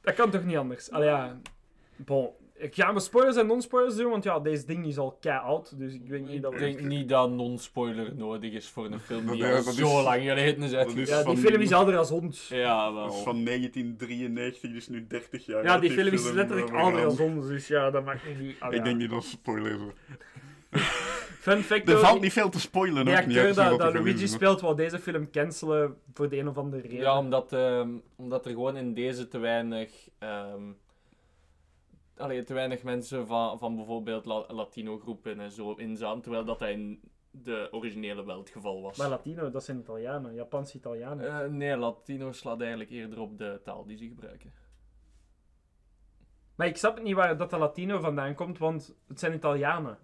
[0.02, 0.92] Dat kan toch niet anders?
[0.92, 1.42] Allee, ja.
[1.96, 2.30] Bon.
[2.62, 5.80] Ik ga mijn spoilers en non-spoilers doen, want ja, deze ding is al kei oud,
[5.80, 9.28] dus ik weet niet dat Ik denk niet dat non-spoiler nodig is voor een film
[9.32, 11.08] die Dat- al dat is- zo lang geleden is dat uitgekomen.
[11.10, 12.46] Ja, die van- film is ouder als hond.
[12.50, 13.24] Ja, Dat is wel.
[13.24, 17.68] van 1993, dus nu 30 jaar Ja, die film is letterlijk ouder als hond, dus
[17.68, 18.56] ja, dat maakt niet...
[18.60, 18.84] Ah, Ik ja.
[18.84, 19.82] denk niet dat spoilers.
[21.42, 23.36] Fun fact Er valt niet veel te spoilen, niet.
[23.36, 26.82] dat, dat de film Luigi speelt, wil deze film cancelen voor de een of andere
[26.82, 26.98] reden.
[26.98, 29.92] Ja, omdat, ehm, omdat er gewoon in deze te weinig...
[30.20, 30.62] ehm
[32.22, 36.62] allee, te weinig mensen van, van bijvoorbeeld La- Latino-groepen en zo in zaten, terwijl dat
[36.62, 37.02] in
[37.32, 38.98] de originele wel het geval was.
[38.98, 41.44] Maar Latino, dat zijn Italianen, Japanse Italianen.
[41.44, 44.54] Eh, nee, Latino slaat eigenlijk eerder op de taal die ze gebruiken.
[46.56, 49.98] Maar ik snap niet waar dat de Latino vandaan komt, want het zijn Italianen.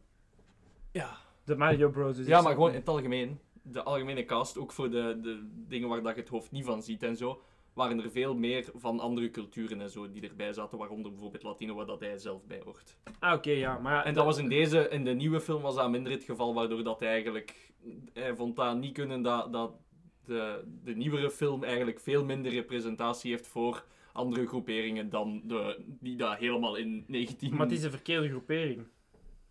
[0.92, 1.18] Ja.
[1.44, 2.16] De Mario Bros.
[2.16, 3.40] Dus ik Ja, maar gewoon in het algemeen.
[3.62, 6.82] De algemene cast, ook voor de, de dingen waar dat je het hoofd niet van
[6.84, 7.42] ziet en zo,
[7.78, 11.76] waren er veel meer van andere culturen en zo die erbij zaten, waaronder bijvoorbeeld Latino,
[11.76, 12.98] waar dat hij zelf bij hoort.
[13.20, 13.78] Ah, oké, ja.
[13.78, 16.54] Maar En dat was in deze, in de nieuwe film was dat minder het geval,
[16.54, 17.72] waardoor dat hij eigenlijk,
[18.14, 19.72] hij vond dat niet kunnen dat, dat
[20.26, 26.16] de, de nieuwere film eigenlijk veel minder representatie heeft voor andere groeperingen dan de, die
[26.16, 27.52] dat helemaal in 19...
[27.52, 28.86] Maar het is een verkeerde groepering.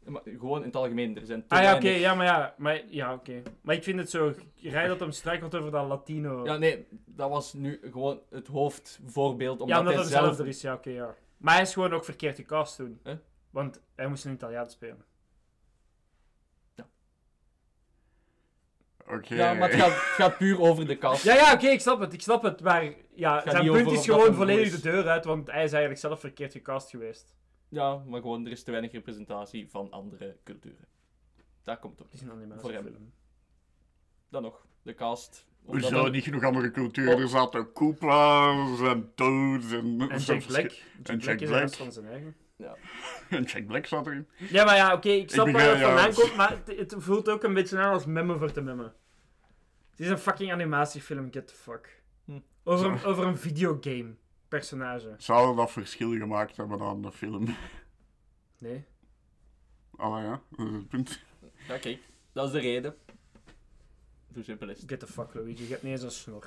[0.06, 2.54] Maar gewoon in het algemeen, er zijn te Ah ja, oké, weinig- ja, maar ja.
[2.58, 3.42] Maar, ja, oké.
[3.60, 6.44] Maar ik vind het zo raar dat hem struikelt over dat Latino.
[6.44, 10.24] Ja, nee, dat was nu gewoon het hoofdvoorbeeld, omdat, Ja, omdat hij het zelf...
[10.26, 11.14] hetzelfde is, ja, oké, ja.
[11.36, 13.00] Maar hij is gewoon ook verkeerd gecast toen.
[13.04, 13.14] Huh?
[13.50, 15.04] Want hij moest een Italiaan spelen.
[19.08, 19.34] Oké.
[19.34, 21.24] Ja, maar het gaat, het gaat puur over de cast.
[21.24, 22.60] Ja, ja, oké, ik snap het, ik snap het.
[22.60, 22.84] Maar
[23.14, 25.24] ja, gaat zijn niet punt over is of dat gewoon hem volledig de deur uit,
[25.24, 27.34] want hij is eigenlijk zelf verkeerd gecast geweest.
[27.68, 30.88] Ja, maar gewoon, er is te weinig representatie van andere culturen.
[31.62, 32.12] Daar komt het op.
[32.12, 32.52] Het is een Voor hem.
[32.52, 33.12] animatiefilm.
[34.28, 35.46] Dan nog, de cast.
[35.64, 37.14] Hoezo dat- niet genoeg andere culturen?
[37.14, 37.20] Oh.
[37.20, 40.00] Er zaten Koopa's en Toads en...
[40.10, 40.72] En Jack Black.
[41.02, 42.36] En Jack Black van zijn eigen.
[43.30, 44.28] En Jack Black zat erin.
[44.36, 45.86] Ja, maar ja, oké, ik snap Ik waar het ja.
[45.86, 48.94] vandaan komt, maar het, het voelt ook een beetje aan als memmen voor te memmen.
[49.90, 52.02] Het is een fucking animatiefilm, get the fuck.
[52.24, 52.38] Hm.
[52.64, 54.14] Over, een, over een videogame
[54.56, 55.14] personage.
[55.18, 57.56] Zou dat verschil gemaakt hebben aan de film?
[58.58, 58.84] Nee.
[59.96, 61.20] Ah ja, dat is het punt.
[61.66, 61.98] Kijk,
[62.32, 62.94] dat is de reden.
[64.34, 64.82] Zo simpel is.
[64.86, 65.62] Get the fuck, Luigi.
[65.64, 66.46] Je hebt niet eens een snor.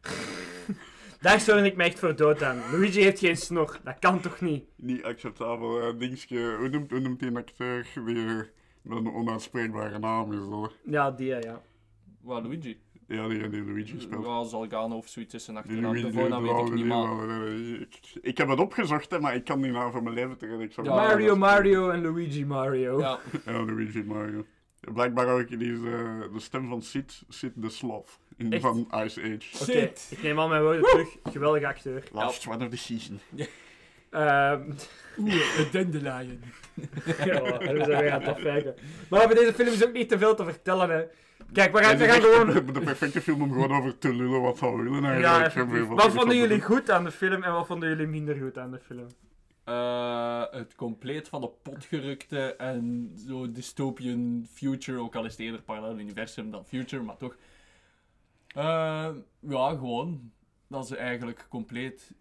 [1.20, 2.56] Daar steun ik me echt voor dood aan.
[2.70, 3.80] Luigi heeft geen snor.
[3.84, 4.64] Dat kan toch niet?
[4.76, 5.80] Niet acceptabel.
[5.80, 8.14] eh, dingetje, hoe noemt, hoe noemt die een acteur die
[8.82, 10.48] met een onuitspreekbare naam is?
[10.48, 10.72] Dat?
[10.84, 11.62] Ja, die, ja.
[12.20, 12.80] Waar, Luigi?
[13.08, 14.24] Ja, die die Luigi speelt.
[14.24, 15.92] Ja, Zalgano of zoiets is een Die achternaam.
[15.92, 17.02] Luigi, De die voornaam weet ik niet, maar...
[17.02, 20.02] blauwe, nee, nee, Ik, ik heb het opgezocht, hè, maar ik kan die naam voor
[20.02, 20.64] mijn leven te redden.
[20.66, 23.00] Ik zou Ja, Mario Mario en Luigi Mario.
[23.00, 24.44] Ja, Ja, Luigi Mario.
[24.92, 28.62] Blijkbaar ook, die is eh, de stem van Sid, Sid de Sloth in, Echt?
[28.62, 29.62] van Ice Age.
[29.62, 31.08] Oké, ik neem al mijn woorden terug.
[31.24, 32.04] Geweldige acteur.
[32.12, 33.20] Last one of the season.
[34.10, 34.70] Ehm
[35.18, 36.40] Oeh, een dandelion.
[37.24, 38.74] ja, en we zijn weer aan het afwijken.
[39.08, 41.02] Maar over deze film is ook niet te veel te vertellen, hè.
[41.52, 42.66] Kijk, we gaan, Het we is gaan gewoon...
[42.66, 45.18] de, de perfecte film om gewoon over te lullen wat we willen.
[45.18, 45.70] Ja, eigenlijk.
[45.70, 48.58] Weer Wat wat vonden jullie goed aan de film en wat vonden jullie minder goed
[48.58, 49.06] aan de film?
[49.64, 55.40] Eh, het compleet van de pot gerukte en zo dystopian future, ook al is het
[55.40, 57.36] eerder parallel universum dan future, maar toch.
[58.46, 59.08] Eh,
[59.40, 60.32] ja, gewoon
[60.68, 62.12] dat ze eigenlijk compleet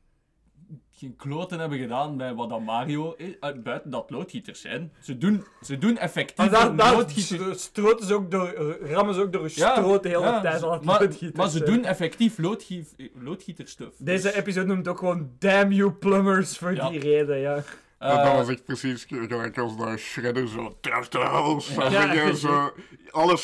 [0.91, 4.91] geen kloten hebben gedaan bij wat dan Mario is, eh, buiten dat loodgieters zijn.
[5.01, 7.63] Ze doen, ze doen effectief Maar daar, loodgieters...
[7.63, 10.63] stroten ze ook door, rammen ze ook door hun stroot de hele ja, tijd.
[10.63, 13.95] al het maar, maar ze doen effectief loodgief, loodgieterstuff.
[13.97, 16.89] Deze Dus, episode noemt ook gewoon Damn You Plumbers voor Ja.
[16.89, 17.63] die reden, ja.
[18.03, 21.73] Eh, dat was echt precies gelijk als dat Shredder zo trust the house.
[21.81, 21.89] Ja.
[21.89, 22.13] Ja.
[22.13, 22.33] Ja.
[22.33, 22.73] zo,
[23.11, 23.37] alle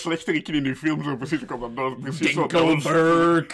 [0.44, 2.00] in die film zo precies komt dat door.
[2.00, 3.46] Precies zo Dinkelberg.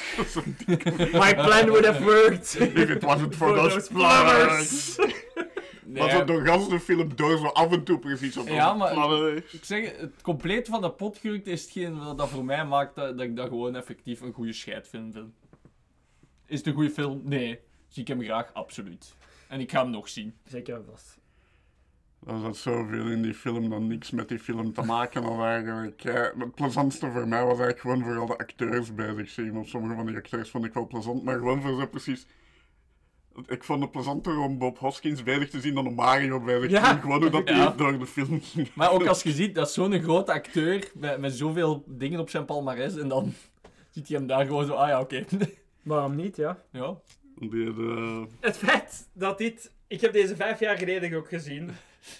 [1.23, 2.55] My plan would have worked.
[2.59, 4.97] If it wasn't for those those plumbers.
[5.85, 8.71] Nee, Maar zo door gans de film door zo af en toe precies op Ja,
[8.71, 9.35] de maar-.
[9.35, 12.95] Ik zeg, het compleet van de pot gerukt is hetgeen wat dat voor mij maakt
[12.95, 15.33] dat, dat ik dat gewoon effectief een goede scheidfilm vind.
[16.45, 17.21] Is het een goede film?
[17.23, 17.59] Nee.
[17.87, 18.53] Zie ik hem graag?
[18.53, 19.15] Absoluut.
[19.47, 20.33] En ik ga hem nog zien.
[20.45, 21.17] Zeker vast.
[22.27, 26.01] Er zat zoveel in die film dat niks met die film te maken had eigenlijk.
[26.01, 29.53] Ja, het plezantste voor mij was eigenlijk gewoon vooral de acteurs bezig zien.
[29.53, 32.27] Want sommige van die acteurs vond ik wel plezant, maar gewoon voor zo precies...
[33.47, 36.69] Ik vond het plezanter om Bob Hoskins bezig te zien dan om Mario bezig te
[36.69, 36.89] Ja.
[36.91, 37.01] zien.
[37.01, 37.67] Gewoon hoe dat Ja.
[37.67, 38.69] die door de film ging.
[38.73, 42.29] Maar ook als je ziet, dat is zo'n grote acteur met, met zoveel dingen op
[42.29, 42.97] zijn palmarès.
[42.97, 43.33] En dan
[43.93, 45.25] ziet hij hem daar gewoon zo, ah ja, oké.
[45.83, 46.63] Waarom niet, ja?
[46.71, 46.97] ja.
[47.39, 49.73] De, Het feit dat dit...
[49.87, 51.71] Ik heb deze vijf jaar geleden ook gezien.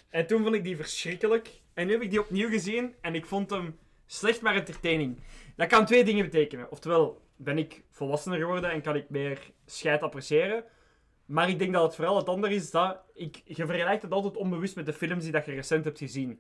[0.09, 1.49] En toen vond ik die verschrikkelijk.
[1.73, 5.17] En nu heb ik die opnieuw gezien en ik vond hem slecht maar entertaining.
[5.55, 6.71] Dat kan twee dingen betekenen.
[6.71, 10.63] Oftewel, ben ik volwassener geworden en kan ik meer scheid appreciëren.
[11.25, 12.97] Maar ik denk dat het vooral het andere is dat...
[13.13, 16.39] Ik, je vergelijkt het altijd onbewust met de films die dat je recent hebt gezien.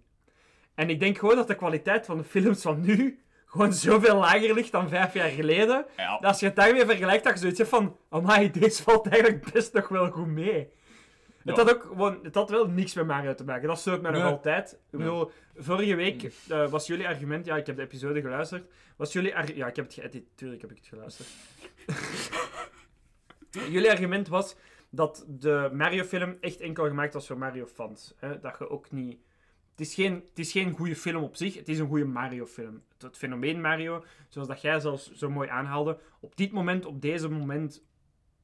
[0.75, 3.19] En ik denk gewoon dat de kwaliteit van de films van nu
[3.55, 5.85] gewoon zoveel lager ligt dan vijf jaar geleden.
[5.97, 6.11] Ja.
[6.17, 7.97] Dat als je het daarmee vergelijkt, dat je zoiets hebt van...
[8.09, 10.69] Amai, deze valt eigenlijk best nog wel goed mee.
[11.43, 11.63] Het Ja.
[11.63, 12.19] had ook gewoon...
[12.23, 13.67] Het had wel niks met Mario te maken.
[13.67, 14.31] Dat stoort mij nog Nee.
[14.31, 14.71] altijd.
[14.91, 17.45] Ik bedoel, vorige week eh, was jullie argument...
[17.45, 18.67] Ja, ik heb de episode geluisterd.
[18.97, 19.29] Was jullie...
[19.55, 20.23] Ja, ik heb het geëdit.
[20.35, 21.29] Tuurlijk heb ik het geluisterd.
[23.73, 24.55] jullie argument was
[24.89, 28.13] dat de Mario-film echt enkel gemaakt was voor Mario-fans.
[28.41, 29.19] Dat je ook niet...
[29.75, 32.81] Het is, geen, het is geen goede film op zich, het is een goede Mario-film.
[32.93, 37.01] Het, het fenomeen Mario, zoals dat jij zelfs zo mooi aanhaalde, op dit moment, op
[37.01, 37.83] deze moment,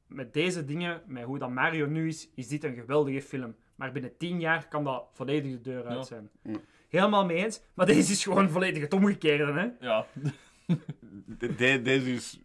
[0.07, 3.55] met deze dingen, met hoe dat Mario nu is, is dit een geweldige film.
[3.75, 6.29] Maar binnen tien jaar kan dat volledig de deur uit zijn.
[6.43, 6.57] Ja.
[6.89, 9.85] Helemaal mee eens, maar deze is gewoon volledig het omgekeerde, hè?
[9.87, 10.05] Ja.
[11.39, 12.39] de- de- deze is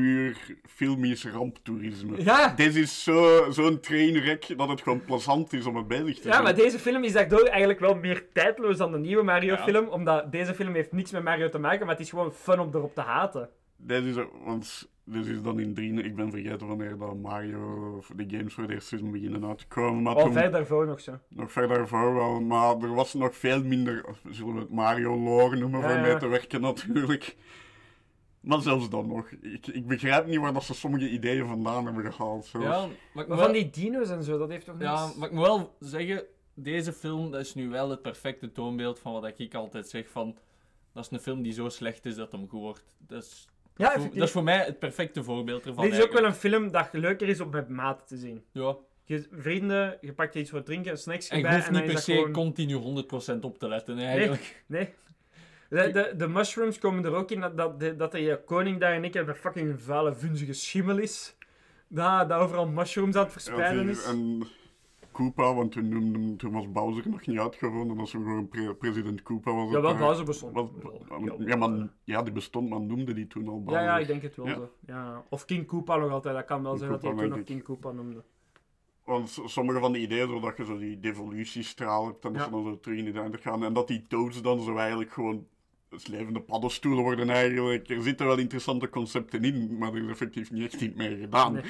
[0.00, 0.36] puur
[0.68, 2.22] filmisch ramptoerisme.
[2.24, 2.52] Ja.
[2.56, 6.34] Deze is zo- zo'n trainwreck dat het gewoon plezant is om het bezig te Ja,
[6.34, 6.42] zien.
[6.42, 10.54] maar deze film is daardoor eigenlijk wel meer tijdloos dan de nieuwe Mario-film, omdat deze
[10.54, 13.00] film heeft niks met Mario te maken, maar het is gewoon fun om erop te
[13.00, 13.48] haten.
[13.76, 16.02] Dit is, ook- want dit is dan in drie...
[16.02, 19.58] Ik ben vergeten wanneer dat Mario of de games voor het eerst seizoen beginnen uit
[19.58, 20.02] te komen.
[20.02, 21.18] Maar Al toen, verder daarvoor nog zo.
[21.28, 22.40] nog verder daarvoor wel.
[22.40, 24.04] Maar er was nog veel minder...
[24.30, 26.02] Zullen we het Mario-lore noemen Ja, voor ja.
[26.02, 27.36] mee te werken natuurlijk.
[28.46, 29.30] Maar zelfs dan nog.
[29.30, 32.46] Ik, ik begrijp niet waar dat ze sommige ideeën vandaan hebben gehaald.
[32.46, 32.62] Zo.
[32.62, 34.90] ja maar ik Maar moet van die dino's en zo, dat heeft toch niks...
[34.90, 36.22] Ja, maar ik moet wel zeggen,
[36.54, 40.36] deze film dat is nu wel het perfecte toonbeeld van wat ik altijd zeg van...
[40.92, 42.84] Dat is een film die zo slecht is dat hem goed wordt.
[42.98, 44.18] Dat is, Ja, voor- effectief.
[44.18, 45.84] dat is voor mij het perfecte voorbeeld ervan.
[45.84, 48.44] Dit is ook wel een film dat leuker is om met maat te zien.
[48.52, 48.76] Ja.
[49.04, 51.84] Je vrienden, je pakt iets voor drinken, een snacks En je erbij hoeft en niet
[51.84, 52.32] dan per se gewoon...
[52.32, 53.04] continu
[53.36, 54.64] 100% op te letten, eigenlijk.
[54.66, 54.88] Nee.
[55.68, 58.92] De, de, de mushrooms komen er ook in dat, dat, de- dat de koning daar
[58.92, 61.36] één keer een fucking vuile, vunzige schimmel is.
[61.88, 64.04] Dat, dat overal mushrooms aan het Ja, verspreiden is.
[64.04, 64.42] En
[65.12, 67.96] Koopa, want toen, noemden, toen was Bowser nog niet uitgevonden.
[67.96, 69.52] Dat is gewoon pre- president Koopa.
[69.52, 69.98] Was Ja, wel daar.
[70.00, 70.54] Bowser bestond.
[70.54, 70.68] Was-
[71.24, 73.82] Ja, ja, maar, ja, die bestond, maar noemde die toen al Ja, Bowser.
[73.82, 74.54] ja, ik denk het wel Ja.
[74.54, 74.70] zo.
[74.86, 75.24] Ja.
[75.28, 76.34] Of King Koopa nog altijd.
[76.34, 78.22] Dat kan wel zijn dat hij toen nog King Koopa noemde.
[79.04, 82.44] Want sommige van die ideeën, zodat je zo die devolutiestraal hebt en dat Ja.
[82.46, 83.64] ze dan zo terug in de gaan.
[83.64, 85.46] En dat die toads dan zo eigenlijk gewoon
[85.96, 87.90] dus levende paddenstoelen worden eigenlijk.
[87.90, 91.52] Er zitten wel interessante concepten in, maar er is effectief niet echt iets mee gedaan.
[91.52, 91.62] Nee.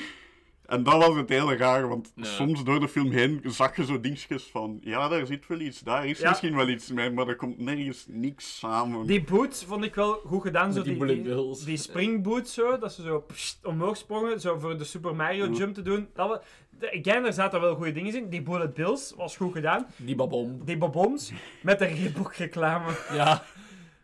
[0.67, 4.01] En dat was het hele raar, want soms door de film heen zag je zo
[4.01, 6.29] dingetjes van, ja, daar zit wel iets, daar is Ja.
[6.29, 9.07] misschien wel iets mee, maar er komt nergens niks samen.
[9.07, 10.73] Die boots vond ik wel goed gedaan.
[10.73, 11.65] Zo die die, bullet die, bills.
[11.65, 15.75] die springboots zo, dat ze zo pssst, omhoog sprongen, zo voor de Super Mario jump
[15.75, 16.09] te doen.
[16.15, 16.39] Dat was,
[16.79, 18.29] de, again, daar zaten wel goede dingen in.
[18.29, 19.87] Die bullet bills was goed gedaan.
[19.97, 20.65] Die babom.
[20.65, 21.33] Die boboms
[21.63, 22.91] met de Reebok reclame.
[23.13, 23.45] Ja.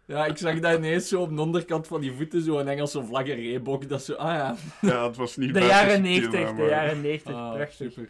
[0.07, 3.05] Ja, ik zag daar ineens zo op de onderkant van die voeten zo een Engelse
[3.05, 3.89] vlag en Reebok.
[3.89, 4.55] Dat zo, ah ja.
[4.81, 7.93] Ja, het was niet De jaren stijl, 90, de maar- jaren 90, Ah, prachtig.
[7.93, 8.09] super.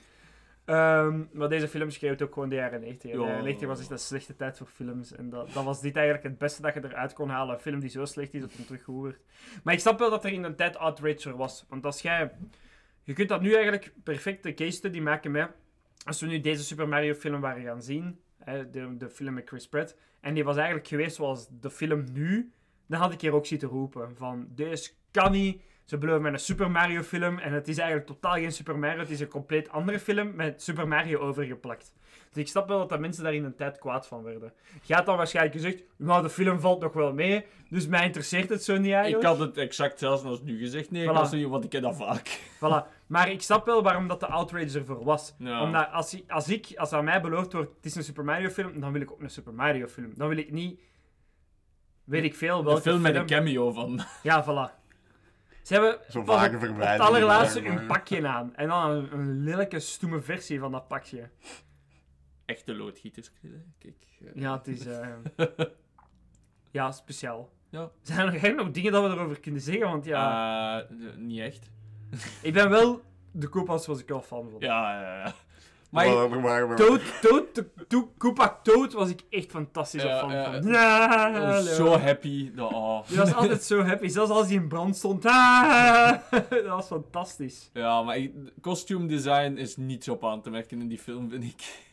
[0.65, 3.11] Ehm, maar deze film schreeuwt ook gewoon de jaren 90.
[3.11, 3.17] hè.
[3.17, 3.29] De Ja.
[3.29, 5.13] jaren 90 was echt een slechte tijd voor films.
[5.13, 7.55] En dat, dat was dit eigenlijk het beste dat je eruit kon halen.
[7.55, 9.19] Een film die zo slecht is dat hem terug goed wordt.
[9.65, 11.65] Maar ik snap wel dat er in een tijd outrage er was.
[11.69, 12.31] Want als jij...
[13.03, 15.49] Je kunt dat nu eigenlijk perfect de case study maken met...
[16.05, 19.69] Als we nu deze Super Mario film waren gaan zien, de, de film met Chris
[19.69, 22.53] Pratt, en die was eigenlijk geweest zoals de film nu,
[22.87, 25.63] dan had ik hier ook zitten roepen van, deze kan niet.
[25.85, 28.99] Ze beloven met een Super Mario film en het is eigenlijk totaal geen Super Mario,
[28.99, 31.93] het is een compleet andere film met Super Mario overgeplakt.
[32.33, 34.53] Dus ik snap wel dat de mensen daar in een tijd kwaad van werden.
[34.83, 38.49] Je had dan waarschijnlijk gezegd, nou de film valt nog wel mee, dus mij interesseert
[38.49, 39.25] het zo niet Ik eigenlijk.
[39.25, 40.91] had het exact zelfs als nu gezegd.
[40.91, 41.31] Nee, ik Voilà.
[41.31, 42.41] niet, want ik ken dat vaak.
[42.57, 43.07] Voilà.
[43.07, 45.35] Maar ik snap wel waarom dat de outrage ervoor was.
[45.39, 45.63] Ja.
[45.63, 48.81] Omdat als, als ik, als aan mij beloofd wordt, het is een Super Mario film,
[48.81, 50.13] dan wil ik ook een Super Mario film.
[50.17, 50.81] Dan wil ik niet,
[52.05, 54.01] weet ik veel, welke Een film met een cameo van.
[54.23, 54.81] Ja, voilà.
[55.63, 56.39] Ze hebben pas op, op
[56.79, 58.55] het allerlaatste maar- een pakje aan.
[58.57, 61.31] En dan een, een lelijke, stoeme versie van dat pakje.
[62.45, 63.31] Echte loodgieters.
[63.79, 63.95] Kijk.
[64.21, 64.29] eh.
[64.35, 64.87] Ja, het is...
[64.87, 65.09] eh,
[66.71, 67.51] ja, speciaal.
[67.71, 67.91] Ja.
[68.03, 69.89] Zijn er eigenlijk nog dingen dat we erover kunnen zeggen?
[69.89, 71.71] Want ja, Eh, niet echt.
[72.43, 73.03] ik ben wel...
[73.35, 74.61] De Koopas was ik wel fan van.
[74.61, 75.35] Ja, ja, ja.
[75.91, 76.77] Maar Maar
[78.19, 80.53] Koopa Toad was ik echt fantastisch op fan van.
[80.53, 81.71] het- Ja, ik was hallo.
[81.75, 82.53] zo happy.
[82.55, 83.07] Dat, oh.
[83.09, 85.25] Die was altijd zo happy, zelfs als hij in brand stond.
[85.27, 86.13] Ah,
[86.51, 87.71] dat was fantastisch.
[87.73, 91.45] Ja, maar ik- costume design is niets op aan te merken in die film, vind
[91.45, 91.91] ik.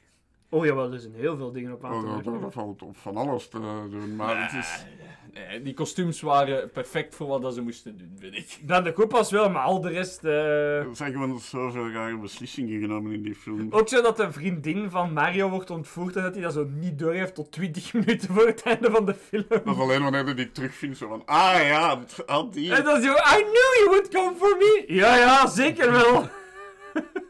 [0.50, 2.42] Oh jawel, er zijn heel veel dingen op aan te merken.
[2.42, 3.60] dat valt op van alles te
[3.90, 4.86] doen, maar het is...
[5.34, 8.58] Nee, die kostuums waren perfect voor wat dat ze moesten doen, vind ik.
[8.62, 10.24] Dan de Koopas wel, maar al de rest...
[10.24, 13.68] eh, Er zijn gewoon zoveel rare beslissingen genomen in die film.
[13.72, 17.00] Ook zo dat de vriendin van Mario wordt ontvoerd en dat hij dat zo niet
[17.00, 19.46] doorheeft tot 20 minuten voor het einde van de film.
[19.50, 21.22] Dat is alleen wanneer je die terugvindt, zo van...
[21.26, 22.74] Ah ja, al die...
[22.76, 24.84] En dan zo, I knew you would come for me!
[24.88, 26.28] Ja, ja, zeker wel.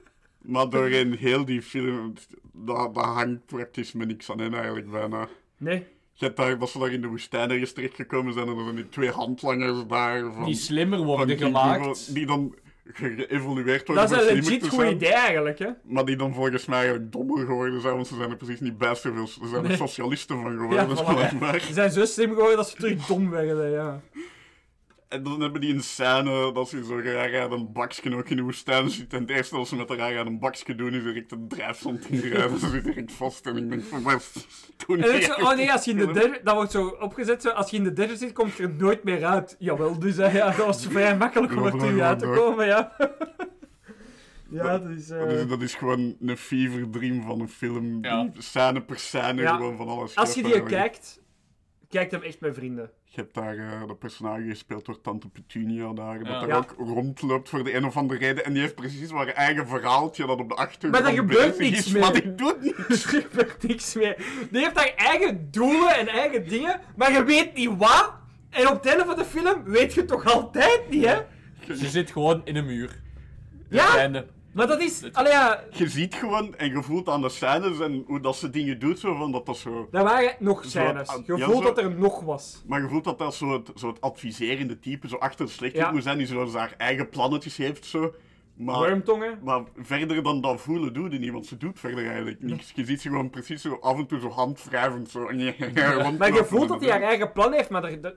[0.50, 2.14] Maar doorheen heel die film,
[2.54, 5.28] dat, dat hangt praktisch met niks aan in eigenlijk bijna.
[5.58, 5.86] Nee.
[6.14, 8.76] Je hebt daar, dat ze daar in de woestijn ergens terechtgekomen zijn en er zijn
[8.76, 10.44] die twee handlangers daar van...
[10.46, 12.14] Die slimmer van worden gemaakt.
[12.14, 12.56] Die dan
[12.94, 15.68] ge- geëvolueerd worden Dat is een legit goed idee eigenlijk, hè.
[15.84, 18.78] Maar die dan volgens mij eigenlijk dommer geworden zijn, want ze zijn er precies niet
[18.78, 19.28] best zoveel.
[19.28, 19.78] Ze zijn er Nee.
[19.78, 21.14] socialisten van Ja, geworden, voilà.
[21.16, 21.60] blijkbaar.
[21.60, 24.02] Ze zijn zo slim geworden dat ze terug dom werden, ja.
[25.10, 28.36] En dan hebben die een scène dat ze zo raar aan een bakje ook in
[28.36, 29.14] de woestijn zit.
[29.14, 32.10] En het eerste dat ze met haar aan een bakje doen, is direct een drijfzand
[32.10, 32.60] inrijden.
[32.60, 34.22] Ze zit direct vast en ik denk van, maar
[34.88, 37.42] doe En ook zo, oh nee, als je in de derde, dat wordt zo opgezet,
[37.42, 39.56] zo, als je in de derde zit, komt je er nooit meer uit.
[39.60, 42.96] Jawel, dus ja, dat was vrij makkelijk om er terug er uit te komen, ja.
[44.52, 45.10] Ja, dus...
[45.10, 47.98] eh, Dat is, dat is gewoon een fever dream van een film.
[48.02, 48.24] Ja.
[48.34, 49.56] Die scène per scène Ja.
[49.56, 51.22] gewoon van alles Als je die kijkt,
[51.90, 52.90] kijk hem echt met vrienden.
[53.06, 56.40] Je hebt daar eh dat personage gespeeld door Tante Petunia daar, dat Ja.
[56.40, 56.56] daar Ja.
[56.58, 58.46] ook rondloopt voor de een of andere reden.
[58.46, 61.78] En die heeft precies haar eigen verhaaltje dat op de achtergrond Maar daar gebeurt niks
[61.78, 62.02] is, mee.
[62.02, 62.78] Maar die doet niks.
[63.14, 64.16] Er gebeurt niks mee.
[64.52, 68.14] Die heeft haar eigen doelen en eigen dingen, maar je weet niet wat.
[68.50, 71.18] En op het einde van de film weet je toch altijd niet, hè?
[71.76, 73.02] Ze zit gewoon in een muur.
[73.70, 74.28] Ja, Einde.
[74.54, 75.04] Maar dat is...
[75.14, 78.50] Allee, ja, Je ziet gewoon en je voelt aan de scènes en hoe dat ze
[78.50, 79.88] dingen doet, zo van dat dat zo...
[79.92, 81.08] er waren nog scènes.
[81.08, 82.64] ah, Je ja, voelt zo- dat er nog was.
[82.68, 85.76] Maar je voelt dat dat zo het, zo het adviserende type, zo achter de slecht
[85.76, 85.92] Ja.
[85.92, 88.14] moet zijn, die zo haar eigen plannetjes heeft, zo.
[88.56, 89.40] Maar, Wormtongen.
[89.44, 92.72] maar verder dan dat voelen doet die niet, want ze doet verder eigenlijk niks.
[92.76, 95.20] Je ziet ze gewoon precies zo af en toe zo handwrijvend, zo...
[96.18, 98.16] Maar je voelt dat hij haar eigen plan heeft, maar er...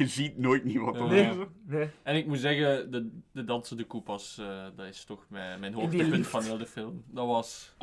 [0.00, 1.36] Je ziet nooit niet wat dat Nee, is.
[1.66, 1.88] nee.
[2.02, 5.80] En ik moet zeggen, de, de dansende koepas, eh dat is toch mijn, mijn die
[5.80, 7.04] hoogtepunt van heel de film.
[7.06, 7.74] Dat was...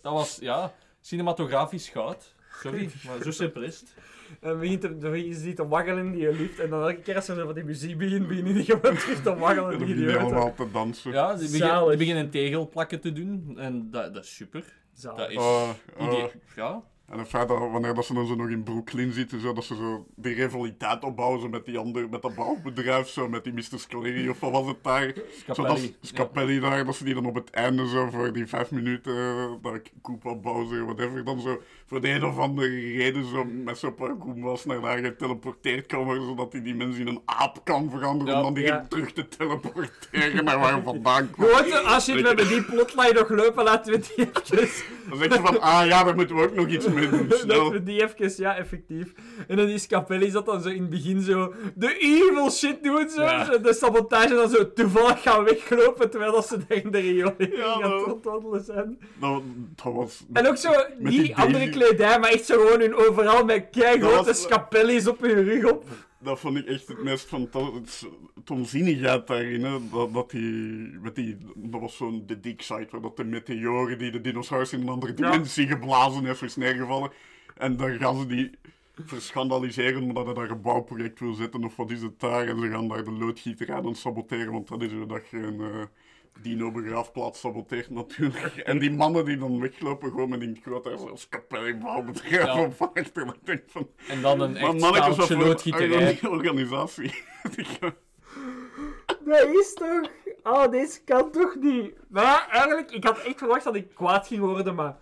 [0.00, 2.34] Dat was, ja, cinematografisch goud.
[2.62, 3.94] Sorry, maar zo simpel is het.
[4.40, 6.58] En begint te, dan begint ze te waggelen die lift.
[6.58, 9.22] En dan elke keer als er zo van die muziek begint, beginnen die gewoon terug
[9.22, 9.68] te waggelen.
[9.68, 10.22] Die begin je idioten.
[10.26, 11.12] allemaal te dansen.
[11.12, 13.54] Ja, die, begin, die beginnen tegelplakken te doen.
[13.58, 14.64] En dat, dat is super.
[14.92, 15.18] Zalig.
[15.18, 15.36] Dat is...
[15.36, 16.06] Oh, oh.
[16.12, 19.40] idee- Ja, En het feit dat wanneer dat ze dan zo nog in Brooklyn zitten,
[19.40, 23.28] zo, dat ze zo die rivaliteit opbouwen zo met die andere, met dat bouwbedrijf, zo,
[23.28, 23.78] met die Mr.
[23.78, 25.12] Scoleri of wat was het daar?
[25.14, 25.96] Zo, dat, Scapelli.
[26.00, 29.52] Scapelli daar, dat ze die dan op het einde zo voor die vijf minuten, eh,
[29.62, 31.62] dat ik Koopa Bowser, whatever, dan zo
[31.94, 36.22] voor de een of andere reden zo met zo'n paar Goombas naar daar geteleporteerd komen,
[36.22, 38.86] zodat hij die mensen in een aap kan veranderen Ja, om dan die ja.
[38.88, 41.30] terug te teleporteren naar waar vandaan.
[41.38, 44.84] Gewoon zo, als je het met die plotline nog lopen, laten we die even...
[45.08, 47.70] Dan zeg je van, ah ja, daar moeten we ook nog iets mee doen, snel.
[47.70, 49.12] we die even, ja, effectief.
[49.48, 53.08] En dan die Scapelli zat dan zo in het begin zo de evil shit doen,
[53.08, 53.22] zo.
[53.22, 53.44] Ja.
[53.44, 57.56] Zo De sabotage dan zo toevallig gaan weglopen, terwijl dat ze daar in de riolering
[57.56, 58.98] Ja, gaan zijn.
[59.20, 59.42] Dat,
[59.82, 60.24] dat was...
[60.32, 61.68] En ook zo, die andere
[61.98, 65.84] Maar echt zo gewoon hun overal met keigrote was- Scapelli's op hun rug op.
[66.18, 68.04] Dat vond ik echt het meest fantastisch.
[68.50, 69.78] Onzinnigheid daarin, hè.
[69.90, 71.36] Dat, dat die, met die...
[71.54, 74.88] Dat was zo'n de Dick site, waar dat de meteoren die de dinosaurus in een
[74.88, 77.10] andere dimensie geblazen heeft, is neergevallen.
[77.56, 78.50] En dan gaan ze die
[79.04, 82.46] verschandaliseren omdat hij daar een bouwproject wil zetten, of wat is het daar.
[82.48, 85.82] En ze gaan daar de loodgieterij aan saboteren, want dat is dat je een eh,
[86.42, 88.56] dino-begraafplaats saboteert natuurlijk.
[88.70, 92.62] En die mannen die dan weglopen, gewoon met die grote zoals kapelbouwbedrijf Ja.
[92.64, 93.22] op achter.
[93.22, 93.88] En ik denk van...
[94.08, 95.88] En dan een echt staaltje loodgieterij.
[95.88, 97.14] organi- organisatie.
[99.24, 100.08] Dat is toch...
[100.42, 101.92] Oh, deze kan toch niet?
[102.08, 104.96] Maar ja, eigenlijk, ik had echt verwacht dat ik kwaad ging worden, maar...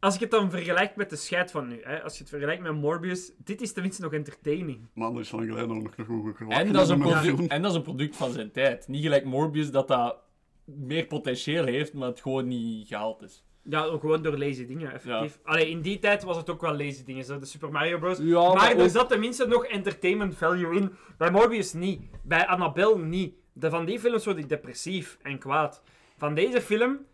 [0.00, 2.62] Als ik het dan vergelijk met de scheid van nu, hè, als je het vergelijkt
[2.62, 4.78] met Morbius, dit is tenminste nog entertaining.
[4.94, 7.62] Man, dat is lang geleden nog nog goed En dat, is een een product, en
[7.62, 8.88] dat is een product van zijn tijd.
[8.88, 10.16] Niet gelijk Morbius dat dat
[10.64, 13.44] meer potentieel heeft, maar het gewoon niet gehaald is.
[13.62, 15.38] Ja, ook gewoon door lazy dingen, effectief.
[15.42, 18.18] Allee, in die tijd was het ook wel lazy dingen, zo de Super Mario Bros.
[18.18, 20.92] Ja, maar maar er zat tenminste nog entertainment value in.
[21.18, 22.02] Bij Morbius niet.
[22.22, 23.34] Bij Annabelle niet.
[23.52, 25.82] De, van die films word ik depressief en kwaad.
[26.16, 27.06] Van deze film...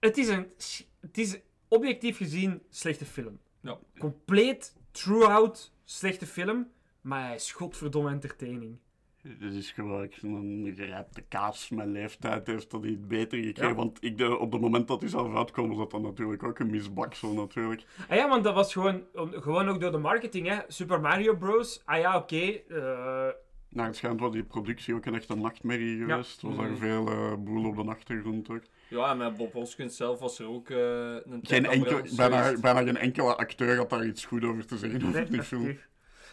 [0.00, 0.52] Het is een...
[1.00, 3.40] Het is objectief gezien slechte film.
[3.60, 3.78] Ja.
[3.98, 6.70] Compleet, throughout, slechte film.
[7.00, 8.78] Maar hij is godverdomme entertaining.
[9.22, 11.68] Het is gewoon een gerijpte kaas.
[11.68, 13.68] Mijn leeftijd heeft dat niet beter gekregen.
[13.70, 13.74] Ja.
[13.76, 16.58] Want ik, de, op het moment dat hij zelf uitkwam, was dat dan natuurlijk ook
[16.58, 17.82] een misbaksel natuurlijk.
[18.08, 20.58] Ah ja, want dat was gewoon, gewoon ook door de marketing, hè.
[20.68, 21.82] Super Mario Bros.
[21.84, 22.36] Ah ja, oké.
[22.68, 23.28] eh,
[23.68, 26.42] Naar het schijnt was die productie ook een echte nachtmerrie geweest.
[26.42, 26.76] Was daar Mhm.
[26.76, 28.62] veel eh, boel op de achtergrond ook.
[28.88, 32.82] Ja, en met Bob Hoskins zelf was er ook eh, een Geen enkel, bijna, bijna
[32.82, 35.78] geen enkele acteur had daar iets goed over te zeggen over die film.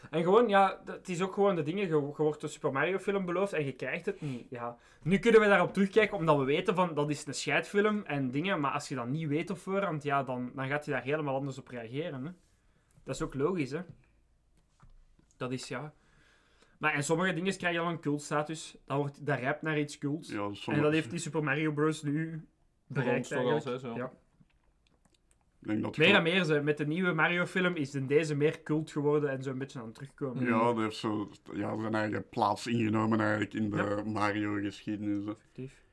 [0.10, 1.82] En gewoon, ja, dat- het is ook gewoon de dingen.
[1.88, 4.46] Je, je wordt een Super Mario film beloofd en je krijgt het niet.
[4.50, 4.78] Ja.
[5.04, 8.60] Nu kunnen we daarop terugkijken omdat we weten van dat is een scheidfilm en dingen.
[8.60, 11.36] Maar als je dat niet weet op voorhand, ja, dan, dan gaat je daar helemaal
[11.36, 12.26] anders op reageren.
[12.26, 12.32] Hè.
[13.04, 13.82] Dat is ook logisch, hè.
[15.38, 15.94] Dat is ja.
[16.78, 18.78] Maar en sommige dingen krijgen al een cultstatus.
[18.86, 20.30] Dat, wordt, dat rijpt naar iets cults.
[20.32, 22.04] Ja, En dat heeft die Super Mario Bros.
[22.04, 22.48] nu
[22.88, 23.66] bereikt eigenlijk.
[23.66, 23.96] al, hè, zo.
[23.96, 24.12] Ja.
[25.62, 28.64] Ik denk dat Meer en meer, ze, met de nieuwe Mario-film is in deze meer
[28.64, 30.46] cult geworden en zo een beetje aan het terugkomen.
[30.46, 35.26] Ja, dat heeft zo ja, zijn eigen plaats ingenomen eigenlijk in de Mario-geschiedenis.
[35.26, 35.84] Effectief.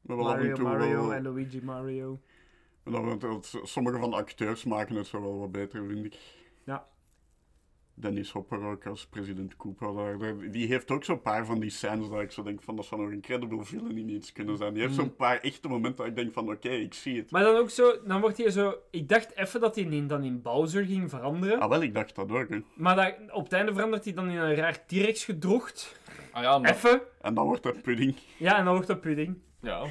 [0.00, 2.20] Maar wel af en Mario toe Mario wel- en Luigi Mario.
[2.82, 6.18] maar dat, dat, sommige van de acteurs maken het zo wel wat beter, vind ik.
[6.64, 6.88] Ja.
[7.94, 9.92] Dennis Hopper ook als president Koopa.
[9.92, 12.76] Daar, daar- die heeft ook zo'n paar van die scènes dat ik zo denk van
[12.76, 14.72] dat zou nog een credible villain in iets kunnen zijn.
[14.72, 15.02] Die heeft Mhm.
[15.02, 17.30] zo'n paar echte momenten dat ik denk van oké, ik zie het.
[17.30, 18.74] Maar dan ook zo, dan wordt hij zo...
[18.90, 21.60] Ik dacht even dat hij in, dan in Bowser ging veranderen.
[21.60, 22.48] Ah wel, ik dacht dat ook.
[22.48, 22.58] Hè.
[22.74, 26.00] Maar dat, op het einde verandert hij dan in een raar T-Rex gedrocht.
[26.30, 27.00] Ah ja, maar, Even.
[27.20, 28.14] En dan wordt dat pudding.
[28.36, 29.38] Ja, en dan wordt dat pudding.
[29.60, 29.84] ja.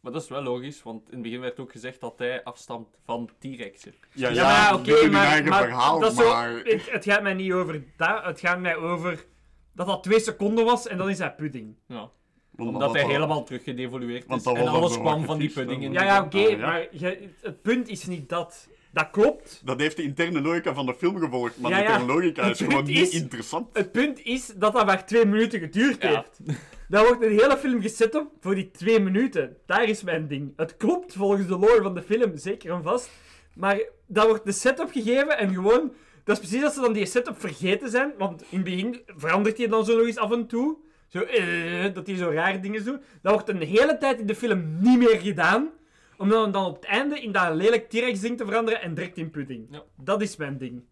[0.00, 2.88] Maar dat is wel logisch, want in het begin werd ook gezegd dat hij afstamt
[3.04, 3.94] van T-Rexen.
[4.12, 6.34] Ja, Ja, maar oké, maar, verhaal, dat is zo,
[6.64, 8.24] het, het gaat mij niet over dat.
[8.24, 9.24] Het gaat mij over
[9.72, 11.74] dat dat twee seconden was en dan is hij pudding.
[11.86, 12.10] Ja.
[12.56, 14.52] Omdat dat hij helemaal teruggedevolueerd Want is.
[14.52, 15.92] En alles kwam van die pudding.
[15.92, 16.56] Ja, ja, oké, Ah, ja.
[16.56, 18.68] maar je- het punt is niet dat.
[18.92, 19.62] Dat klopt.
[19.64, 21.88] Dat heeft de interne logica van de film gevolgd, maar Ja, de ja.
[21.90, 23.68] interne logica is gewoon niet is- interessant.
[23.72, 26.08] Het punt is dat dat maar twee minuten geduurd Ja.
[26.08, 26.56] heeft.
[26.88, 29.56] Daar wordt een hele film gezet op voor die twee minuten.
[29.66, 30.52] Daar is mijn ding.
[30.56, 33.10] Het klopt volgens de lore van de film, zeker en vast.
[33.54, 35.92] Maar daar wordt de setup gegeven en gewoon...
[36.24, 38.12] Dat is precies als ze dan die setup vergeten zijn.
[38.18, 40.76] Want in het begin verandert hij dan zo nog eens af en toe.
[41.08, 43.00] Zo, eh, dat hij zo raar dingen doet.
[43.22, 45.68] Dat wordt een hele tijd in de film niet meer gedaan.
[46.18, 49.30] Om dan, dan op het einde in dat lelijk T-Rex-ding te veranderen en direct in
[49.30, 49.66] pudding.
[49.70, 49.82] Ja.
[49.96, 50.82] Dat is mijn ding.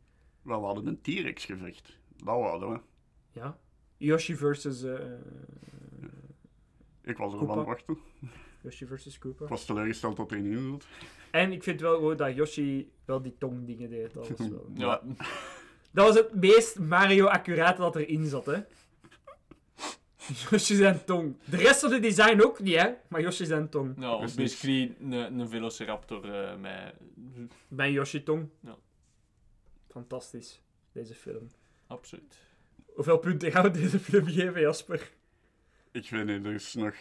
[0.43, 1.99] We hadden een T-Rex gevecht.
[2.25, 2.81] Dat hadden we.
[3.33, 3.59] Ja.
[3.97, 4.83] Yoshi versus...
[4.83, 4.95] eh,
[7.03, 7.53] Ik was Koopa.
[7.53, 7.99] aan het wachten.
[8.63, 9.45] Yoshi versus Koopa.
[9.45, 10.87] Ik was teleurgesteld dat hij niet in zat.
[11.31, 14.15] En ik vind wel gewoon dat Yoshi wel die tongdingen deed.
[14.15, 14.71] Dat was, wel...
[14.75, 15.01] Ja.
[15.93, 18.59] dat was het meest Mario-accurate dat erin zat, hè.
[20.51, 21.37] Yoshi zijn tong.
[21.45, 22.91] De rest van de design ook niet, hè.
[23.09, 23.97] Maar Yoshi zijn tong.
[23.97, 26.95] Nou, Dus basically een, een velociraptor eh, met...
[27.69, 28.49] Mijn Yoshi-tong.
[28.61, 28.77] Ja.
[29.89, 30.63] Fantastisch,
[30.93, 31.51] deze film.
[31.87, 32.39] Absoluut.
[32.87, 35.13] Hoeveel punten gaan we deze film geven, Jasper?
[35.91, 36.95] Ik weet niet, er is nog...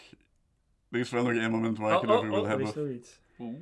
[0.89, 2.67] Er is wel nog één moment waar ik het oh, over oh, wil er hebben.
[2.67, 3.19] is nog iets.
[3.39, 3.55] Oeh.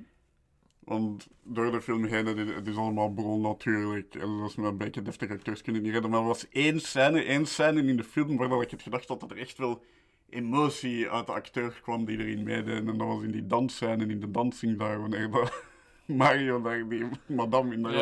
[0.86, 4.16] Want door de film heen, het is, het allemaal bron natuurlijk.
[4.16, 6.12] En dat is met een beetje deftige acteurs kunnen niet redden.
[6.12, 9.08] Maar er was één scène, één scène in de film waar dat ik het gedacht
[9.08, 9.84] had dat er echt wel
[10.30, 12.78] emotie uit de acteur kwam die erin meedeed.
[12.78, 15.64] En dat was in die dansscène, in de dansing daar, wanneer dat
[16.22, 17.94] Mario daar die madame in dat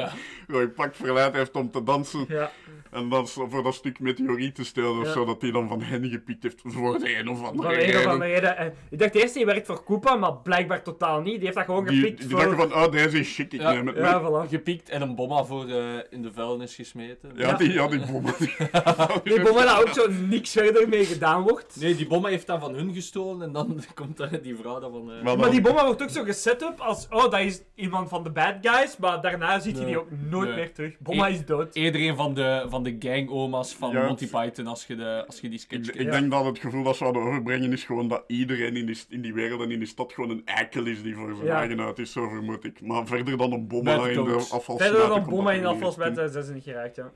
[0.48, 0.68] Ja.
[0.76, 2.26] pak verleid heeft om te dansen.
[2.28, 2.52] Ja.
[2.91, 5.11] En dan zo voor dat stuk meteoriet te stelen of Ja.
[5.11, 7.90] zo, dat hij dan van hen gepikt heeft voor de een of andere Van een
[7.90, 8.10] of reden.
[8.11, 8.57] andere reden.
[8.57, 11.34] En ik dacht eerst, hij werkt voor Koopa, maar blijkbaar totaal niet.
[11.36, 12.40] Die heeft dat gewoon Die, gepikt die voor...
[12.40, 13.72] dachten van, oh, deze is chic, ik Ja.
[13.73, 14.06] neem het mee.
[14.06, 14.49] Ja, voilà.
[14.49, 17.32] Gepikt en een bomma voor eh, in de vuilnis gesmeten.
[17.36, 18.34] Ja, die, ja, die bommen.
[19.23, 21.76] Die bommen daar ook zo niks verder mee gedaan wordt.
[21.80, 24.91] Nee, die bomma heeft dan van hun gestolen en dan komt daar die vrouw dan
[24.91, 25.11] van...
[25.11, 27.61] eh, Maar Maar die bomma wordt ook zo geset up als, oh, dat is
[27.91, 29.85] iemand van de bad guys, maar daarna ziet je Nee.
[29.88, 30.57] die ook nooit Nee.
[30.57, 30.99] meer terug.
[30.99, 31.76] Bomma Ik- is dood.
[31.76, 35.39] Eerder een van de, van de gang-oma's van Ja, Monty Python als je, de, als
[35.41, 38.07] je die sketch Ik, ik denk dat het gevoel dat ze hadden overbrengen is gewoon
[38.07, 41.03] dat iedereen in die, in die wereld en in die stad gewoon een eikel is
[41.03, 41.57] die voor zijn Ja.
[41.57, 42.81] eigen uit is, zo vermoed ik.
[42.81, 44.51] Maar verder dan een bomma in de dood.
[44.51, 46.13] afval Verder dan komt bomma in er afval niet eens in.
[46.13, 47.11] smijten, zijn ze niet geraakt, ja.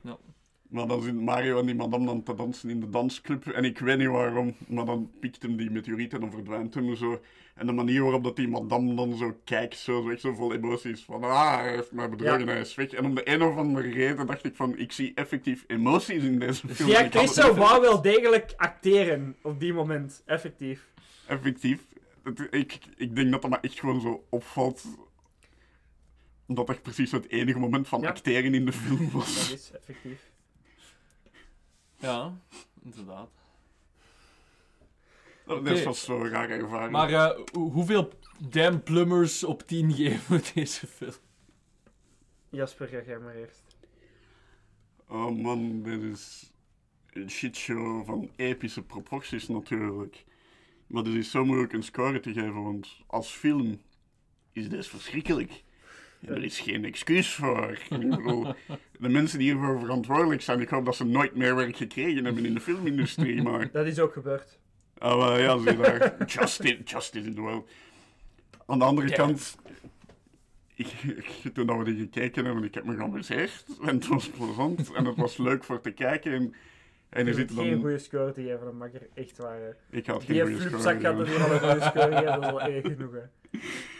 [0.68, 3.46] Maar dan zit Mario en die madame dan te dansen in de dansclub.
[3.46, 6.96] En ik weet niet waarom, maar dan pikt hem die meteoriet en dan verdwijnt hem
[6.96, 7.20] zo.
[7.54, 10.52] En de manier waarop dat die madame dan zo kijkt, zo, zo echt zo vol
[10.54, 11.04] emoties.
[11.04, 12.46] Van, ah, hij heeft mij bedrogen, Ja.
[12.46, 12.90] hij is weg.
[12.92, 16.38] En om de een of andere reden dacht ik van, ik zie effectief emoties in
[16.38, 16.88] deze film.
[16.88, 20.92] Ja, niet wou wel degelijk acteren op die moment, effectief.
[21.26, 21.80] effectief.
[22.22, 24.84] Het- ik, ik denk dat dat me echt gewoon zo opvalt.
[26.46, 28.08] Omdat dat precies het enige moment van Ja.
[28.08, 29.52] acteren in de film Dat was.
[29.52, 30.34] is effectief.
[32.06, 32.38] Ja,
[32.84, 33.30] inderdaad.
[35.46, 36.90] Dat is was zo'n rare ervaring.
[36.92, 38.12] Maar eh, hoe- hoeveel
[38.48, 41.12] damn plumbers op 10 geven we deze film?
[42.48, 43.62] Jasper, ga jij maar eerst.
[45.08, 46.52] Oh man, dit is
[47.12, 50.24] een shitshow van epische proporties natuurlijk.
[50.86, 53.80] Maar het is zo moeilijk een score te geven, want als film
[54.52, 55.64] is dit verschrikkelijk.
[56.20, 57.70] En er is geen excuus voor.
[57.90, 58.54] Ik bedoel,
[58.98, 62.44] de mensen die hiervoor verantwoordelijk zijn, ik hoop dat ze nooit meer werk gekregen hebben
[62.44, 63.70] in de filmindustrie, maar...
[63.72, 64.58] Dat is ook gebeurd.
[64.98, 66.24] Ah, wel, ja, zie daar.
[66.26, 67.70] Justice, justice in the world.
[68.66, 69.56] Aan de andere kant,
[70.74, 70.86] ik,
[71.42, 73.64] ik- toen dat we die gekeken hebben, ik heb me geamuseerd.
[73.82, 76.32] En het was plezant en het was leuk voor te kijken.
[76.32, 76.54] En,
[77.08, 77.80] en er Je zit zit geen dan...
[77.80, 79.76] goede score te geven, dat mag er echt waar.
[79.90, 80.82] Ik had geen Die goede score.
[80.82, 81.18] had er gegeven.
[81.18, 83.12] niet al een goede score gegeven, dat is wel erg genoeg.
[83.12, 83.58] Hè.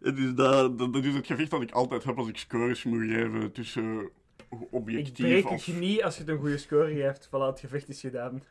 [0.00, 2.84] Het is dat, dat, dat is het gevecht dat ik altijd heb als ik scores
[2.84, 4.10] moet geven tussen
[4.50, 5.66] Ik objectief breek als...
[5.66, 7.26] het niet als je het een goede score geeft.
[7.26, 8.42] Voilà, het gevecht is gedaan.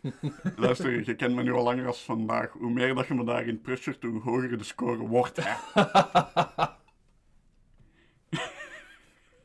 [0.56, 2.50] Luister, je kent me nu al langer als vandaag.
[2.52, 5.38] Hoe meer dat je me daarin pressure, hoe hoger de score wordt.
[5.42, 5.54] Hè.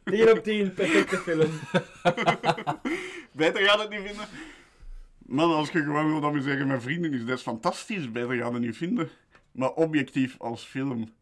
[0.03, 1.51] 10 op 10, perfecte film.
[3.31, 4.25] Beter gaat het niet vinden.
[5.17, 8.11] Man, als je gewoon wilt amuseren met vrienden, is dat fantastisch.
[8.11, 9.09] Beter gaat het niet vinden.
[9.53, 11.13] Maar objectief als film.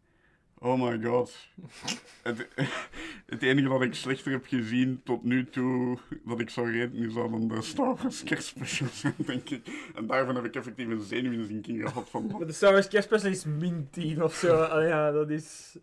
[0.64, 1.34] Oh my god.
[2.24, 2.48] Het,
[3.32, 7.14] het enige dat ik slechter heb gezien tot nu toe, dat ik zou reden, is
[7.14, 9.68] dan de Star Wars kerstspecial zijn, denk ik.
[9.96, 12.28] En daarvan heb ik effectief een zenuwinzinking gehad van...
[12.28, 14.62] Maar de Star Wars kerstspecial is min 10 of zo.
[14.62, 15.78] Allee, ja, dat is...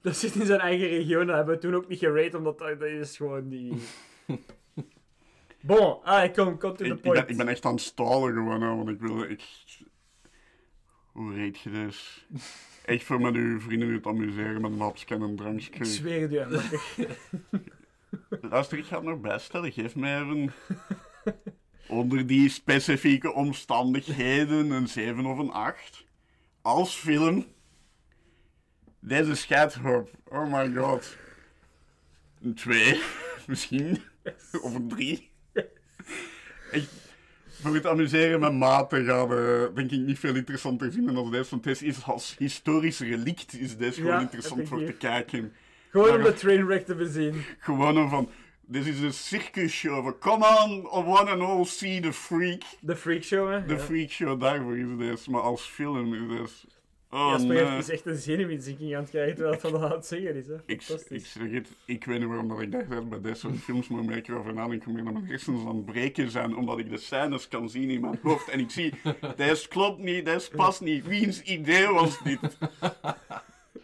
[0.00, 1.24] Dat zit in zijn eigen regio.
[1.24, 3.72] Dat hebben we toen ook niet gerate, omdat dat, dat is gewoon die...
[5.60, 7.20] Bon, ah, kom, kom to Ik, the ik, point.
[7.20, 9.22] ben, ik ben echt aan het stalen gewoon, hè, want ik wil...
[9.22, 9.42] Ik...
[11.18, 12.26] Hoe reed je dus?
[12.84, 15.70] Echt voor met uw vrienden het amuseren met een hapje en een drankje.
[15.70, 17.16] Ik zweer het makker.
[18.50, 19.72] Luister, ik ga het nog bijstellen.
[19.72, 20.52] Geef mij even...
[21.88, 26.04] Onder die specifieke omstandigheden een 7 of een 8.
[26.62, 27.46] Als film.
[29.00, 30.10] Deze scheidhoop.
[30.24, 31.16] Oh my god.
[32.42, 33.00] Een 2.
[33.46, 34.02] Misschien.
[34.62, 35.30] Of een 3.
[36.70, 37.07] Echt,
[37.62, 41.50] voor het amuseren met maten gaat eh, denk ik niet veel interessanter vinden dan deze.
[41.50, 45.52] Want deze is als historisch relict is deze gewoon Ja, interessant voor te kijken.
[45.90, 47.44] Gewoon om de trainwreck te bezien.
[47.58, 48.30] Gewoon een van,
[48.66, 50.20] dit is een circus show.
[50.20, 52.62] Come on, one and all, see the freak.
[52.80, 53.64] De freak show, hè.
[53.64, 53.80] De ja.
[53.80, 55.30] freak show, daarvoor is deze.
[55.30, 56.77] Maar als film is deze...
[57.10, 57.64] Oh Jasper nee.
[57.64, 60.46] heeft dus echt een zenuwinzinking aan het krijgen terwijl het van aan het zeggen is,
[60.46, 60.54] hè.
[60.66, 63.56] Ik, ik zeg het, ik weet niet waarom dat ik dacht dat bij deze soort
[63.58, 66.90] films moet ik erover nadenken meer dat mijn hersens aan het breken zijn, omdat ik
[66.90, 68.92] de scènes kan zien in mijn hoofd en ik zie,
[69.36, 72.38] deze klopt niet, deze past niet, wiens idee was dit?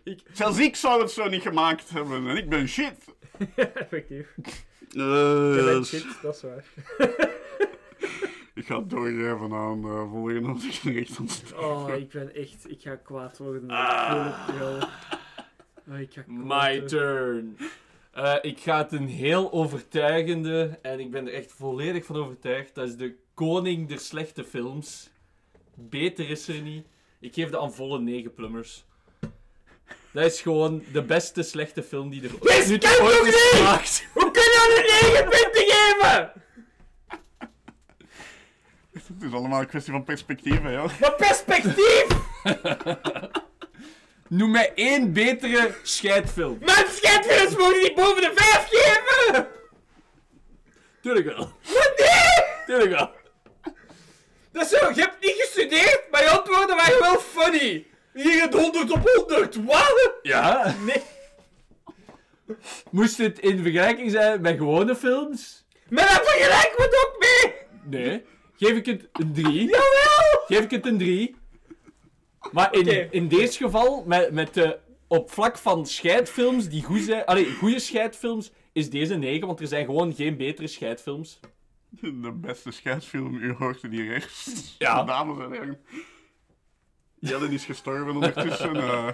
[0.04, 2.94] Ik- Zelfs ik zou het zo niet gemaakt hebben en ik ben shit.
[3.54, 4.34] Effectief.
[4.90, 5.00] Eh,
[5.56, 6.64] Je bent shit, dat is waar.
[8.54, 12.70] Ik ga het doorgeven aan de volgende, het Oh, ik ben echt...
[12.70, 13.70] Ik ga kwaad worden.
[13.70, 14.48] Ah.
[14.48, 14.62] Ik.
[15.92, 16.86] Oh, ik ga kwaad My worden.
[16.86, 17.56] turn.
[18.12, 22.74] Eh, ik ga het een heel overtuigende, en ik ben er echt volledig van overtuigd,
[22.74, 25.10] dat is de koning der slechte films.
[25.74, 26.86] Beter is er niet.
[27.20, 28.84] Ik geef de aan volle 9 plummers.
[30.12, 32.84] Dat is gewoon de beste slechte film die er ooit nog is niet!
[32.84, 34.06] gemaakt.
[34.12, 36.43] Hoe kun je een 9 punten geven?
[38.94, 40.86] Het is allemaal een kwestie van perspectieven, ja.
[41.00, 42.06] Wat perspectief!
[44.28, 46.58] Noem mij één betere scheidfilm.
[46.60, 49.46] Mijn schetfilms mogen niet boven de 5 geven!
[51.02, 51.52] Tuurlijk wel.
[51.62, 52.46] Wat nee!
[52.66, 53.10] Tuurlijk wel.
[54.52, 57.86] Dat is zo, je hebt niet gestudeerd, maar je antwoorden waren wel funny.
[58.12, 60.12] Hier het 100 op 100, wat?
[60.22, 60.74] Ja.
[60.84, 61.02] Nee.
[62.90, 65.64] Moest het in vergelijking zijn met gewone films?
[65.88, 67.54] Maar dan vergelijken we het ook mee!
[68.00, 68.24] Nee.
[68.56, 69.52] Geef ik het een 3?
[69.62, 70.42] Jawel!
[70.46, 71.36] Geef ik het een 3?
[72.52, 73.08] Maar in, Oké.
[73.10, 77.24] in deze geval, met, met de, op vlak van scheidfilms die goed zijn...
[77.24, 81.40] Allee, goede scheidfilms, is deze 9, want er zijn gewoon geen betere scheidfilms.
[81.90, 84.74] De beste scheidsfilm, u hoort het hier rechts.
[84.78, 85.04] Ja.
[85.04, 85.80] Dames en heren.
[87.18, 88.76] Jelle is gestorven ondertussen.
[88.76, 89.08] eh.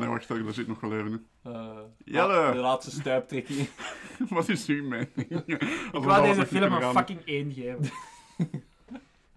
[0.00, 1.26] Nee, wacht, daar zit nog wel even in.
[1.42, 2.52] Eh, Jelle.
[2.52, 3.68] De laatste stuiptrekking.
[4.28, 5.08] Wat is uw mening?
[5.92, 7.90] Ik wou deze film een fucking 1 geven.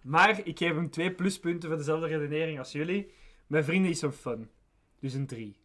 [0.02, 3.11] maar ik geef hem twee pluspunten voor dezelfde redenering als jullie.
[3.48, 4.49] Mijn vrienden is een fun.
[4.99, 5.56] Dus een 3.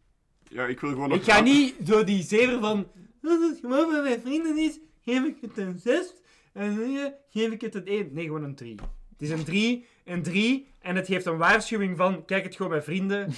[0.43, 2.87] Ja, ik wil gewoon Ik ga niet door die zever van...
[3.23, 6.13] Als het gewoon van mijn vrienden is, geef ik het een 6.
[6.53, 8.09] En nu geef ik het een 1.
[8.11, 8.75] Nee, gewoon een 3.
[9.11, 10.67] Het is een 3, een 3.
[10.79, 12.25] En het geeft een waarschuwing van...
[12.25, 13.33] Kijk het gewoon met vrienden.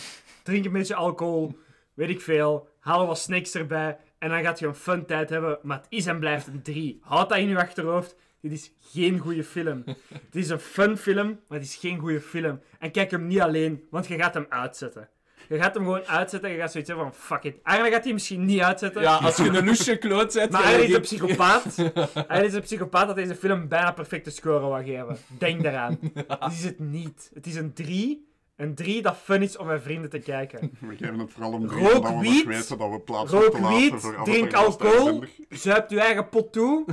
[0.47, 1.57] Drink een beetje alcohol.
[1.93, 2.69] Weet ik veel.
[2.79, 3.97] Haal wat snacks erbij.
[4.17, 5.59] En dan gaat je een fun tijd hebben.
[5.61, 6.99] Maar het is en blijft een 3.
[7.01, 8.15] Houd dat in je achterhoofd.
[8.41, 9.83] Dit is geen goede film.
[10.09, 12.59] Het is een fun film, maar het is geen goede film.
[12.79, 15.09] En kijk hem niet alleen, want je gaat hem uitzetten.
[15.49, 17.61] Je gaat hem gewoon uitzetten en je gaat zoiets hebben van fuck it.
[17.63, 19.01] Eigenlijk gaat hij misschien niet uitzetten.
[19.01, 20.51] Ja, als je een loesje kloot zet...
[20.51, 21.75] Maar hij is een psychopaat.
[22.27, 25.17] Hij is een psychopaat dat deze film bijna perfecte score wil geven.
[25.37, 25.99] Denk daaraan.
[26.27, 27.31] Dat is het niet.
[27.33, 28.27] Het is een 3.
[28.57, 30.71] Een 3 dat fun is om met vrienden te kijken.
[30.79, 33.77] We geven het vooral om drie, Rook wiet, weten dat we plaats Rook moeten laten
[33.77, 35.29] wiet, voor drink alcohol, Airbender.
[35.49, 36.85] zuip je eigen pot toe.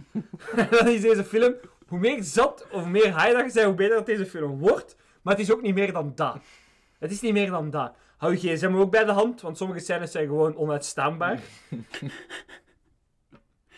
[0.70, 1.54] dan is deze film...
[1.86, 4.58] Hoe meer zat of hoe meer high dat je bent, hoe beter dat deze film
[4.58, 4.96] wordt.
[5.22, 6.38] Maar het is ook niet meer dan dat.
[6.98, 7.92] Het is niet meer dan dat.
[8.16, 11.40] Hou je gsm ook bij de hand, want sommige scènes zijn gewoon onuitstaanbaar.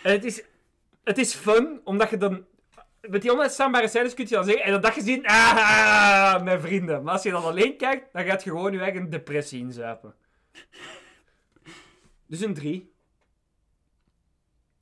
[0.03, 0.45] en het is,
[1.05, 2.45] het is fun, omdat je dan...
[3.09, 7.03] Met die onuitstaanbare scènes kun je dan zeggen, en dat gezien, ah, mijn vrienden.
[7.03, 10.15] Maar als je dan alleen kijkt, dan gaat je gewoon je eigen depressie inzuipen.
[12.27, 12.93] Dus een 3.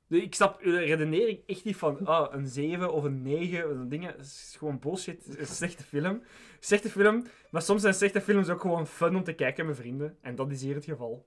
[0.07, 3.89] Ik snap de redenering echt niet van ah, een 7 of een 9 of een
[3.89, 4.11] dingen.
[4.17, 5.25] Dat is gewoon bullshit.
[5.25, 6.23] Het is een slechte film.
[6.59, 10.17] Slechte film, maar soms zijn slechte films ook gewoon fun om te kijken met vrienden.
[10.21, 11.25] En dat is hier het geval.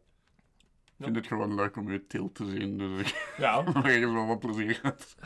[0.99, 3.65] Ik vind het gewoon leuk om je tilt te zien, dus ik Ja.
[3.83, 5.17] heb wel wat plezier uit.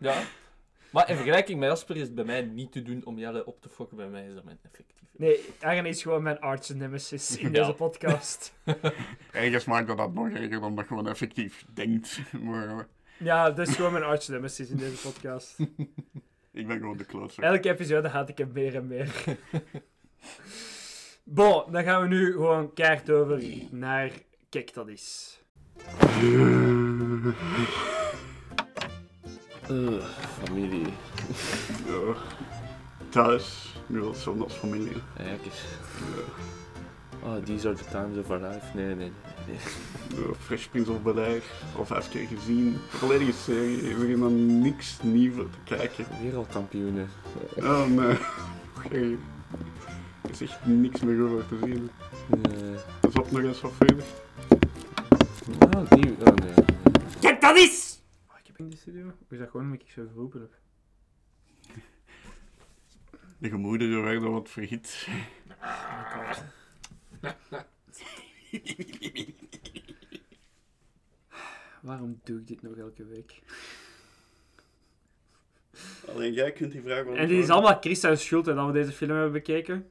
[0.00, 0.22] Ja.
[0.92, 3.60] Maar in vergelijking met Jasper is het bij mij niet te doen om Jelle op
[3.62, 3.96] te fokken.
[3.96, 4.96] Bij mij is dat mijn effectief.
[5.16, 7.52] Nee, Arjen is gewoon mijn arch nemesis in Ja.
[7.52, 8.54] deze podcast.
[9.32, 12.20] Ergens maakt dat dat nog erger dan dat je gewoon effectief denkt.
[12.42, 12.78] Maar eh,
[13.18, 15.56] Ja, dat is gewoon mijn arch nemesis in deze podcast.
[16.52, 17.44] ik ben gewoon de klootzak.
[17.44, 19.24] Elke episode haat ik hem meer en meer.
[21.24, 24.10] bon, dan gaan we nu gewoon keihard over naar
[24.48, 25.40] Kijk, dat is.
[29.70, 30.04] Uh,
[30.44, 30.86] familie.
[31.86, 32.14] Ja.
[33.08, 34.96] Thuis, nu wel zo'n als familie.
[35.16, 35.62] Ja, kijk eens.
[37.22, 38.66] Oh, these are the times of our life.
[38.74, 39.12] Nee, nee,
[39.46, 39.58] nee.
[40.08, 41.42] Ja, Fresh Prince of Bel-Air,
[41.76, 42.78] al vijf keer gezien.
[42.88, 46.06] Volledige serie, er is helemaal niks nieuws te kijken.
[46.22, 47.08] Wereldkampioenen.
[47.56, 48.16] Oh nee.
[48.90, 49.18] Hey.
[50.22, 51.90] Er is echt niks meer over te zien.
[52.26, 52.74] Nee.
[53.00, 54.04] Dat is op nog eens wat verder.
[55.76, 56.16] Oh, die...
[56.26, 56.54] Oh, nee.
[57.20, 57.87] Kijk, dat is!
[58.58, 59.06] In de studio.
[59.06, 60.58] Of is dat gewoon omdat ik zo geroepen heb?
[63.38, 65.08] De gemoederen werden wat verhit.
[71.82, 73.42] Waarom doe ik dit nog elke week?
[76.08, 78.72] Alleen jij kunt die vraag wel En dit is allemaal Christian's schuld hè, dat we
[78.72, 79.90] deze film hebben bekeken.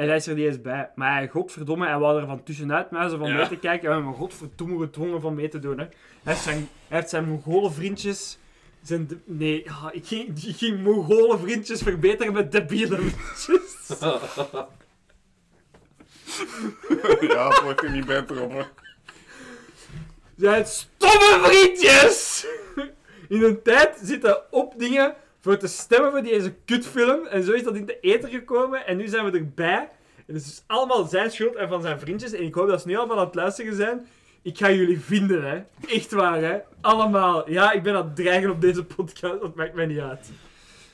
[0.00, 0.90] En hij is er niet eens bij.
[0.94, 3.34] Maar hij, godverdomme, hij wou er van tussenuit muizen van Ja.
[3.36, 3.88] mee te kijken.
[3.88, 5.78] En we hebben godverdomme gedwongen van mee te doen.
[5.78, 5.84] Hè.
[5.84, 8.38] Hij, heeft zijn, hij heeft zijn Mongolen vriendjes...
[8.82, 13.86] Zijn de- nee, ja, ik, ging, ik ging Mongolen vriendjes verbeteren met debiele vriendjes.
[17.20, 18.52] ja, het wordt er niet beter op.
[18.52, 18.62] hè.
[20.36, 22.46] Zijn stomme vriendjes!
[23.28, 27.26] In een tijd zitten op dingen voor te stemmen voor deze kutfilm.
[27.26, 28.86] En zo is dat in de eter gekomen.
[28.86, 29.88] En nu zijn we erbij.
[30.26, 32.32] En het is dus allemaal zijn schuld en van zijn vriendjes.
[32.32, 34.06] En ik hoop dat ze nu al van aan het luisteren zijn.
[34.42, 35.62] Ik ga jullie vinden, hè.
[35.88, 36.58] Echt waar, hè.
[36.80, 37.50] Allemaal.
[37.50, 39.40] Ja, ik ben aan het dreigen op deze podcast.
[39.40, 40.30] Dat maakt mij niet uit.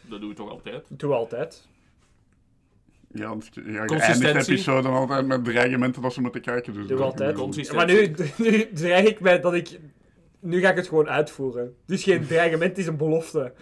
[0.00, 0.84] Dat doe je toch altijd?
[0.88, 1.66] Doe altijd.
[3.12, 6.72] Ja, want ja, je eindigt episode altijd met dreigementen dat ze moeten kijken.
[6.72, 7.36] Dus Doe dat- altijd.
[7.36, 7.96] Consistentie.
[7.96, 9.78] Maar nu, nu dreig ik mij dat ik...
[10.46, 11.74] Nu ga ik het gewoon uitvoeren.
[11.86, 13.52] Dus geen dreigement, het is een belofte.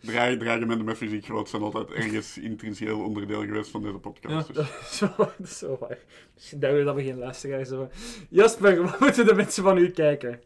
[0.00, 4.46] Dreig- Dreigementen met fysiek geweld zijn altijd ergens intrinsieeel onderdeel geweest van deze podcast.
[4.54, 4.56] Dus.
[4.66, 5.98] Dat is wel- dat is zo waar.
[6.34, 7.90] Misschien daarom dat we geen luisteraars hebben.
[8.28, 10.40] Jasper, wat moeten de mensen van u kijken?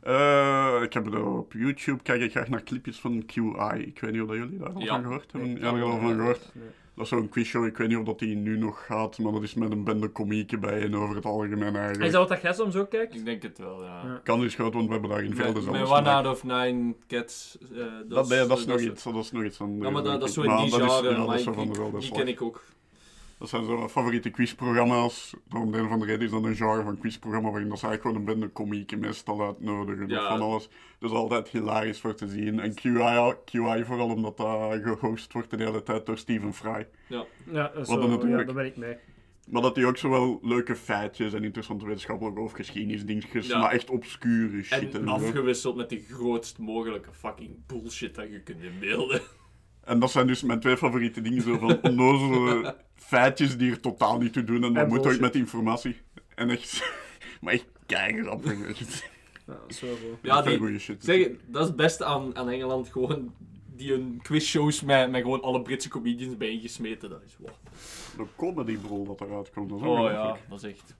[0.00, 3.78] Eh, ik heb er op YouTube kijk ik graag naar clipjes van QI.
[3.86, 4.86] Ik weet niet of dat jullie daar al Ja.
[4.86, 5.50] van gehoord hebben.
[5.60, 6.50] Ja, er al van gehoord.
[6.54, 6.64] Nee.
[6.96, 7.66] Dat is zo'n quizshow.
[7.66, 10.08] Ik weet niet of dat die nu nog gaat, maar dat is met een bende
[10.08, 12.04] komieken bij en over het algemeen eigenlijk.
[12.04, 13.14] Is dat wat dat jij soms ook kijkt?
[13.14, 14.02] Ik denk het wel, ja.
[14.04, 14.20] Ja.
[14.24, 16.94] Kan is groot, want we hebben daar in veel dezelfde met One Out of Nine
[17.08, 17.58] Cats.
[17.60, 19.78] eh, dat, Dat, nee, dat is nog iets, dat is nog iets van.
[19.80, 21.98] Ja, maar dat, is zo in die genre, ja, dat maar is zo ik- van
[22.00, 22.64] die, ken ik ook.
[23.38, 25.34] Dat zijn zo mijn favoriete quizprogramma's.
[25.54, 27.86] Om de een of andere reden is dat een genre van quizprogramma waarin dat ze
[27.86, 30.08] eigenlijk gewoon een bende komieken meestal uitnodigen.
[30.08, 30.22] Ja.
[30.22, 30.68] Of van alles.
[30.98, 32.60] Dat is altijd hilarisch voor te zien.
[32.60, 36.86] En QI, QI vooral omdat dat gehost wordt de hele tijd door Stephen Fry.
[37.06, 37.24] Ja.
[37.50, 38.96] Ja, zo, daar ben ik mee.
[39.50, 43.58] Maar dat hij ook zo wel leuke feitjes en interessante wetenschappelijke of geschiedenisdingetjes, Ja.
[43.58, 44.94] maar echt obscure shit.
[44.94, 49.20] En afgewisseld met de grootst mogelijke fucking bullshit dat je kunt inbeelden.
[49.86, 54.18] En dat zijn dus mijn twee favoriete dingen, zo van onnozele feitjes die er totaal
[54.18, 55.96] niet toe doen en dat En moet ook met informatie.
[56.34, 56.82] En echt,
[57.40, 58.78] maar echt keigrappig.
[58.78, 60.18] Ja, dat is wel goed.
[60.22, 61.04] Ja, Veel die, goeie shit.
[61.04, 62.88] zeg, dat is het beste aan, aan Engeland.
[62.88, 63.34] Gewoon
[63.76, 67.10] die een quizshows met, met gewoon alle Britse comedians bijeengesmeten.
[67.10, 67.50] Dat is wow.
[68.16, 70.94] De comedybrol dat eruit komt, dat is Oh ja, dat is echt...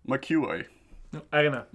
[0.00, 0.66] Maar QI.
[1.28, 1.68] Arna,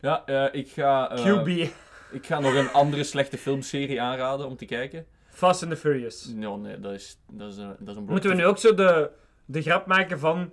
[0.00, 1.10] Ja, eh, ik ga...
[1.10, 1.70] eh, QB,
[2.10, 5.06] Ik ga nog een andere slechte filmserie aanraden om te kijken.
[5.28, 6.26] Fast and the Furious.
[6.26, 8.58] Nee, nee, dat is, dat is, een, dat is een blok Moeten we nu ook
[8.58, 9.10] zo de,
[9.44, 10.52] de grap maken van...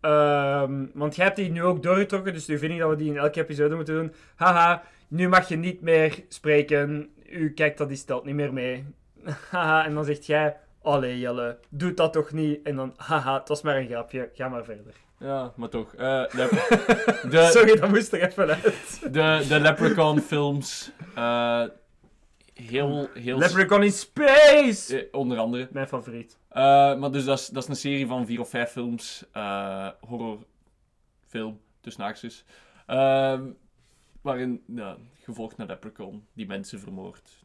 [0.00, 3.10] ehm, want jij hebt die nu ook doorgetrokken, dus nu vind ik dat we die
[3.10, 4.12] in elke episode moeten doen.
[4.34, 7.10] Haha, nu mag je niet meer spreken.
[7.28, 8.84] U kijkt dat die stelt niet meer mee.
[9.50, 10.56] Haha, en dan zegt jij...
[10.82, 12.62] Allee Jelle, doe dat toch niet?
[12.62, 14.94] En dan, haha, het was maar een grapje, ga maar verder.
[15.18, 15.94] Ja, maar toch.
[15.94, 16.48] eh, de,
[17.30, 19.00] de, Sorry, dat moest er even uit.
[19.12, 20.90] de, de Leprechaun films.
[21.14, 21.64] eh,
[22.54, 23.38] heel, heel...
[23.38, 24.98] Leprechaun in Space!
[25.00, 25.68] eh, onder andere.
[25.72, 26.38] Mijn favoriet.
[26.52, 29.24] Maar dus dat is, dat is een serie van vier of vijf films.
[30.00, 32.44] horrorfilm, tussen haakjes.
[32.86, 33.42] Ehm,
[34.20, 37.44] waarin ja, gevolgd naar Leprechaun, die mensen vermoordt.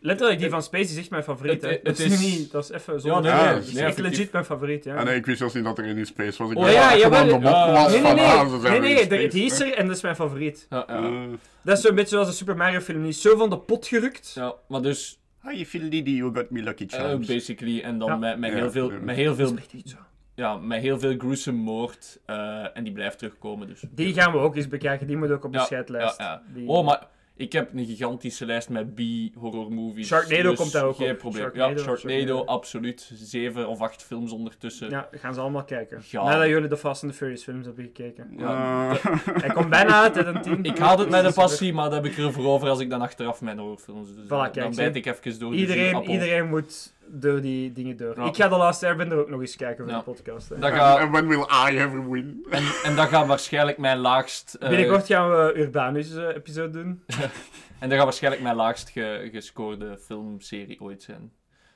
[0.00, 1.62] Letterlijk, die van Space is echt mijn favoriet.
[1.62, 1.78] Het- hè.
[1.82, 3.22] dat is, is- niet, dat is even Ja, zonder.
[3.34, 4.96] nee, nee, dat is nee, echt legit mijn favoriet, ja.
[4.96, 6.50] Ah, nee, ik wist zelfs niet dat er in space was.
[6.52, 7.72] Ik Oh, ja, gewoon de ja.
[7.72, 8.24] was Nee, nee, nee.
[8.24, 10.66] ah, nee, space, is er en dat is mijn favoriet.
[10.70, 11.26] Ja, ja.
[11.62, 13.00] Dat is zo'n beetje zoals de Super Mario film.
[13.00, 14.32] Die is zo van de pot gerukt.
[14.34, 17.26] ja, maar dus, How you feel Didi, you got me lucky eh, charms.
[17.26, 18.16] basically, en dan Ja.
[18.16, 18.98] met, met, Ja, heel veel, ja.
[19.00, 19.96] met heel veel, echt niet zo.
[20.34, 23.66] ja, met heel veel gruesome moord, eh, en die blijft terugkomen.
[23.66, 23.82] Dus.
[23.90, 25.06] Die gaan we ook eens bekijken.
[25.06, 26.18] Die moet ook op de Ja, scheidlijst.
[26.18, 26.42] ja, ja.
[26.54, 27.06] Die- Oh, maar
[27.38, 30.06] ik heb een gigantische lijst met B-horror movies.
[30.06, 31.18] Sharknado dus komt daar ook geen op.
[31.18, 31.42] probleem.
[31.42, 32.44] Sharknado, ja, Sharknado, Sharknado.
[32.44, 33.10] absoluut.
[33.14, 34.90] Zeven of acht films ondertussen.
[34.90, 36.02] Ja, gaan ze allemaal kijken.
[36.10, 36.24] Ja.
[36.24, 38.32] Nadat jullie de Fast and the Furious films hebben gekeken.
[38.38, 39.04] Ja, Eh,
[39.42, 40.64] Hij komt bijna uit, een tien.
[40.64, 42.80] Ik haal het met Dus een passie, maar dat heb ik er voor over als
[42.80, 44.16] ik dan achteraf mijn horrorfilms doe.
[44.16, 47.72] Dus, Voilà, eh, kijk, dan bijt ik even door de Iedereen, iedereen moet door die
[47.72, 48.16] dingen door.
[48.16, 48.24] Ja.
[48.26, 49.98] Ik ga de laatste Airbender ook nog eens kijken voor Ja.
[49.98, 50.50] de podcast.
[50.50, 52.46] En gaat, when will I ever win?
[52.50, 54.54] en, en dat gaat waarschijnlijk mijn laagst...
[54.54, 57.02] eh, Binnenkort gaan we Urbanus eh, episode doen.
[57.80, 61.32] en dat gaat waarschijnlijk mijn laagst ge- gescoorde filmserie ooit zijn.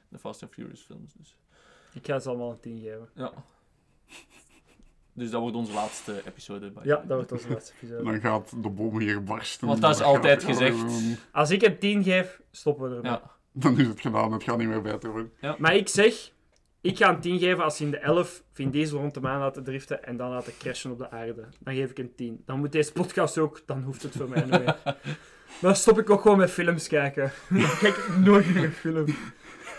[0.08, 1.36] De Fast and Furious films, dus.
[1.94, 3.08] Ik ga ze allemaal een 10 geven.
[3.14, 3.32] Ja.
[5.14, 6.72] Dus dat wordt onze laatste episode.
[6.82, 8.04] Ja, dat wordt onze laatste episode.
[8.04, 9.66] Dan gaat de bom hier barsten.
[9.66, 10.76] Want dat is altijd gezegd.
[11.32, 13.10] Als ik een 10 geef, stoppen we ermee.
[13.10, 13.30] Ja.
[13.52, 15.32] Dan is het gedaan, het gaat niet meer beter worden.
[15.58, 16.32] Maar ik zeg,
[16.80, 19.40] ik ga een 10 geven als ze in de 11 Vin Diesel rond de maan
[19.40, 21.44] laten driften en dan laten crashen op de aarde.
[21.58, 22.42] Dan geef ik een 10.
[22.46, 24.76] Dan moet deze podcast ook, dan hoeft het voor mij niet meer.
[25.60, 27.32] Dan stop ik ook gewoon met films kijken.
[27.48, 29.04] Dan kijk ik nooit meer een film.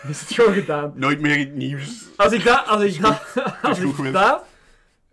[0.02, 0.94] Dan is het gewoon gedaan.
[0.96, 2.06] Nooit meer in het nieuws.
[2.16, 4.46] Als ik dat, als ik dat, als ik dat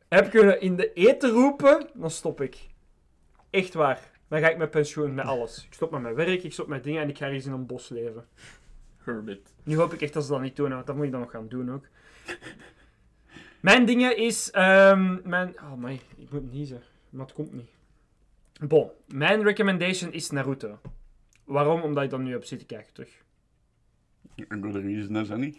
[0.08, 2.56] heb kunnen in de eten roepen, dan stop ik.
[3.50, 4.10] Echt waar.
[4.30, 5.64] Dan ga ik met pensioen, met alles.
[5.64, 7.66] Ik stop met mijn werk, ik stop met dingen en ik ga eens in een
[7.66, 8.24] bos leven.
[8.98, 9.54] Herbit.
[9.62, 11.30] Nu hoop ik echt dat ze dat niet doen, want dat moet ik dan nog
[11.30, 11.84] gaan doen ook.
[13.60, 14.50] Mijn dingen is...
[14.50, 15.54] ehm mijn...
[15.58, 16.82] Oh, my, ik moet niezen.
[17.10, 17.70] Maar het komt niet.
[18.60, 20.78] Bon, mijn recommendation is Naruto.
[21.44, 21.80] Waarom?
[21.80, 23.22] Omdat ik dan nu heb zitten kijken terug.
[24.48, 25.58] Een good reason is dat niet.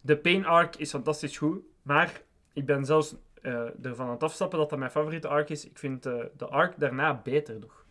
[0.00, 2.22] De Pain Arc is fantastisch goed, maar
[2.52, 3.14] ik ben zelfs
[3.48, 5.66] eh, ervan aan het afstappen dat dat mijn favoriete arc is.
[5.66, 7.84] Ik vind eh, de arc daarna beter nog.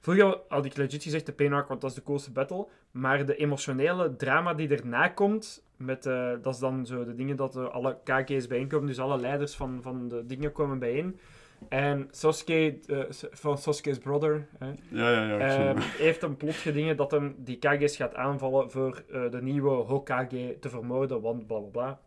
[0.00, 2.66] Vroeger had ik legit gezegd de Pain Arc, want dat is de coolste battle.
[2.90, 7.36] Maar de emotionele drama die erna komt, met, eh, dat is dan zo de dingen
[7.36, 11.18] dat alle KK's bijeenkomen, dus alle leiders van, van de dingen komen bijeen.
[11.68, 12.78] En Sasuke,
[13.30, 15.38] van Sasuke's brother, hè, Ja, ja, ja.
[15.38, 20.56] Ehm, heeft een plot gedingen dat hem die Kage's gaat aanvallen voor de nieuwe Hokage
[20.60, 22.00] te vermoorden, want bla bla bla.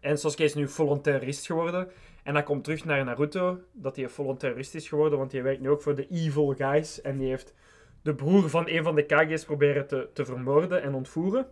[0.00, 0.68] En Sasuke is nu
[1.02, 1.88] terrorist geworden.
[2.22, 4.08] En hij komt terug naar Naruto, dat hij
[4.38, 7.00] terrorist is geworden, want hij werkt nu ook voor de evil guys.
[7.00, 7.54] En die heeft
[8.02, 11.46] de broer van een van de Kage's proberen te, te vermoorden en ontvoeren.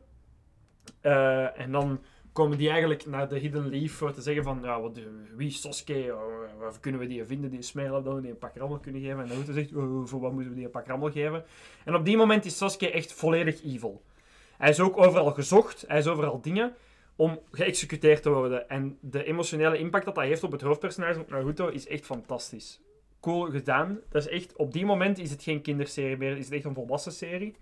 [1.00, 2.00] Eh, en dan
[2.32, 4.98] komen die eigenlijk naar de Hidden Leaf voor te zeggen van, ja, wat,
[5.36, 6.14] wie is Sasuke?
[6.14, 7.50] Oh, waar kunnen we die vinden?
[7.50, 9.20] Die smijl dan die een pak rammel kunnen geven.
[9.20, 11.44] En Naruto zegt, oh, voor wat moeten we die een pak rammel geven?
[11.84, 14.02] En op die moment is Sasuke echt volledig evil.
[14.58, 16.74] Hij is ook overal gezocht, hij is overal dingen
[17.22, 18.68] om geëxecuteerd te worden.
[18.68, 22.80] En de emotionele impact dat dat heeft op het hoofdpersonage op Naruto is echt fantastisch.
[23.20, 24.00] Cool gedaan.
[24.08, 26.74] Dat is echt, op die moment is het geen kinderserie meer, is het echt een
[26.74, 27.54] volwassen serie.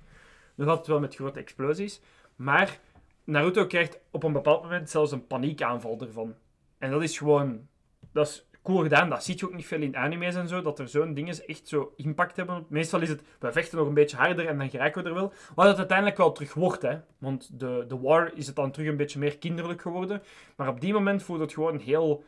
[0.54, 2.00] Nog altijd wel met grote explosies.
[2.36, 2.80] Maar
[3.24, 6.34] Naruto krijgt op een bepaald moment zelfs een paniekaanval ervan.
[6.78, 7.68] En dat is gewoon...
[8.12, 8.48] Dat is
[8.78, 9.08] gedaan.
[9.08, 11.68] Dat zie je ook niet veel in anime's en zo, dat er zo'n dingen echt
[11.68, 12.64] zo impact hebben.
[12.68, 15.32] Meestal is het, we vechten nog een beetje harder en dan geraken we er wel.
[15.54, 16.98] Wat het uiteindelijk wel terug wordt, hè.
[17.18, 20.22] Want de, de war is het dan terug een beetje meer kinderlijk geworden.
[20.56, 22.24] Maar op die moment voelt het gewoon heel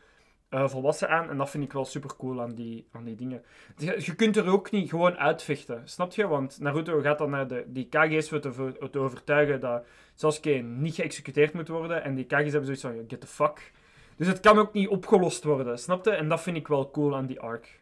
[0.53, 1.29] eh, volwassen aan.
[1.29, 3.43] En dat vind ik wel super cool aan die, aan die dingen.
[3.77, 6.27] Je, kunt er ook niet gewoon uitvechten, snap je?
[6.27, 10.95] Want Naruto gaat dan naar de, die Kage's voor te, te overtuigen dat Sasuke niet
[10.95, 12.03] geëxecuteerd moet worden.
[12.03, 13.71] En die Kage's hebben zoiets van, get the fuck.
[14.17, 16.11] Dus het kan ook niet opgelost worden, snap je?
[16.11, 17.81] En dat vind ik wel cool aan die arc.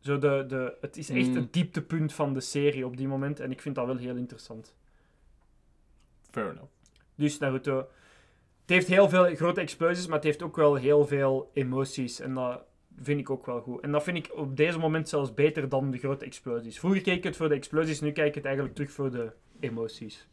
[0.00, 1.34] Zo de, de, het is echt Mm.
[1.34, 3.40] het dieptepunt van de serie op die moment.
[3.40, 4.74] En ik vind dat wel heel interessant.
[6.30, 6.70] Fair enough.
[7.14, 7.76] Dus Naruto.
[8.60, 12.20] Het heeft heel veel grote explosies, maar het heeft ook wel heel veel emoties.
[12.20, 12.62] En dat
[13.02, 13.80] vind ik ook wel goed.
[13.82, 16.78] En dat vind ik op deze moment zelfs beter dan de grote explosies.
[16.78, 19.32] Vroeger keek ik het voor de explosies, nu kijk ik het eigenlijk terug voor de
[19.60, 20.28] emoties.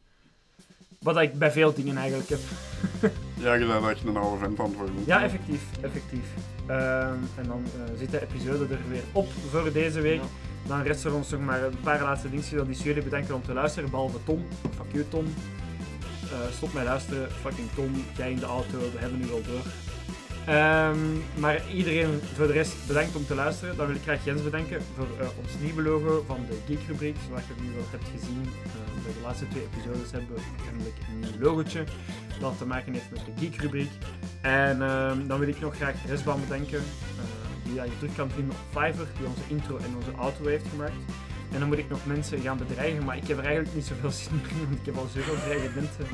[0.99, 2.39] Wat ik bij veel dingen eigenlijk heb.
[3.39, 4.95] Ja, je bent echt een oude vent het worden.
[5.05, 5.61] Ja, effectief.
[5.81, 6.25] effectief.
[6.67, 10.21] Ehm, en dan eh, zit de episode er weer op voor deze week.
[10.67, 13.41] Dan rest er ons nog maar een paar laatste dingen dat is jullie bedanken om
[13.41, 14.45] te luisteren, behalve Tom.
[14.61, 15.25] Fuck you, Tom.
[16.23, 17.31] Eh, stop met luisteren.
[17.31, 19.65] Fucking Tom, jij in de auto, we hebben nu wel door.
[20.47, 20.97] Ehm,
[21.35, 23.77] maar iedereen voor de rest bedankt om te luisteren.
[23.77, 27.15] Dan wil ik graag Jens bedanken voor eh, ons nieuwe logo van de Geek Rubriek.
[27.27, 30.95] Zoals je nu wel hebt gezien, eh, bij de laatste twee episodes hebben we eindelijk
[31.07, 31.83] een nieuw logootje.
[32.39, 33.89] Dat te maken heeft met de Geek Rubriek.
[34.41, 36.77] En ehm, dan wil ik nog graag Resbaan bedanken.
[36.77, 37.23] eh,
[37.63, 41.01] die je terug kan vinden op Fiverr, die onze intro en onze outro heeft gemaakt.
[41.51, 44.11] En dan moet ik nog mensen gaan bedreigen, maar ik heb er eigenlijk niet zoveel
[44.21, 46.05] zin in, want ik heb al zoveel dreigementen,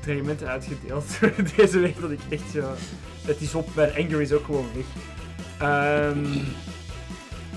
[0.00, 1.06] dreigementen uitgedeeld
[1.56, 2.74] deze week dat ik echt zo...
[3.26, 4.84] Het is op, mijn anger is ook gewoon weg.
[5.58, 6.26] Ehm,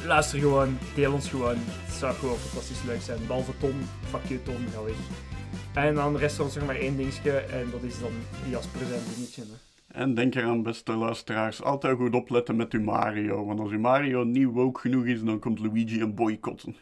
[0.05, 1.55] luister gewoon, deel ons gewoon.
[1.57, 3.19] Het zou gewoon fantastisch leuk zijn.
[3.27, 3.73] Behalve Tom,
[4.09, 4.95] fuck you Tom, ga weg.
[5.73, 8.11] En dan rest ons nog maar één dingetje en dat is dan
[8.49, 9.41] Jasper zijn dingetje.
[9.41, 10.01] Hè.
[10.01, 13.45] En denk eraan, beste luisteraars, altijd goed opletten met uw Mario.
[13.45, 16.75] Want als uw Mario niet woke genoeg is, dan komt Luigi een boycotten.